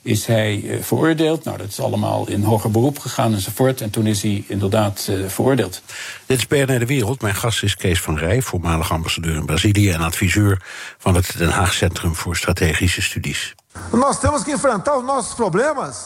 is 0.07 0.26
hij 0.26 0.78
veroordeeld. 0.80 1.44
Nou, 1.44 1.59
dat 1.59 1.68
is 1.68 1.80
allemaal 1.80 2.28
in 2.28 2.42
hoger 2.42 2.70
beroep 2.70 2.98
gegaan 2.98 3.32
enzovoort. 3.32 3.80
En 3.80 3.90
toen 3.90 4.07
is 4.07 4.22
hij 4.22 4.44
inderdaad 4.48 5.11
veroordeeld. 5.26 5.82
Dit 6.26 6.38
is 6.38 6.46
BNR 6.46 6.78
De 6.78 6.86
Wereld. 6.86 7.22
Mijn 7.22 7.34
gast 7.34 7.62
is 7.62 7.76
Kees 7.76 8.00
van 8.00 8.18
Rij, 8.18 8.42
voormalig 8.42 8.92
ambassadeur 8.92 9.34
in 9.34 9.46
Brazilië 9.46 9.90
en 9.90 10.00
adviseur 10.00 10.62
van 10.98 11.14
het 11.14 11.34
Den 11.38 11.50
Haag 11.50 11.72
Centrum 11.72 12.14
voor 12.14 12.36
Strategische 12.36 13.02
Studies. 13.02 13.54
Nós 13.92 14.18
temos 14.20 14.42
que 14.42 14.52
enfrentar 14.52 14.96
os 14.96 15.04
nossos 15.04 15.34
problemas. 15.34 15.96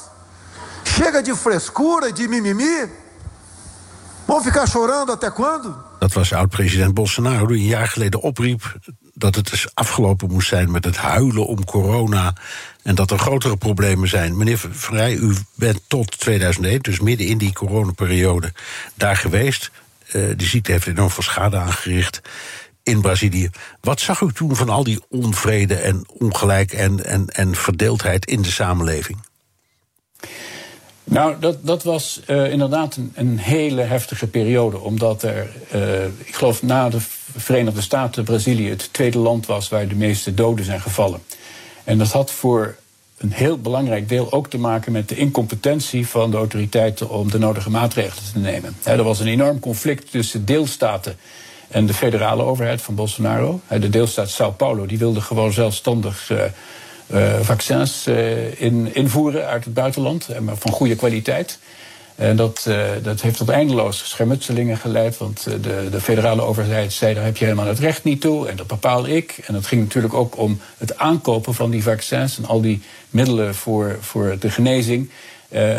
Chega 0.83 1.23
de 1.23 1.37
frescura, 1.37 2.11
de 2.11 2.29
mimimi. 2.29 2.89
Vamos 4.27 4.45
ficar 4.45 4.69
chorando 4.69 5.13
até 5.13 5.31
quando? 5.31 5.77
Dat 5.99 6.13
was 6.13 6.33
oud-president 6.33 6.95
Bolsonaro 6.95 7.47
die 7.47 7.57
een 7.57 7.67
jaar 7.67 7.87
geleden 7.87 8.21
opriep 8.21 8.79
dat 9.21 9.35
het 9.35 9.51
dus 9.51 9.75
afgelopen 9.75 10.31
moest 10.31 10.49
zijn 10.49 10.71
met 10.71 10.85
het 10.85 10.97
huilen 10.97 11.47
om 11.47 11.65
corona 11.65 12.35
en 12.83 12.95
dat 12.95 13.11
er 13.11 13.19
grotere 13.19 13.57
problemen 13.57 14.09
zijn. 14.09 14.37
Meneer 14.37 14.59
Vrij, 14.71 15.15
u 15.15 15.35
bent 15.55 15.81
tot 15.87 16.19
2001, 16.19 16.81
dus 16.81 17.01
midden 17.01 17.27
in 17.27 17.39
die 17.39 17.53
coronaperiode, 17.53 18.53
daar 18.95 19.17
geweest. 19.17 19.71
Uh, 20.13 20.31
die 20.37 20.49
ziekte 20.49 20.73
heeft 20.73 20.87
enorm 20.87 21.11
veel 21.11 21.23
schade 21.23 21.57
aangericht 21.57 22.21
in 22.83 23.01
Brazilië. 23.01 23.51
Wat 23.81 24.01
zag 24.01 24.21
u 24.21 24.33
toen 24.33 24.57
van 24.57 24.69
al 24.69 24.85
die 24.85 25.03
onvrede 25.09 25.75
en 25.75 26.05
ongelijk 26.07 26.73
en, 26.73 27.05
en, 27.05 27.29
en 27.29 27.55
verdeeldheid 27.55 28.27
in 28.27 28.43
de 28.43 28.51
samenleving? 28.51 29.19
Nou, 31.11 31.35
dat, 31.41 31.67
dat 31.67 31.83
was 31.83 32.21
uh, 32.27 32.53
inderdaad 32.53 32.97
een, 32.97 33.13
een, 33.15 33.39
hele 33.39 33.81
heftige 33.81 34.27
periode. 34.27 34.79
Omdat 34.79 35.23
er, 35.23 35.51
uh, 35.75 36.05
ik 36.05 36.35
geloof 36.35 36.63
na 36.63 36.89
de 36.89 36.97
Verenigde 37.37 37.81
Staten, 37.81 38.25
Brazilië 38.25 38.69
het 38.69 38.93
tweede 38.93 39.19
land 39.19 39.47
was 39.47 39.69
waar 39.69 39.89
de 39.89 39.95
meeste 39.95 40.35
doden 40.35 40.65
zijn 40.65 40.81
gevallen. 40.81 41.23
En 41.85 41.99
dat 41.99 42.13
had 42.13 42.31
voor 42.31 42.77
een 43.19 43.33
heel 43.33 43.59
belangrijk 43.59 44.09
deel 44.09 44.33
ook 44.33 44.51
te 44.51 44.59
maken 44.59 44.93
met 44.93 45.09
de 45.09 45.17
incompetentie 45.17 46.07
van 46.07 46.31
de 46.31 46.37
autoriteiten 46.37 47.09
om 47.09 47.31
de 47.31 47.39
nodige 47.39 47.71
maatregelen 47.71 48.33
te 48.33 48.39
nemen. 48.39 48.77
He, 48.83 48.93
er 48.93 49.03
was 49.03 49.21
een 49.21 49.27
enorm 49.27 49.61
conflict 49.61 50.11
tussen 50.11 50.45
deelstaten 50.45 51.17
en 51.69 51.87
de 51.87 51.95
federale 51.95 52.43
overheid 52.43 52.83
van 52.83 52.95
Bolsonaro. 52.95 53.61
De 53.69 53.89
deelstaat 53.89 54.31
Sao 54.31 54.51
Paulo 54.51 54.87
die 54.87 54.99
wilde 54.99 55.21
gewoon 55.21 55.53
zelfstandig. 55.53 56.31
Uh, 56.31 56.43
vaccins 57.43 58.07
uh, 58.07 58.61
in, 58.61 58.95
invoeren 58.95 59.47
uit 59.47 59.65
het 59.65 59.75
buitenland, 59.75 60.41
maar 60.41 60.57
van 60.57 60.73
goede 60.73 60.95
kwaliteit. 60.95 61.59
En 62.15 62.37
dat, 62.37 62.65
uh, 62.69 62.85
dat 63.03 63.21
heeft 63.21 63.37
tot 63.37 63.49
eindeloos 63.49 64.09
schermutselingen 64.09 64.77
geleid. 64.77 65.19
Want 65.19 65.45
de, 65.45 65.89
de 65.91 66.01
federale 66.01 66.43
overheid 66.43 66.93
zei: 66.93 67.15
daar 67.15 67.25
heb 67.25 67.37
je 67.37 67.45
helemaal 67.45 67.67
het 67.67 67.79
recht 67.79 68.05
niet 68.05 68.21
toe. 68.21 68.49
En 68.49 68.57
dat 68.57 68.67
bepaal 68.67 69.07
ik. 69.07 69.39
En 69.47 69.55
dat 69.55 69.67
ging 69.67 69.81
natuurlijk 69.81 70.15
ook 70.15 70.39
om 70.39 70.61
het 70.79 70.99
aankopen 70.99 71.55
van 71.55 71.71
die 71.71 71.83
vaccins 71.83 72.39
en 72.39 72.45
al 72.45 72.61
die 72.61 72.83
middelen 73.11 73.55
voor, 73.55 73.97
voor 74.01 74.37
de 74.41 74.51
genezing. 74.51 75.11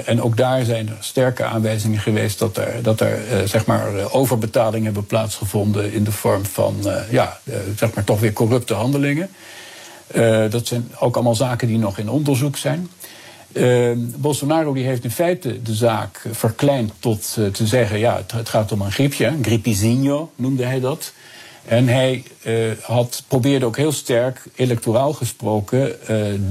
En 0.06 0.22
ook 0.22 0.38
daar 0.38 0.64
zijn 0.64 0.88
er 0.88 0.98
sterke 1.00 1.44
aanwijzingen 1.44 2.00
geweest 2.00 2.40
dat 2.40 2.58
er, 2.58 2.84
dat 2.84 3.00
er 3.00 3.20
zeg 3.48 3.66
maar, 3.66 4.12
overbetalingen 4.12 4.86
hebben 4.86 5.06
plaatsgevonden 5.06 5.94
in 5.94 6.04
de 6.04 6.12
vorm 6.12 6.46
van 6.46 6.76
ja, 7.10 7.40
zeg 7.76 7.94
maar 7.94 8.04
toch 8.04 8.20
weer 8.20 8.34
corrupte 8.34 8.74
handelingen. 8.74 9.30
Dat 10.50 10.68
zijn 10.68 10.92
ook 11.00 11.16
allemaal 11.16 11.36
zaken 11.36 11.68
die 11.68 11.78
nog 11.78 11.98
in 11.98 12.10
onderzoek 12.10 12.58
zijn. 12.58 12.90
Bolsonaro 14.16 14.74
die 14.74 14.86
heeft 14.86 15.04
in 15.04 15.12
feite 15.12 15.62
de 15.62 15.74
zaak 15.74 16.26
verkleind 16.32 16.92
tot 17.00 17.38
te 17.52 17.68
zeggen: 17.68 18.00
ja, 18.00 18.24
het, 18.34 18.50
gaat 18.50 18.72
om 18.72 18.82
een 18.82 18.92
griepje, 18.92 19.26
een 19.26 19.44
grippizinho 19.44 20.32
noemde 20.36 20.66
hij 20.66 20.80
dat. 20.80 21.14
En 21.66 21.88
hij 21.88 22.24
had, 22.82 23.24
probeerde 23.28 23.66
ook 23.66 23.78
heel 23.78 23.92
sterk, 23.92 24.44
electoraal 24.56 25.14
gesproken, 25.14 25.96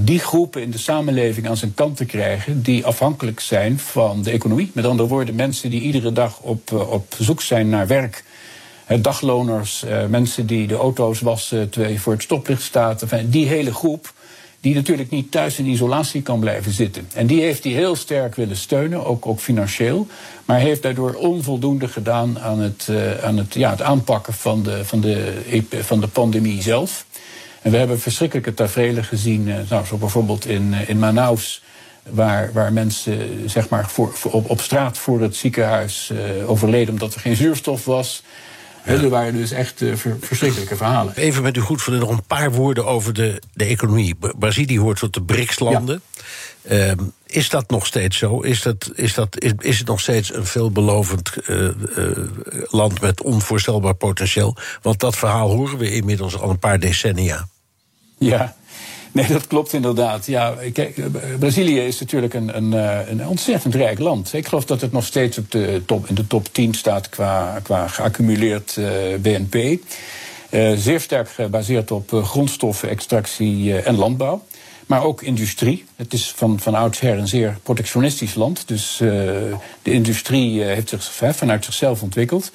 die 0.05 0.19
groepen 0.19 0.61
in 0.61 0.71
de 0.71 0.77
samenleving 0.77 1.47
aan 1.47 1.57
zijn 1.57 1.73
kant 1.73 1.97
te 1.97 2.05
krijgen 2.05 2.61
die 2.61 2.85
afhankelijk 2.85 3.39
zijn 3.39 3.79
van 3.79 4.21
de 4.21 4.31
economie. 4.31 4.71
Met 4.73 4.85
andere 4.85 5.09
woorden, 5.09 5.35
mensen 5.35 5.69
die 5.69 5.81
iedere 5.81 6.11
dag 6.11 6.39
op, 6.39 6.71
op 6.71 7.15
zoek 7.19 7.41
zijn 7.41 7.69
naar 7.69 7.87
werk. 7.87 8.23
Dagloners, 8.99 9.83
mensen 10.09 10.45
die 10.45 10.67
de 10.67 10.75
auto's 10.75 11.19
wassen 11.19 11.69
je 11.71 11.99
voor 11.99 12.13
het 12.13 12.21
stoplicht 12.21 12.61
staat. 12.61 13.05
Die 13.25 13.47
hele 13.47 13.73
groep 13.73 14.13
die 14.61 14.75
natuurlijk 14.75 15.09
niet 15.09 15.31
thuis 15.31 15.59
in 15.59 15.65
isolatie 15.65 16.21
kan 16.21 16.39
blijven 16.39 16.71
zitten. 16.71 17.07
En 17.13 17.27
die 17.27 17.41
heeft 17.41 17.63
hij 17.63 17.73
heel 17.73 17.95
sterk 17.95 18.35
willen 18.35 18.57
steunen, 18.57 19.05
ook, 19.05 19.25
ook 19.25 19.39
financieel. 19.39 20.07
Maar 20.45 20.59
heeft 20.59 20.81
daardoor 20.81 21.13
onvoldoende 21.13 21.87
gedaan 21.87 22.39
aan 22.39 22.59
het, 22.59 22.87
uh, 22.89 23.23
aan 23.23 23.37
het, 23.37 23.53
ja, 23.53 23.69
het 23.69 23.81
aanpakken 23.81 24.33
van 24.33 24.63
de, 24.63 24.85
van, 24.85 25.01
de, 25.01 25.43
van 25.69 25.99
de 25.99 26.07
pandemie 26.07 26.61
zelf. 26.61 27.05
En 27.61 27.71
we 27.71 27.77
hebben 27.77 27.99
verschrikkelijke 27.99 28.53
tafereelen 28.53 29.03
gezien, 29.03 29.47
uh, 29.47 29.81
bijvoorbeeld 29.99 30.45
in, 30.45 30.73
in 30.87 30.99
Manaus. 30.99 31.63
Waar, 32.09 32.53
waar 32.53 32.73
mensen 32.73 33.49
zeg 33.49 33.69
maar, 33.69 33.89
voor, 33.89 34.13
op, 34.23 34.49
op 34.49 34.61
straat 34.61 34.97
voor 34.97 35.21
het 35.21 35.35
ziekenhuis 35.35 36.11
overleden 36.45 36.93
omdat 36.93 37.13
er 37.13 37.19
geen 37.19 37.35
zuurstof 37.35 37.85
was. 37.85 38.23
Er 38.83 39.09
waren 39.09 39.33
dus 39.33 39.51
echt 39.51 39.81
uh, 39.81 39.93
verschrikkelijke 40.19 40.75
verhalen. 40.75 41.15
Even 41.15 41.43
met 41.43 41.57
u 41.57 41.59
goed 41.59 41.81
voor 41.81 41.93
nog 41.93 42.09
een 42.09 42.23
paar 42.27 42.51
woorden 42.51 42.85
over 42.85 43.13
de, 43.13 43.41
de 43.53 43.65
economie. 43.65 44.15
Brazilië 44.39 44.79
hoort 44.79 44.99
tot 44.99 45.13
de 45.13 45.21
BRICS-landen. 45.21 46.01
Ja. 46.61 46.89
Um, 46.89 47.13
is 47.25 47.49
dat 47.49 47.69
nog 47.69 47.85
steeds 47.85 48.17
zo? 48.17 48.39
Is, 48.39 48.61
dat, 48.61 48.91
is, 48.95 49.13
dat, 49.13 49.41
is, 49.41 49.51
is 49.59 49.77
het 49.77 49.87
nog 49.87 49.99
steeds 49.99 50.33
een 50.33 50.45
veelbelovend 50.45 51.31
uh, 51.47 51.69
uh, 51.97 52.17
land 52.69 53.01
met 53.01 53.21
onvoorstelbaar 53.21 53.93
potentieel? 53.93 54.55
Want 54.81 54.99
dat 54.99 55.15
verhaal 55.15 55.49
horen 55.49 55.77
we 55.77 55.91
inmiddels 55.91 56.37
al 56.37 56.49
een 56.49 56.59
paar 56.59 56.79
decennia. 56.79 57.47
Ja, 58.17 58.55
Nee, 59.11 59.27
dat 59.27 59.47
klopt 59.47 59.73
inderdaad. 59.73 60.25
Ja, 60.25 60.55
kijk, 60.73 60.95
Brazilië 61.39 61.79
is 61.79 61.99
natuurlijk 61.99 62.33
een, 62.33 62.57
een, 62.57 62.71
een, 63.11 63.27
ontzettend 63.27 63.75
rijk 63.75 63.99
land. 63.99 64.33
Ik 64.33 64.47
geloof 64.47 64.65
dat 64.65 64.81
het 64.81 64.91
nog 64.91 65.05
steeds 65.05 65.37
op 65.37 65.51
de 65.51 65.81
top, 65.85 66.07
in 66.07 66.15
de 66.15 66.27
top 66.27 66.47
10 66.51 66.73
staat 66.73 67.09
qua, 67.09 67.59
qua 67.63 67.87
geaccumuleerd 67.87 68.75
uh, 68.79 68.87
BNP. 69.19 69.55
Uh, 69.55 70.71
zeer 70.77 70.99
sterk 70.99 71.29
gebaseerd 71.29 71.91
op 71.91 72.11
uh, 72.11 72.23
grondstoffen, 72.23 72.89
extractie 72.89 73.81
en 73.81 73.95
landbouw. 73.95 74.41
Maar 74.85 75.03
ook 75.03 75.21
industrie. 75.21 75.85
Het 75.95 76.13
is 76.13 76.33
van, 76.35 76.59
van 76.59 76.75
oudsher 76.75 77.17
een 77.17 77.27
zeer 77.27 77.57
protectionistisch 77.63 78.35
land. 78.35 78.67
Dus 78.67 78.97
de 78.97 79.91
industrie 79.91 80.63
heeft 80.63 80.89
zich 80.89 81.35
vanuit 81.35 81.65
zichzelf 81.65 82.01
ontwikkeld. 82.01 82.51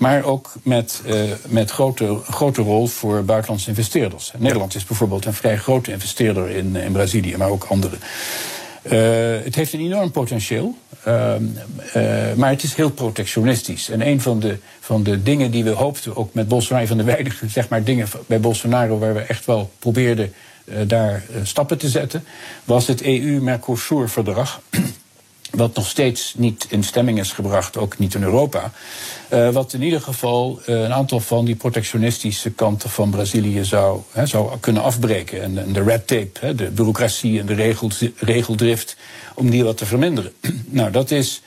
Maar 0.00 0.24
ook 0.24 0.52
met, 0.62 1.02
uh, 1.06 1.14
met 1.46 1.70
grote, 1.70 2.18
grote 2.24 2.62
rol 2.62 2.86
voor 2.86 3.24
buitenlandse 3.24 3.68
investeerders. 3.68 4.32
Nederland 4.38 4.74
is 4.74 4.84
bijvoorbeeld 4.84 5.24
een 5.24 5.34
vrij 5.34 5.58
grote 5.58 5.90
investeerder 5.90 6.50
in, 6.50 6.76
in 6.76 6.92
Brazilië, 6.92 7.36
maar 7.36 7.48
ook 7.48 7.64
andere. 7.64 7.96
Uh, 8.82 9.44
het 9.44 9.54
heeft 9.54 9.72
een 9.72 9.80
enorm 9.80 10.10
potentieel, 10.10 10.76
uh, 11.06 11.34
maar 12.36 12.50
het 12.50 12.62
is 12.62 12.74
heel 12.74 12.90
protectionistisch. 12.90 13.90
En 13.90 14.06
een 14.06 14.20
van 14.20 14.40
de, 14.40 14.58
van 14.80 15.02
de 15.02 15.22
dingen 15.22 15.50
die 15.50 15.64
we 15.64 15.70
hoopten, 15.70 16.16
ook 16.16 16.34
met 16.34 16.48
Bolsonaro 16.48 16.86
van 16.86 16.96
de 16.96 17.04
weinige 17.14 17.48
zeg 17.48 17.68
maar, 17.68 17.84
dingen 17.84 18.08
bij 18.26 18.40
Bolsonaro 18.40 18.98
waar 18.98 19.14
we 19.14 19.20
echt 19.20 19.44
wel 19.44 19.70
probeerden 19.78 20.32
daar 20.86 21.24
stappen 21.42 21.78
te 21.78 21.88
zetten, 21.88 22.24
was 22.64 22.86
het 22.86 23.02
EU-Mercosur-verdrag 23.02 24.60
wat 25.50 25.74
nog 25.74 25.86
steeds 25.86 26.34
niet 26.36 26.66
in 26.68 26.84
stemming 26.84 27.18
is 27.18 27.32
gebracht, 27.32 27.76
ook 27.76 27.98
niet 27.98 28.14
in 28.14 28.22
Europa. 28.22 28.72
Uh, 29.32 29.48
wat 29.48 29.72
in 29.72 29.82
ieder 29.82 30.00
geval 30.00 30.60
een 30.64 30.92
aantal 30.92 31.20
van 31.20 31.44
die 31.44 31.54
protectionistische 31.54 32.50
kanten 32.50 32.90
van 32.90 33.10
Brazilië 33.10 33.64
zou, 33.64 34.00
zou 34.24 34.58
kunnen 34.60 34.82
afbreken. 34.82 35.42
En, 35.42 35.72
de 35.72 35.82
red 35.82 36.06
tape, 36.06 36.54
de 36.54 36.70
bureaucratie 36.70 37.40
en 37.40 37.46
de 37.46 37.74
regeldrift, 38.18 38.96
om 39.34 39.50
die 39.50 39.64
wat 39.64 39.76
te 39.76 39.86
verminderen. 39.86 40.32
nou, 40.66 40.90
dat 40.90 41.10
is 41.10 41.42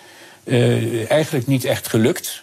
eigenlijk 1.07 1.47
niet 1.47 1.65
echt 1.65 1.87
gelukt. 1.87 2.41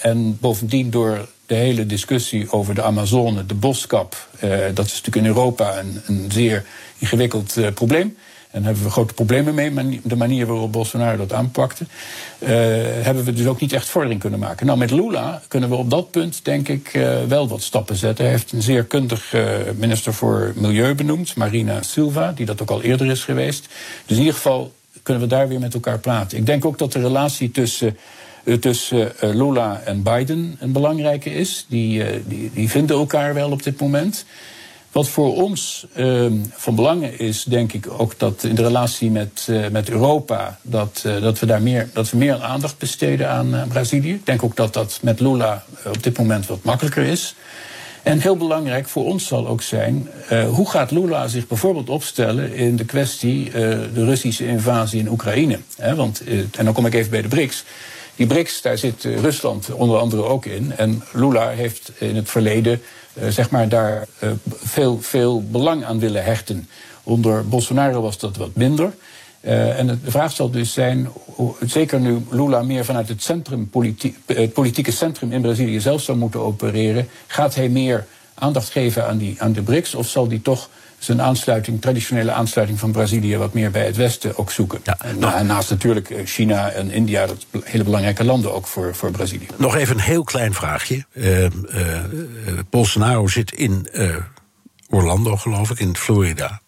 en 0.00 0.38
bovendien 0.40 0.90
door 0.90 1.28
de 1.46 1.54
hele 1.54 1.86
discussie 1.86 2.52
over 2.52 2.74
de 2.74 2.82
Amazone, 2.82 3.46
de 3.46 3.54
boskap, 3.54 4.28
dat 4.74 4.86
is 4.86 4.92
natuurlijk 4.92 5.16
in 5.16 5.26
Europa 5.26 5.78
een, 5.78 6.00
een 6.06 6.32
zeer 6.32 6.64
ingewikkeld 6.98 7.74
probleem. 7.74 8.16
En 8.50 8.62
daar 8.62 8.70
hebben 8.70 8.88
we 8.88 8.94
grote 8.94 9.14
problemen 9.14 9.54
mee, 9.54 10.00
de 10.02 10.16
manier 10.16 10.46
waarop 10.46 10.72
Bolsonaro 10.72 11.16
dat 11.16 11.32
aanpakte. 11.32 11.84
Uh, 12.38 12.48
hebben 13.02 13.24
we 13.24 13.32
dus 13.32 13.46
ook 13.46 13.60
niet 13.60 13.72
echt 13.72 13.88
vordering 13.88 14.20
kunnen 14.20 14.38
maken. 14.38 14.66
Nou, 14.66 14.78
met 14.78 14.90
Lula 14.90 15.42
kunnen 15.48 15.68
we 15.68 15.74
op 15.74 15.90
dat 15.90 16.10
punt, 16.10 16.44
denk 16.44 16.68
ik, 16.68 16.90
wel 17.28 17.48
wat 17.48 17.62
stappen 17.62 17.96
zetten. 17.96 18.24
Hij 18.24 18.34
heeft 18.34 18.52
een 18.52 18.62
zeer 18.62 18.84
kundig 18.84 19.34
minister 19.76 20.14
voor 20.14 20.52
Milieu 20.54 20.94
benoemd, 20.94 21.36
Marina 21.36 21.82
Silva, 21.82 22.32
die 22.32 22.46
dat 22.46 22.62
ook 22.62 22.70
al 22.70 22.82
eerder 22.82 23.06
is 23.06 23.24
geweest. 23.24 23.68
Dus 24.06 24.16
in 24.16 24.22
ieder 24.22 24.34
geval 24.34 24.72
kunnen 25.02 25.22
we 25.22 25.28
daar 25.28 25.48
weer 25.48 25.60
met 25.60 25.74
elkaar 25.74 25.98
praten. 25.98 26.38
Ik 26.38 26.46
denk 26.46 26.64
ook 26.64 26.78
dat 26.78 26.92
de 26.92 27.00
relatie 27.00 27.50
tussen 27.50 27.96
tussen 28.60 29.12
Lula 29.20 29.80
en 29.84 30.02
Biden 30.02 30.56
een 30.60 30.72
belangrijke 30.72 31.34
is. 31.34 31.66
Die, 31.68 32.04
die, 32.26 32.50
die 32.54 32.70
vinden 32.70 32.96
elkaar 32.96 33.34
wel 33.34 33.50
op 33.50 33.62
dit 33.62 33.80
moment. 33.80 34.24
Wat 34.96 35.08
voor 35.08 35.36
ons 35.36 35.86
uh, 35.96 36.26
van 36.50 36.74
belang 36.74 37.04
is, 37.04 37.44
denk 37.44 37.72
ik 37.72 37.86
ook 37.90 38.18
dat 38.18 38.44
in 38.44 38.54
de 38.54 38.62
relatie 38.62 39.10
met, 39.10 39.48
met 39.72 39.90
Europa, 39.90 40.58
dat, 40.62 41.04
dat, 41.20 41.38
we 41.38 41.46
daar 41.46 41.62
meer, 41.62 41.90
dat 41.92 42.10
we 42.10 42.16
meer 42.16 42.40
aandacht 42.40 42.78
besteden 42.78 43.28
aan 43.28 43.64
Brazilië. 43.68 44.12
Ik 44.12 44.26
denk 44.26 44.42
ook 44.42 44.56
dat 44.56 44.74
dat 44.74 44.98
met 45.02 45.20
Lula 45.20 45.64
op 45.86 46.02
dit 46.02 46.18
moment 46.18 46.46
wat 46.46 46.62
makkelijker 46.62 47.02
is. 47.02 47.34
En 48.02 48.20
heel 48.20 48.36
belangrijk 48.36 48.88
voor 48.88 49.04
ons 49.04 49.26
zal 49.26 49.46
ook 49.46 49.62
zijn, 49.62 50.08
hoe 50.50 50.70
gaat 50.70 50.90
Lula 50.90 51.28
zich 51.28 51.46
bijvoorbeeld 51.46 51.88
opstellen 51.88 52.54
in 52.54 52.76
de 52.76 52.84
kwestie 52.84 53.50
de 53.50 54.04
Russische 54.04 54.46
invasie 54.46 55.00
in 55.00 55.08
Oekraïne? 55.08 55.58
want, 55.96 56.22
en 56.56 56.64
dan 56.64 56.72
kom 56.72 56.86
ik 56.86 56.94
even 56.94 57.10
bij 57.10 57.22
de 57.22 57.28
BRICS. 57.28 57.64
Die 58.16 58.26
BRICS, 58.26 58.62
daar 58.62 58.78
zit 58.78 59.04
Rusland 59.04 59.72
onder 59.72 59.98
andere 59.98 60.24
ook 60.24 60.46
in. 60.46 60.72
En 60.76 61.02
Lula 61.12 61.48
heeft 61.48 61.90
in 61.98 62.16
het 62.16 62.30
verleden 62.30 62.82
uh, 63.14 63.28
zeg 63.28 63.50
maar 63.50 63.68
daar 63.68 64.06
uh, 64.22 64.30
veel, 64.62 64.98
veel 65.00 65.42
belang 65.42 65.84
aan 65.84 65.98
willen 65.98 66.24
hechten. 66.24 66.68
Onder 67.02 67.48
Bolsonaro 67.48 68.00
was 68.00 68.18
dat 68.18 68.36
wat 68.36 68.54
minder. 68.54 68.92
En 69.40 69.86
de 69.86 70.10
vraag 70.10 70.32
zal 70.32 70.50
dus 70.50 70.72
zijn, 70.72 71.08
zeker 71.60 72.00
nu 72.00 72.26
Lula 72.30 72.62
meer 72.62 72.84
vanuit 72.84 73.08
het, 73.08 73.22
centrum, 73.22 73.70
het 74.26 74.52
politieke 74.52 74.90
centrum 74.90 75.32
in 75.32 75.40
Brazilië 75.40 75.80
zelf 75.80 76.02
zou 76.02 76.18
moeten 76.18 76.40
opereren, 76.40 77.08
gaat 77.26 77.54
hij 77.54 77.68
meer 77.68 78.06
aandacht 78.34 78.70
geven 78.70 79.06
aan, 79.06 79.18
die, 79.18 79.42
aan 79.42 79.52
de 79.52 79.62
BRICS 79.62 79.94
of 79.94 80.08
zal 80.08 80.28
die 80.28 80.42
toch 80.42 80.68
zijn 80.98 81.22
aansluiting, 81.22 81.80
traditionele 81.80 82.32
aansluiting 82.32 82.78
van 82.78 82.92
Brazilië 82.92 83.36
wat 83.36 83.52
meer 83.52 83.70
bij 83.70 83.86
het 83.86 83.96
Westen 83.96 84.38
ook 84.38 84.50
zoeken. 84.50 84.80
Ja, 84.84 84.96
en, 85.00 85.18
nog, 85.18 85.42
naast 85.42 85.70
natuurlijk 85.70 86.12
China 86.24 86.70
en 86.70 86.90
India, 86.90 87.26
dat 87.26 87.46
hele 87.64 87.84
belangrijke 87.84 88.24
landen 88.24 88.54
ook 88.54 88.66
voor, 88.66 88.94
voor 88.94 89.10
Brazilië. 89.10 89.46
Nog 89.56 89.76
even 89.76 89.94
een 89.94 90.02
heel 90.02 90.24
klein 90.24 90.54
vraagje. 90.54 91.04
Uh, 91.12 91.42
uh, 91.42 91.50
Bolsonaro 92.70 93.26
zit 93.26 93.52
in 93.52 93.88
uh, 93.92 94.16
Orlando, 94.88 95.36
geloof 95.36 95.70
ik, 95.70 95.78
in 95.78 95.96
Florida. 95.96 96.60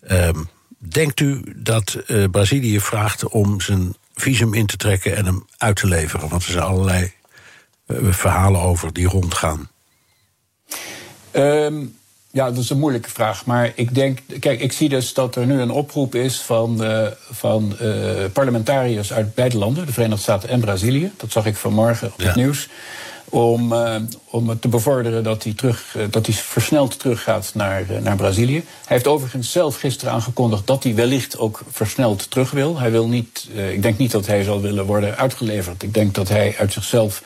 Ehm, 0.00 0.38
denkt 0.78 1.20
u 1.20 1.42
dat 1.56 1.96
Brazilië 2.30 2.80
vraagt 2.80 3.28
om 3.28 3.60
zijn 3.60 3.94
visum 4.14 4.54
in 4.54 4.66
te 4.66 4.76
trekken 4.76 5.16
en 5.16 5.24
hem 5.24 5.46
uit 5.56 5.76
te 5.76 5.86
leveren? 5.86 6.28
Want 6.28 6.44
er 6.44 6.50
zijn 6.50 6.64
allerlei 6.64 7.12
verhalen 8.10 8.60
over 8.60 8.92
die 8.92 9.06
rondgaan. 9.06 9.70
Um, 11.32 11.94
ja, 12.32 12.50
dat 12.50 12.62
is 12.62 12.70
een 12.70 12.78
moeilijke 12.78 13.10
vraag. 13.10 13.46
Maar 13.46 13.72
ik 13.74 13.94
denk, 13.94 14.18
kijk, 14.40 14.60
ik 14.60 14.72
zie 14.72 14.88
dus 14.88 15.14
dat 15.14 15.36
er 15.36 15.46
nu 15.46 15.60
een 15.60 15.70
oproep 15.70 16.14
is 16.14 16.40
van, 16.40 16.84
uh, 16.84 17.06
van 17.30 17.76
uh, 17.82 18.24
parlementariërs 18.32 19.12
uit 19.12 19.34
beide 19.34 19.58
landen, 19.58 19.86
de 19.86 19.92
Verenigde 19.92 20.22
Staten 20.22 20.48
en 20.48 20.60
Brazilië. 20.60 21.12
Dat 21.16 21.32
zag 21.32 21.46
ik 21.46 21.56
vanmorgen 21.56 22.12
op 22.12 22.16
het 22.16 22.26
ja. 22.26 22.34
nieuws. 22.34 22.68
Om, 23.24 23.72
uh, 23.72 23.96
om 24.24 24.48
het 24.48 24.60
te 24.60 24.68
bevorderen 24.68 25.22
dat 25.22 25.42
hij, 25.42 25.52
terug, 25.52 25.96
dat 26.10 26.26
hij 26.26 26.34
versneld 26.34 26.98
teruggaat 26.98 27.50
naar, 27.54 27.84
naar 28.02 28.16
Brazilië. 28.16 28.54
Hij 28.54 28.64
heeft 28.86 29.06
overigens 29.06 29.52
zelf 29.52 29.78
gisteren 29.78 30.14
aangekondigd 30.14 30.66
dat 30.66 30.82
hij 30.82 30.94
wellicht 30.94 31.38
ook 31.38 31.62
versneld 31.70 32.30
terug 32.30 32.50
wil. 32.50 32.78
Hij 32.78 32.90
wil 32.90 33.08
niet, 33.08 33.48
ik 33.70 33.82
denk 33.82 33.98
niet 33.98 34.10
dat 34.10 34.26
hij 34.26 34.42
zal 34.42 34.60
willen 34.60 34.84
worden 34.84 35.16
uitgeleverd. 35.16 35.82
Ik 35.82 35.94
denk 35.94 36.14
dat 36.14 36.28
hij 36.28 36.54
uit 36.58 36.72
zichzelf 36.72 37.22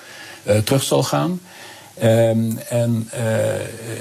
terug 0.64 0.82
zal 0.82 1.02
gaan. 1.02 1.40
Ehm, 1.98 2.56
en 2.68 3.10
uh, 3.14 3.20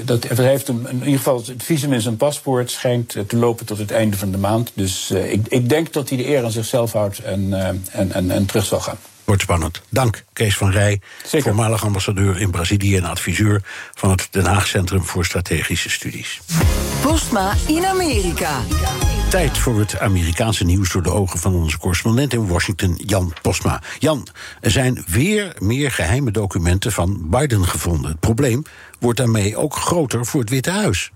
dat, 0.05 0.23
er 0.23 0.43
heeft 0.43 0.67
een, 0.67 0.87
in 0.89 0.99
ieder 0.99 1.17
geval 1.17 1.43
het 1.45 1.63
visum 1.63 1.93
in 1.93 2.01
zijn 2.01 2.17
paspoort 2.17 2.71
schijnt 2.71 3.15
te 3.27 3.37
lopen 3.37 3.65
tot 3.65 3.77
het 3.77 3.91
einde 3.91 4.17
van 4.17 4.31
de 4.31 4.37
maand. 4.37 4.71
Dus 4.73 5.11
uh, 5.11 5.31
ik, 5.31 5.47
ik, 5.47 5.69
denk 5.69 5.93
dat 5.93 6.09
hij 6.09 6.17
de 6.17 6.27
eer 6.27 6.43
aan 6.43 6.51
zichzelf 6.51 6.91
houdt 6.91 7.19
en, 7.19 7.47
uh, 7.47 7.67
en, 7.67 8.11
en, 8.11 8.31
en 8.31 8.45
terug 8.45 8.65
zal 8.65 8.79
gaan. 8.79 8.97
Wordt 9.23 9.41
spannend. 9.41 9.81
Dank, 9.89 10.23
Kees 10.33 10.57
van 10.57 10.71
Rij, 10.71 11.01
Zeker. 11.25 11.47
voormalig 11.47 11.83
ambassadeur 11.83 12.39
in 12.39 12.51
Brazilië 12.51 12.95
en 12.95 13.03
adviseur 13.03 13.61
van 13.93 14.09
het 14.09 14.27
Den 14.31 14.45
Haag 14.45 14.67
Centrum 14.67 15.03
voor 15.03 15.25
Strategische 15.25 15.89
Studies. 15.89 16.41
Postma 17.01 17.53
in 17.67 17.85
Amerika. 17.85 18.61
Tijd 19.29 19.57
voor 19.57 19.79
het 19.79 19.99
Amerikaanse 19.99 20.65
nieuws 20.65 20.91
door 20.91 21.03
de 21.03 21.11
ogen 21.11 21.39
van 21.39 21.55
onze 21.55 21.77
correspondent 21.77 22.33
in 22.33 22.47
Washington, 22.47 22.99
Jan 23.05 23.33
Postma. 23.41 23.81
Jan, 23.99 24.27
er 24.61 24.71
zijn 24.71 25.03
weer 25.07 25.55
meer 25.59 25.91
geheime 25.91 26.31
documenten 26.31 26.91
van 26.91 27.29
Biden 27.29 27.65
gevonden. 27.65 28.11
Het 28.11 28.19
probleem 28.19 28.63
wordt 28.99 29.17
daarmee 29.17 29.57
ook 29.57 29.75
groter 29.75 30.25
voor 30.25 30.41
het 30.41 30.49
Witte 30.49 30.71
Huis. 30.71 31.11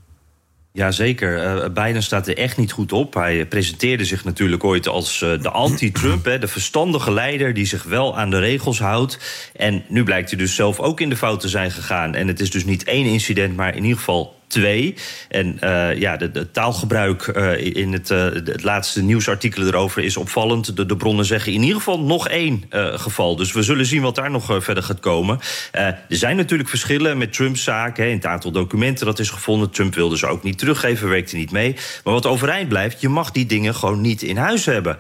Jazeker, 0.71 1.63
uh, 1.63 1.69
Biden 1.73 2.03
staat 2.03 2.27
er 2.27 2.37
echt 2.37 2.57
niet 2.57 2.71
goed 2.71 2.91
op. 2.91 3.13
Hij 3.13 3.45
presenteerde 3.45 4.05
zich 4.05 4.23
natuurlijk 4.23 4.63
ooit 4.63 4.87
als 4.87 5.21
uh, 5.21 5.41
de 5.41 5.49
anti-Trump, 5.49 6.23
de 6.23 6.47
verstandige 6.47 7.11
leider 7.11 7.53
die 7.53 7.65
zich 7.65 7.83
wel 7.83 8.17
aan 8.17 8.29
de 8.29 8.39
regels 8.39 8.79
houdt. 8.79 9.19
En 9.55 9.83
nu 9.87 10.03
blijkt 10.03 10.29
hij 10.29 10.39
dus 10.39 10.55
zelf 10.55 10.79
ook 10.79 10.99
in 10.99 11.09
de 11.09 11.17
fout 11.17 11.39
te 11.39 11.49
zijn 11.49 11.71
gegaan. 11.71 12.15
En 12.15 12.27
het 12.27 12.39
is 12.39 12.51
dus 12.51 12.65
niet 12.65 12.83
één 12.83 13.05
incident, 13.05 13.55
maar 13.55 13.75
in 13.75 13.83
ieder 13.83 13.97
geval 13.97 14.38
twee. 14.49 14.95
En 15.29 15.57
uh, 15.63 15.99
ja, 15.99 16.17
de 16.17 16.51
taalgebruik 16.51 17.27
uh, 17.27 17.75
in 17.75 17.93
het, 17.93 18.09
uh, 18.09 18.23
het 18.23 18.63
laatste 18.63 19.03
nieuwsartikel 19.03 19.67
erover 19.67 20.03
is 20.03 20.17
opvallend. 20.17 20.87
De, 20.87 20.97
bronnen 20.97 21.25
zeggen 21.25 21.53
in 21.53 21.61
ieder 21.61 21.77
geval 21.77 21.99
nog 21.99 22.27
één 22.27 22.63
geval. 22.93 23.35
Dus 23.35 23.51
we 23.51 23.63
zullen 23.63 23.85
zien 23.85 24.01
wat 24.01 24.15
daar 24.15 24.31
nog 24.31 24.63
verder 24.63 24.83
gaat 24.83 24.99
komen. 24.99 25.39
er 25.71 25.97
zijn 26.07 26.35
natuurlijk 26.35 26.69
verschillen 26.69 27.17
met 27.17 27.33
Trumps 27.33 27.63
zaken. 27.63 28.09
In 28.09 28.15
het 28.15 28.25
aantal 28.25 28.51
documenten 28.51 29.05
dat 29.05 29.19
is 29.19 29.29
gevonden. 29.29 29.69
Trump 29.69 29.95
wilde 29.95 30.17
ze 30.17 30.27
ook 30.27 30.43
niet 30.43 30.57
teruggeven, 30.57 31.09
werkte 31.09 31.35
niet 31.35 31.51
mee. 31.51 31.75
Maar 32.03 32.13
wat 32.13 32.25
overeind 32.25 32.69
blijft, 32.69 33.01
je 33.01 33.09
mag 33.09 33.31
die 33.31 33.45
dingen 33.45 33.75
gewoon 33.75 34.01
niet 34.01 34.21
in 34.21 34.37
huis 34.37 34.65
hebben. 34.65 34.97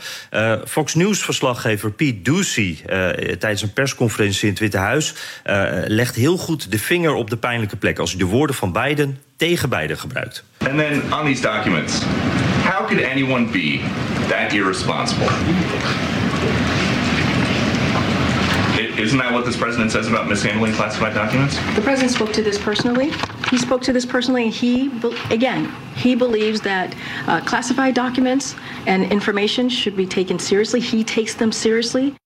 Fox 0.67 0.95
News-verslaggever 0.95 1.91
Pete 1.91 2.21
Ducey 2.21 2.77
tijdens 3.39 3.61
een 3.61 3.73
persconferentie 3.73 4.43
in 4.43 4.49
het 4.49 4.59
Witte 4.59 4.77
Huis 4.77 5.13
legt 5.87 6.15
heel 6.15 6.37
goed 6.37 6.71
de 6.71 6.79
vinger 6.79 7.13
op 7.13 7.29
de 7.29 7.37
pijnlijke 7.37 7.77
plek. 7.77 7.99
Als 7.99 8.09
hij 8.09 8.19
de 8.19 8.25
woorden 8.25 8.55
van 8.55 8.71
Biden 8.71 9.17
tegen 9.39 9.69
Biden 9.69 9.97
gebruikt. 9.97 10.43
And 10.59 10.77
then 10.77 11.01
on 11.13 11.25
these 11.25 11.41
documents, 11.41 12.03
how 12.63 12.85
could 12.85 12.99
anyone 12.99 13.51
be 13.51 13.77
that 14.27 14.53
irresponsible? 14.53 15.29
Isn't 18.99 19.17
that 19.19 19.31
what 19.31 19.45
this 19.45 19.55
president 19.55 19.91
says 19.91 20.07
about 20.09 20.27
mishandling 20.27 20.73
classified 20.73 21.13
documents? 21.13 21.55
The 21.75 21.81
president 21.81 22.11
spoke 22.11 22.33
to 22.33 22.41
this 22.41 22.57
personally. 22.57 23.11
He 23.49 23.57
spoke 23.57 23.81
to 23.83 23.93
this 23.93 24.05
personally. 24.05 24.49
He, 24.49 24.91
again, 25.29 25.71
he 25.95 26.15
believes 26.15 26.59
that 26.61 26.95
uh, 27.27 27.39
classified 27.41 27.95
documents 27.95 28.55
and 28.87 29.09
information 29.09 29.69
should 29.69 29.95
be 29.95 30.05
taken 30.05 30.37
seriously. 30.37 30.81
He 30.81 31.05
takes 31.05 31.33
them 31.33 31.53
seriously. 31.53 32.18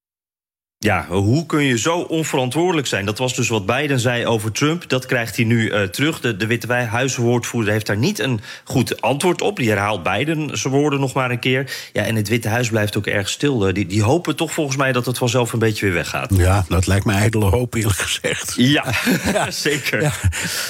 Ja, 0.83 1.05
hoe 1.09 1.45
kun 1.45 1.63
je 1.63 1.77
zo 1.77 1.99
onverantwoordelijk 1.99 2.87
zijn? 2.87 3.05
Dat 3.05 3.17
was 3.17 3.35
dus 3.35 3.47
wat 3.49 3.65
Biden 3.65 3.99
zei 3.99 4.25
over 4.25 4.51
Trump. 4.51 4.89
Dat 4.89 5.05
krijgt 5.05 5.35
hij 5.35 5.45
nu 5.45 5.71
uh, 5.71 5.81
terug. 5.81 6.19
De, 6.19 6.37
de 6.37 6.47
Witte 6.47 6.73
Huiswoordvoerder 6.73 7.73
heeft 7.73 7.85
daar 7.85 7.97
niet 7.97 8.19
een 8.19 8.39
goed 8.63 9.01
antwoord 9.01 9.41
op. 9.41 9.55
Die 9.55 9.69
herhaalt 9.69 10.03
Biden 10.03 10.57
zijn 10.57 10.73
woorden 10.73 10.99
nog 10.99 11.13
maar 11.13 11.31
een 11.31 11.39
keer. 11.39 11.71
Ja, 11.93 12.03
en 12.03 12.15
het 12.15 12.27
Witte 12.27 12.47
Huis 12.47 12.69
blijft 12.69 12.97
ook 12.97 13.07
erg 13.07 13.29
stil. 13.29 13.73
Die, 13.73 13.85
die 13.85 14.03
hopen 14.03 14.35
toch 14.35 14.53
volgens 14.53 14.77
mij 14.77 14.91
dat 14.91 15.05
het 15.05 15.17
vanzelf 15.17 15.53
een 15.53 15.59
beetje 15.59 15.85
weer 15.85 15.93
weggaat. 15.93 16.35
Ja, 16.35 16.65
dat 16.67 16.87
lijkt 16.87 17.05
me 17.05 17.13
ijdele 17.13 17.45
hoop, 17.45 17.73
eerlijk 17.73 17.97
gezegd. 17.99 18.53
Ja, 18.57 18.85
ja. 19.33 19.51
zeker. 19.51 20.01
Ja. 20.01 20.11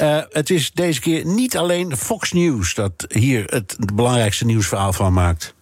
Uh, 0.02 0.24
het 0.30 0.50
is 0.50 0.72
deze 0.72 1.00
keer 1.00 1.26
niet 1.26 1.58
alleen 1.58 1.98
Fox 1.98 2.32
News 2.32 2.74
dat 2.74 3.06
hier 3.08 3.44
het 3.46 3.76
belangrijkste 3.94 4.46
nieuwsverhaal 4.46 4.94
van 4.94 5.14
maakt. 5.14 5.54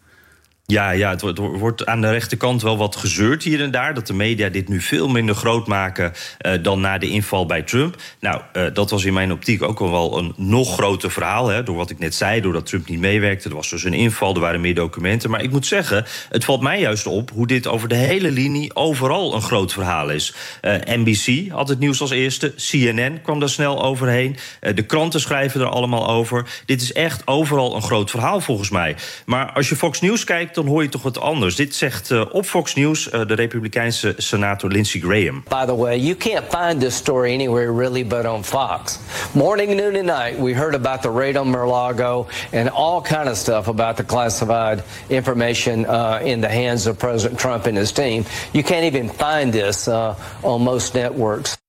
Ja, 0.72 0.91
ja, 0.91 1.09
het 1.09 1.22
wordt 1.38 1.86
aan 1.86 2.01
de 2.01 2.09
rechterkant 2.09 2.61
wel 2.61 2.78
wat 2.78 2.95
gezeurd 2.95 3.43
hier 3.43 3.61
en 3.61 3.72
daar. 3.72 3.93
Dat 3.93 4.07
de 4.07 4.13
media 4.13 4.49
dit 4.49 4.67
nu 4.67 4.82
veel 4.82 5.07
minder 5.07 5.36
groot 5.36 5.67
maken 5.67 6.13
uh, 6.45 6.53
dan 6.61 6.82
na 6.82 6.97
de 6.97 7.09
inval 7.09 7.45
bij 7.45 7.61
Trump. 7.61 7.95
Nou, 8.19 8.41
uh, 8.53 8.63
dat 8.74 8.89
was 8.89 9.05
in 9.05 9.13
mijn 9.13 9.32
optiek 9.32 9.61
ook 9.61 9.80
wel 9.80 10.17
een 10.17 10.34
nog 10.38 10.74
groter 10.74 11.11
verhaal. 11.11 11.47
Hè, 11.47 11.63
door 11.63 11.76
wat 11.76 11.89
ik 11.89 11.99
net 11.99 12.15
zei, 12.15 12.41
doordat 12.41 12.65
Trump 12.65 12.88
niet 12.88 12.99
meewerkte. 12.99 13.49
Er 13.49 13.55
was 13.55 13.69
dus 13.69 13.84
een 13.84 13.93
inval, 13.93 14.34
er 14.34 14.39
waren 14.39 14.61
meer 14.61 14.76
documenten. 14.76 15.30
Maar 15.30 15.43
ik 15.43 15.51
moet 15.51 15.65
zeggen, 15.65 16.05
het 16.30 16.45
valt 16.45 16.61
mij 16.61 16.80
juist 16.80 17.07
op 17.07 17.32
hoe 17.32 17.47
dit 17.47 17.67
over 17.67 17.88
de 17.88 17.95
hele 17.95 18.32
linie 18.32 18.76
overal 18.76 19.34
een 19.34 19.41
groot 19.41 19.74
verhaal 19.74 20.09
is. 20.09 20.34
Uh, 20.61 20.74
NBC 20.86 21.51
had 21.51 21.67
het 21.67 21.80
nieuws 21.80 22.01
als 22.01 22.11
eerste. 22.11 22.53
CNN 22.55 23.22
kwam 23.22 23.39
daar 23.39 23.49
snel 23.49 23.84
overheen. 23.84 24.38
de 24.59 24.84
kranten 24.84 25.19
schrijven 25.19 25.61
er 25.61 25.69
allemaal 25.69 26.09
over. 26.09 26.45
Dit 26.65 26.82
is 26.82 26.93
echt 26.93 27.28
overal 27.28 27.76
een 27.76 27.82
groot 27.82 28.09
verhaal 28.09 28.41
volgens 28.41 28.69
mij. 28.69 28.95
Maar 29.26 29.51
als 29.51 29.69
je 29.69 29.76
Fox 29.76 30.01
News 30.01 30.24
kijkt 30.24 30.59
dan 30.62 30.72
hoor 30.72 30.84
je 30.84 30.89
toch 30.89 31.01
wat 31.01 31.20
anders. 31.20 31.55
Dit 31.55 31.76
zegt 31.76 32.09
uh, 32.09 32.26
op 32.32 32.45
Fox 32.45 32.76
News 32.76 33.12
uh, 33.12 33.26
de 33.26 33.34
Republikeinse 33.34 34.14
senator 34.18 34.70
Lindsey 34.70 35.01
Graham. 35.01 35.43
By 35.49 35.66
the 35.66 35.76
way, 35.76 35.99
you 35.99 36.16
can't 36.16 36.45
find 36.49 36.80
this 36.82 36.95
story 36.95 37.34
anywhere 37.34 37.74
really 37.74 38.07
but 38.07 38.26
on 38.26 38.43
Fox. 38.43 38.99
Morning, 39.32 39.76
noon 39.76 39.95
and 39.95 40.05
night, 40.05 40.39
we 40.39 40.53
heard 40.53 40.76
about 40.76 41.01
the 41.01 41.09
raid 41.09 41.38
on 41.38 41.49
Mar-a-Lago 41.49 42.28
and 42.51 42.70
all 42.70 43.01
kind 43.01 43.30
of 43.30 43.38
stuff 43.38 43.68
about 43.68 43.95
the 43.95 44.03
classified 44.03 44.84
information 45.09 45.86
uh, 45.86 46.20
in 46.24 46.41
the 46.41 46.49
hands 46.49 46.88
of 46.88 46.97
President 46.97 47.39
Trump 47.39 47.66
and 47.66 47.78
his 47.78 47.91
team. 47.91 48.26
You 48.53 48.64
can't 48.64 48.95
even 48.95 49.09
find 49.09 49.53
this 49.53 49.88
on 49.88 50.64
most 50.64 50.93
networks. 50.93 51.61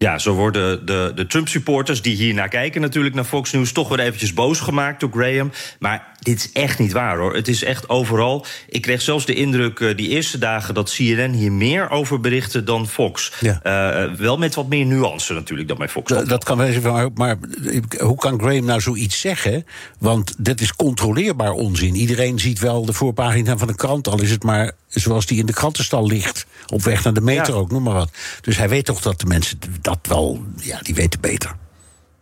Ja, 0.00 0.18
zo 0.18 0.34
worden 0.34 0.86
de, 0.86 1.12
de 1.14 1.26
Trump-supporters 1.26 2.02
die 2.02 2.16
hier 2.16 2.34
naar 2.34 2.48
kijken, 2.48 2.80
natuurlijk 2.80 3.14
naar 3.14 3.24
Fox 3.24 3.52
News, 3.52 3.72
toch 3.72 3.88
weer 3.88 4.00
eventjes 4.00 4.32
boos 4.32 4.60
gemaakt 4.60 5.00
door 5.00 5.10
Graham. 5.12 5.52
Maar 5.78 6.16
dit 6.18 6.38
is 6.38 6.52
echt 6.52 6.78
niet 6.78 6.92
waar 6.92 7.18
hoor. 7.18 7.34
Het 7.34 7.48
is 7.48 7.64
echt 7.64 7.88
overal. 7.88 8.46
Ik 8.68 8.82
kreeg 8.82 9.02
zelfs 9.02 9.26
de 9.26 9.34
indruk 9.34 9.78
uh, 9.78 9.96
die 9.96 10.08
eerste 10.08 10.38
dagen 10.38 10.74
dat 10.74 10.94
CNN 10.94 11.32
hier 11.32 11.52
meer 11.52 11.90
over 11.90 12.20
berichtte 12.20 12.62
dan 12.62 12.88
Fox. 12.88 13.32
Ja. 13.40 13.60
Uh, 13.64 14.14
wel 14.14 14.36
met 14.36 14.54
wat 14.54 14.68
meer 14.68 14.86
nuance 14.86 15.32
natuurlijk 15.32 15.68
dan 15.68 15.78
bij 15.78 15.88
Fox. 15.88 16.10
Dat, 16.10 16.28
dat 16.28 16.44
kan 16.44 16.56
wel 16.56 16.66
even, 16.66 16.92
maar, 16.92 17.08
maar 17.14 17.36
hoe 17.98 18.16
kan 18.16 18.40
Graham 18.40 18.64
nou 18.64 18.80
zoiets 18.80 19.20
zeggen? 19.20 19.66
Want 19.98 20.34
dit 20.38 20.60
is 20.60 20.74
controleerbaar 20.74 21.52
onzin. 21.52 21.94
Iedereen 21.94 22.38
ziet 22.38 22.58
wel 22.58 22.84
de 22.84 22.92
voorpagina 22.92 23.56
van 23.56 23.68
de 23.68 23.74
krant, 23.74 24.08
al 24.08 24.20
is 24.20 24.30
het 24.30 24.42
maar 24.42 24.72
zoals 24.88 25.26
die 25.26 25.38
in 25.38 25.46
de 25.46 25.52
krantenstal 25.52 26.06
ligt. 26.06 26.46
Op 26.72 26.82
weg 26.82 27.04
naar 27.04 27.12
de 27.12 27.20
meter 27.20 27.54
ja. 27.54 27.60
ook, 27.60 27.70
noem 27.70 27.82
maar 27.82 27.94
wat. 27.94 28.10
Dus 28.40 28.56
hij 28.56 28.68
weet 28.68 28.84
toch 28.84 29.00
dat 29.00 29.20
de 29.20 29.26
mensen 29.26 29.58
dat 29.80 29.98
wel, 30.02 30.42
ja, 30.56 30.78
die 30.82 30.94
weten 30.94 31.20
beter. 31.20 31.56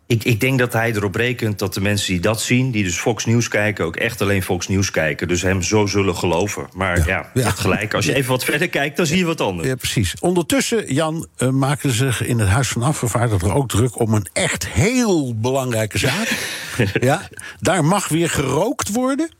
Ik, 0.09 0.24
ik, 0.24 0.40
denk 0.40 0.59
dat 0.59 0.72
hij 0.72 0.92
erop 0.92 1.14
rekent 1.14 1.59
dat 1.59 1.74
de 1.74 1.80
mensen 1.80 2.12
die 2.12 2.20
dat 2.20 2.40
zien, 2.40 2.70
die 2.70 2.84
dus 2.84 2.99
Fox 2.99 3.24
News 3.24 3.49
kijken, 3.49 3.84
ook 3.84 3.97
echt 3.97 4.20
alleen 4.20 4.42
Fox 4.42 4.68
News 4.68 4.90
kijken. 4.90 5.28
Dus 5.28 5.42
hem 5.42 5.62
zo 5.62 5.86
zullen 5.86 6.16
geloven. 6.16 6.66
Maar 6.74 6.99
ja, 6.99 7.05
ja, 7.07 7.30
ja. 7.34 7.51
gelijk. 7.51 7.94
Als 7.94 8.07
je 8.07 8.14
even 8.14 8.30
wat 8.30 8.44
verder 8.44 8.68
kijkt, 8.68 8.97
dan 8.97 9.07
zie 9.07 9.18
je 9.18 9.24
wat 9.24 9.40
anders. 9.40 9.68
Ja, 9.68 9.74
precies. 9.74 10.14
Ondertussen, 10.20 10.94
Jan, 10.94 11.26
uh, 11.38 11.49
maken 11.49 11.90
ze 11.90 11.97
zich 11.97 12.26
in 12.26 12.38
het 12.38 12.49
Huis 12.49 12.68
van 12.68 12.82
Afgevaardigden 12.82 13.55
ook 13.55 13.68
druk 13.68 14.01
om 14.01 14.14
een 14.14 14.26
echt 14.32 14.68
heel 14.68 15.34
belangrijke 15.38 15.99
zaak. 15.99 16.28
ja, 17.01 17.28
daar 17.61 17.84
mag 17.84 18.09
weer 18.09 18.30
gerookt 18.30 18.92
worden. 18.92 19.30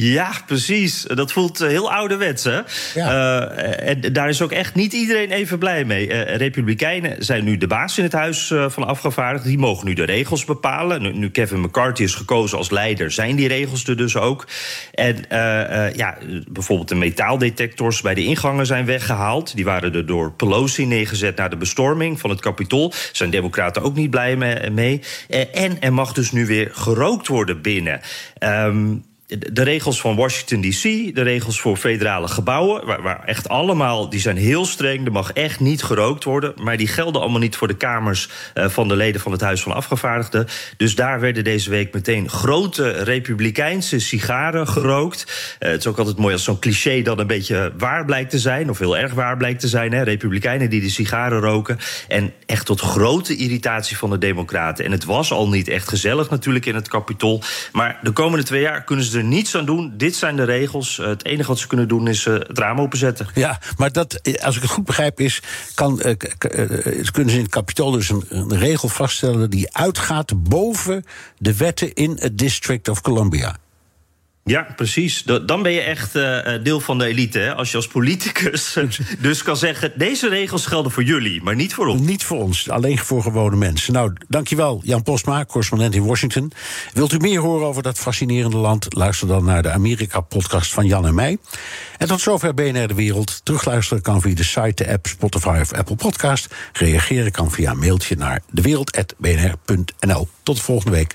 Ja, 0.00 0.32
precies. 0.46 1.02
Dat 1.02 1.32
voelt 1.32 1.58
heel 1.58 1.92
ouderwets, 1.92 2.44
hè? 2.44 2.60
Ja. 2.94 3.52
Uh, 3.54 3.88
en 3.88 4.12
daar 4.12 4.28
is 4.28 4.42
ook 4.42 4.52
echt 4.52 4.74
niet 4.74 4.92
iedereen 4.92 5.30
even 5.30 5.58
blij 5.58 5.84
mee. 5.84 6.08
Uh, 6.08 6.36
Republikeinen 6.36 7.24
zijn 7.24 7.44
nu 7.44 7.56
de 7.56 7.66
baas 7.66 7.98
in 7.98 8.04
het 8.04 8.12
Huis 8.12 8.52
van 8.68 8.86
Afgevaardigden. 8.86 9.50
Die 9.50 9.58
mogen 9.58 9.86
nu 9.86 9.94
de 9.94 10.04
regels 10.04 10.44
bepalen. 10.44 11.02
Nu, 11.02 11.12
nu, 11.12 11.30
Kevin 11.30 11.60
McCarthy 11.60 12.02
is 12.02 12.14
gekozen 12.14 12.58
als 12.58 12.70
leider, 12.70 13.10
zijn 13.10 13.36
die 13.36 13.48
regels 13.48 13.84
er 13.84 13.96
dus 13.96 14.16
ook. 14.16 14.46
En 14.94 15.24
ja, 15.94 16.18
bijvoorbeeld 16.48 16.88
de 16.88 16.94
metaaldetectors 16.94 18.00
bij 18.00 18.14
de 18.14 18.24
ingangen 18.24 18.66
zijn 18.66 18.84
weggehaald. 18.84 19.54
Die 19.54 19.64
waren 19.64 19.94
er 19.94 20.06
door 20.06 20.32
Pelosi 20.32 20.86
neergezet 20.86 21.36
na 21.36 21.48
de 21.48 21.56
bestorming 21.56 22.20
van 22.20 22.30
het 22.30 22.40
Capitool. 22.40 22.92
Zijn 23.12 23.30
democraten 23.30 23.82
ook 23.82 23.94
niet 23.94 24.10
blij 24.10 24.36
mee. 24.72 25.00
en 25.52 25.80
er 25.80 25.92
mag 25.92 26.12
dus 26.12 26.32
nu 26.32 26.46
weer 26.46 26.68
gerookt 26.72 27.26
worden 27.26 27.62
binnen. 27.62 28.00
Um, 28.38 29.08
de 29.38 29.62
regels 29.62 30.00
van 30.00 30.16
Washington 30.16 30.60
DC, 30.60 31.14
de 31.14 31.22
regels 31.22 31.60
voor 31.60 31.76
federale 31.76 32.28
gebouwen, 32.28 32.86
waar, 32.86 33.02
waar, 33.02 33.24
echt 33.24 33.48
allemaal, 33.48 34.08
die 34.08 34.20
zijn 34.20 34.36
heel 34.36 34.64
streng. 34.64 35.06
Er 35.06 35.12
mag 35.12 35.32
echt 35.32 35.60
niet 35.60 35.82
gerookt 35.82 36.24
worden. 36.24 36.52
Maar 36.62 36.76
die 36.76 36.86
gelden 36.86 37.20
allemaal 37.20 37.40
niet 37.40 37.56
voor 37.56 37.68
de 37.68 37.76
kamers 37.76 38.28
uh, 38.54 38.68
van 38.68 38.88
de 38.88 38.96
leden 38.96 39.20
van 39.20 39.32
het 39.32 39.40
Huis 39.40 39.62
van 39.62 39.72
Afgevaardigden. 39.72 40.46
Dus 40.76 40.94
daar 40.94 41.20
werden 41.20 41.44
deze 41.44 41.70
week 41.70 41.94
meteen 41.94 42.28
grote 42.28 42.90
republikeinse 42.90 43.98
sigaren 43.98 44.68
gerookt. 44.68 45.24
Uh, 45.60 45.70
het 45.70 45.80
is 45.80 45.86
ook 45.86 45.98
altijd 45.98 46.16
mooi 46.16 46.32
als 46.32 46.44
zo'n 46.44 46.58
cliché 46.58 47.02
dan 47.02 47.18
een 47.18 47.26
beetje 47.26 47.72
waar 47.78 48.04
blijkt 48.04 48.30
te 48.30 48.38
zijn, 48.38 48.70
of 48.70 48.78
heel 48.78 48.96
erg 48.96 49.14
waar 49.14 49.36
blijkt 49.36 49.60
te 49.60 49.68
zijn. 49.68 49.92
Hè? 49.92 50.02
Republikeinen 50.02 50.70
die 50.70 50.80
de 50.80 50.90
sigaren 50.90 51.40
roken. 51.40 51.78
En 52.08 52.32
echt 52.46 52.66
tot 52.66 52.80
grote 52.80 53.36
irritatie 53.36 53.96
van 53.96 54.10
de 54.10 54.18
Democraten. 54.18 54.84
En 54.84 54.90
het 54.90 55.04
was 55.04 55.32
al 55.32 55.48
niet 55.48 55.68
echt 55.68 55.88
gezellig 55.88 56.30
natuurlijk 56.30 56.66
in 56.66 56.74
het 56.74 56.88
Capitool. 56.88 57.42
Maar 57.72 57.98
de 58.02 58.10
komende 58.10 58.44
twee 58.44 58.60
jaar 58.60 58.84
kunnen 58.84 59.04
ze 59.04 59.18
er 59.18 59.19
niets 59.22 59.56
aan 59.56 59.64
doen. 59.64 59.92
Dit 59.96 60.16
zijn 60.16 60.36
de 60.36 60.44
regels. 60.44 60.98
Eh, 60.98 61.06
het 61.06 61.24
enige 61.24 61.48
wat 61.48 61.58
ze 61.58 61.66
kunnen 61.66 61.88
doen 61.88 62.08
is 62.08 62.26
uh, 62.26 62.34
het 62.34 62.58
raam 62.58 62.80
openzetten. 62.80 63.28
Ja, 63.34 63.60
maar 63.76 63.92
dat, 63.92 64.20
als 64.42 64.56
ik 64.56 64.62
het 64.62 64.70
goed 64.70 64.84
begrijp, 64.84 65.20
is, 65.20 65.42
kan, 65.74 65.96
kunnen 67.10 67.30
ze 67.30 67.36
in 67.36 67.42
het 67.42 67.50
kapitool 67.50 67.90
dus 67.90 68.08
een, 68.08 68.24
een, 68.28 68.58
regel 68.58 68.88
vaststellen 68.88 69.50
die 69.50 69.74
uitgaat 69.76 70.42
boven 70.42 71.04
de 71.38 71.56
wetten 71.56 71.94
in 71.94 72.16
het 72.20 72.38
District 72.38 72.88
of 72.88 73.00
Columbia. 73.00 73.56
Ja, 74.44 74.66
precies. 74.76 75.22
Dan 75.22 75.62
ben 75.62 75.72
je 75.72 75.80
echt 75.80 76.16
uh, 76.16 76.38
deel 76.62 76.80
van 76.80 76.98
de 76.98 77.04
elite. 77.04 77.38
Hè? 77.38 77.54
Als 77.54 77.70
je 77.70 77.76
als 77.76 77.86
politicus 77.86 78.76
dus 79.18 79.42
kan 79.42 79.56
zeggen... 79.56 79.92
deze 79.96 80.28
regels 80.28 80.66
gelden 80.66 80.92
voor 80.92 81.02
jullie, 81.02 81.42
maar 81.42 81.54
niet 81.54 81.74
voor 81.74 81.86
ons. 81.86 82.00
Niet 82.00 82.24
voor 82.24 82.42
ons, 82.42 82.70
alleen 82.70 82.98
voor 82.98 83.22
gewone 83.22 83.56
mensen. 83.56 83.92
Nou, 83.92 84.12
dankjewel 84.28 84.80
Jan 84.84 85.02
Postma, 85.02 85.44
correspondent 85.44 85.94
in 85.94 86.04
Washington. 86.04 86.52
Wilt 86.92 87.12
u 87.12 87.18
meer 87.18 87.40
horen 87.40 87.66
over 87.66 87.82
dat 87.82 87.98
fascinerende 87.98 88.56
land? 88.56 88.94
Luister 88.94 89.28
dan 89.28 89.44
naar 89.44 89.62
de 89.62 89.70
Amerika-podcast 89.70 90.72
van 90.72 90.86
Jan 90.86 91.06
en 91.06 91.14
mij. 91.14 91.38
En 91.98 92.06
tot 92.06 92.20
zover 92.20 92.54
BNR 92.54 92.88
De 92.88 92.94
Wereld. 92.94 93.40
Terugluisteren 93.44 94.02
kan 94.02 94.20
via 94.20 94.34
de 94.34 94.44
site, 94.44 94.84
de 94.84 94.92
app, 94.92 95.06
Spotify 95.06 95.58
of 95.60 95.72
Apple 95.72 95.96
Podcast. 95.96 96.54
Reageren 96.72 97.32
kan 97.32 97.50
via 97.50 97.70
een 97.70 97.78
mailtje 97.78 98.16
naar 98.16 98.42
dewereld.bnr.nl. 98.50 100.28
Tot 100.42 100.56
de 100.56 100.62
volgende 100.62 100.96
week. 100.96 101.14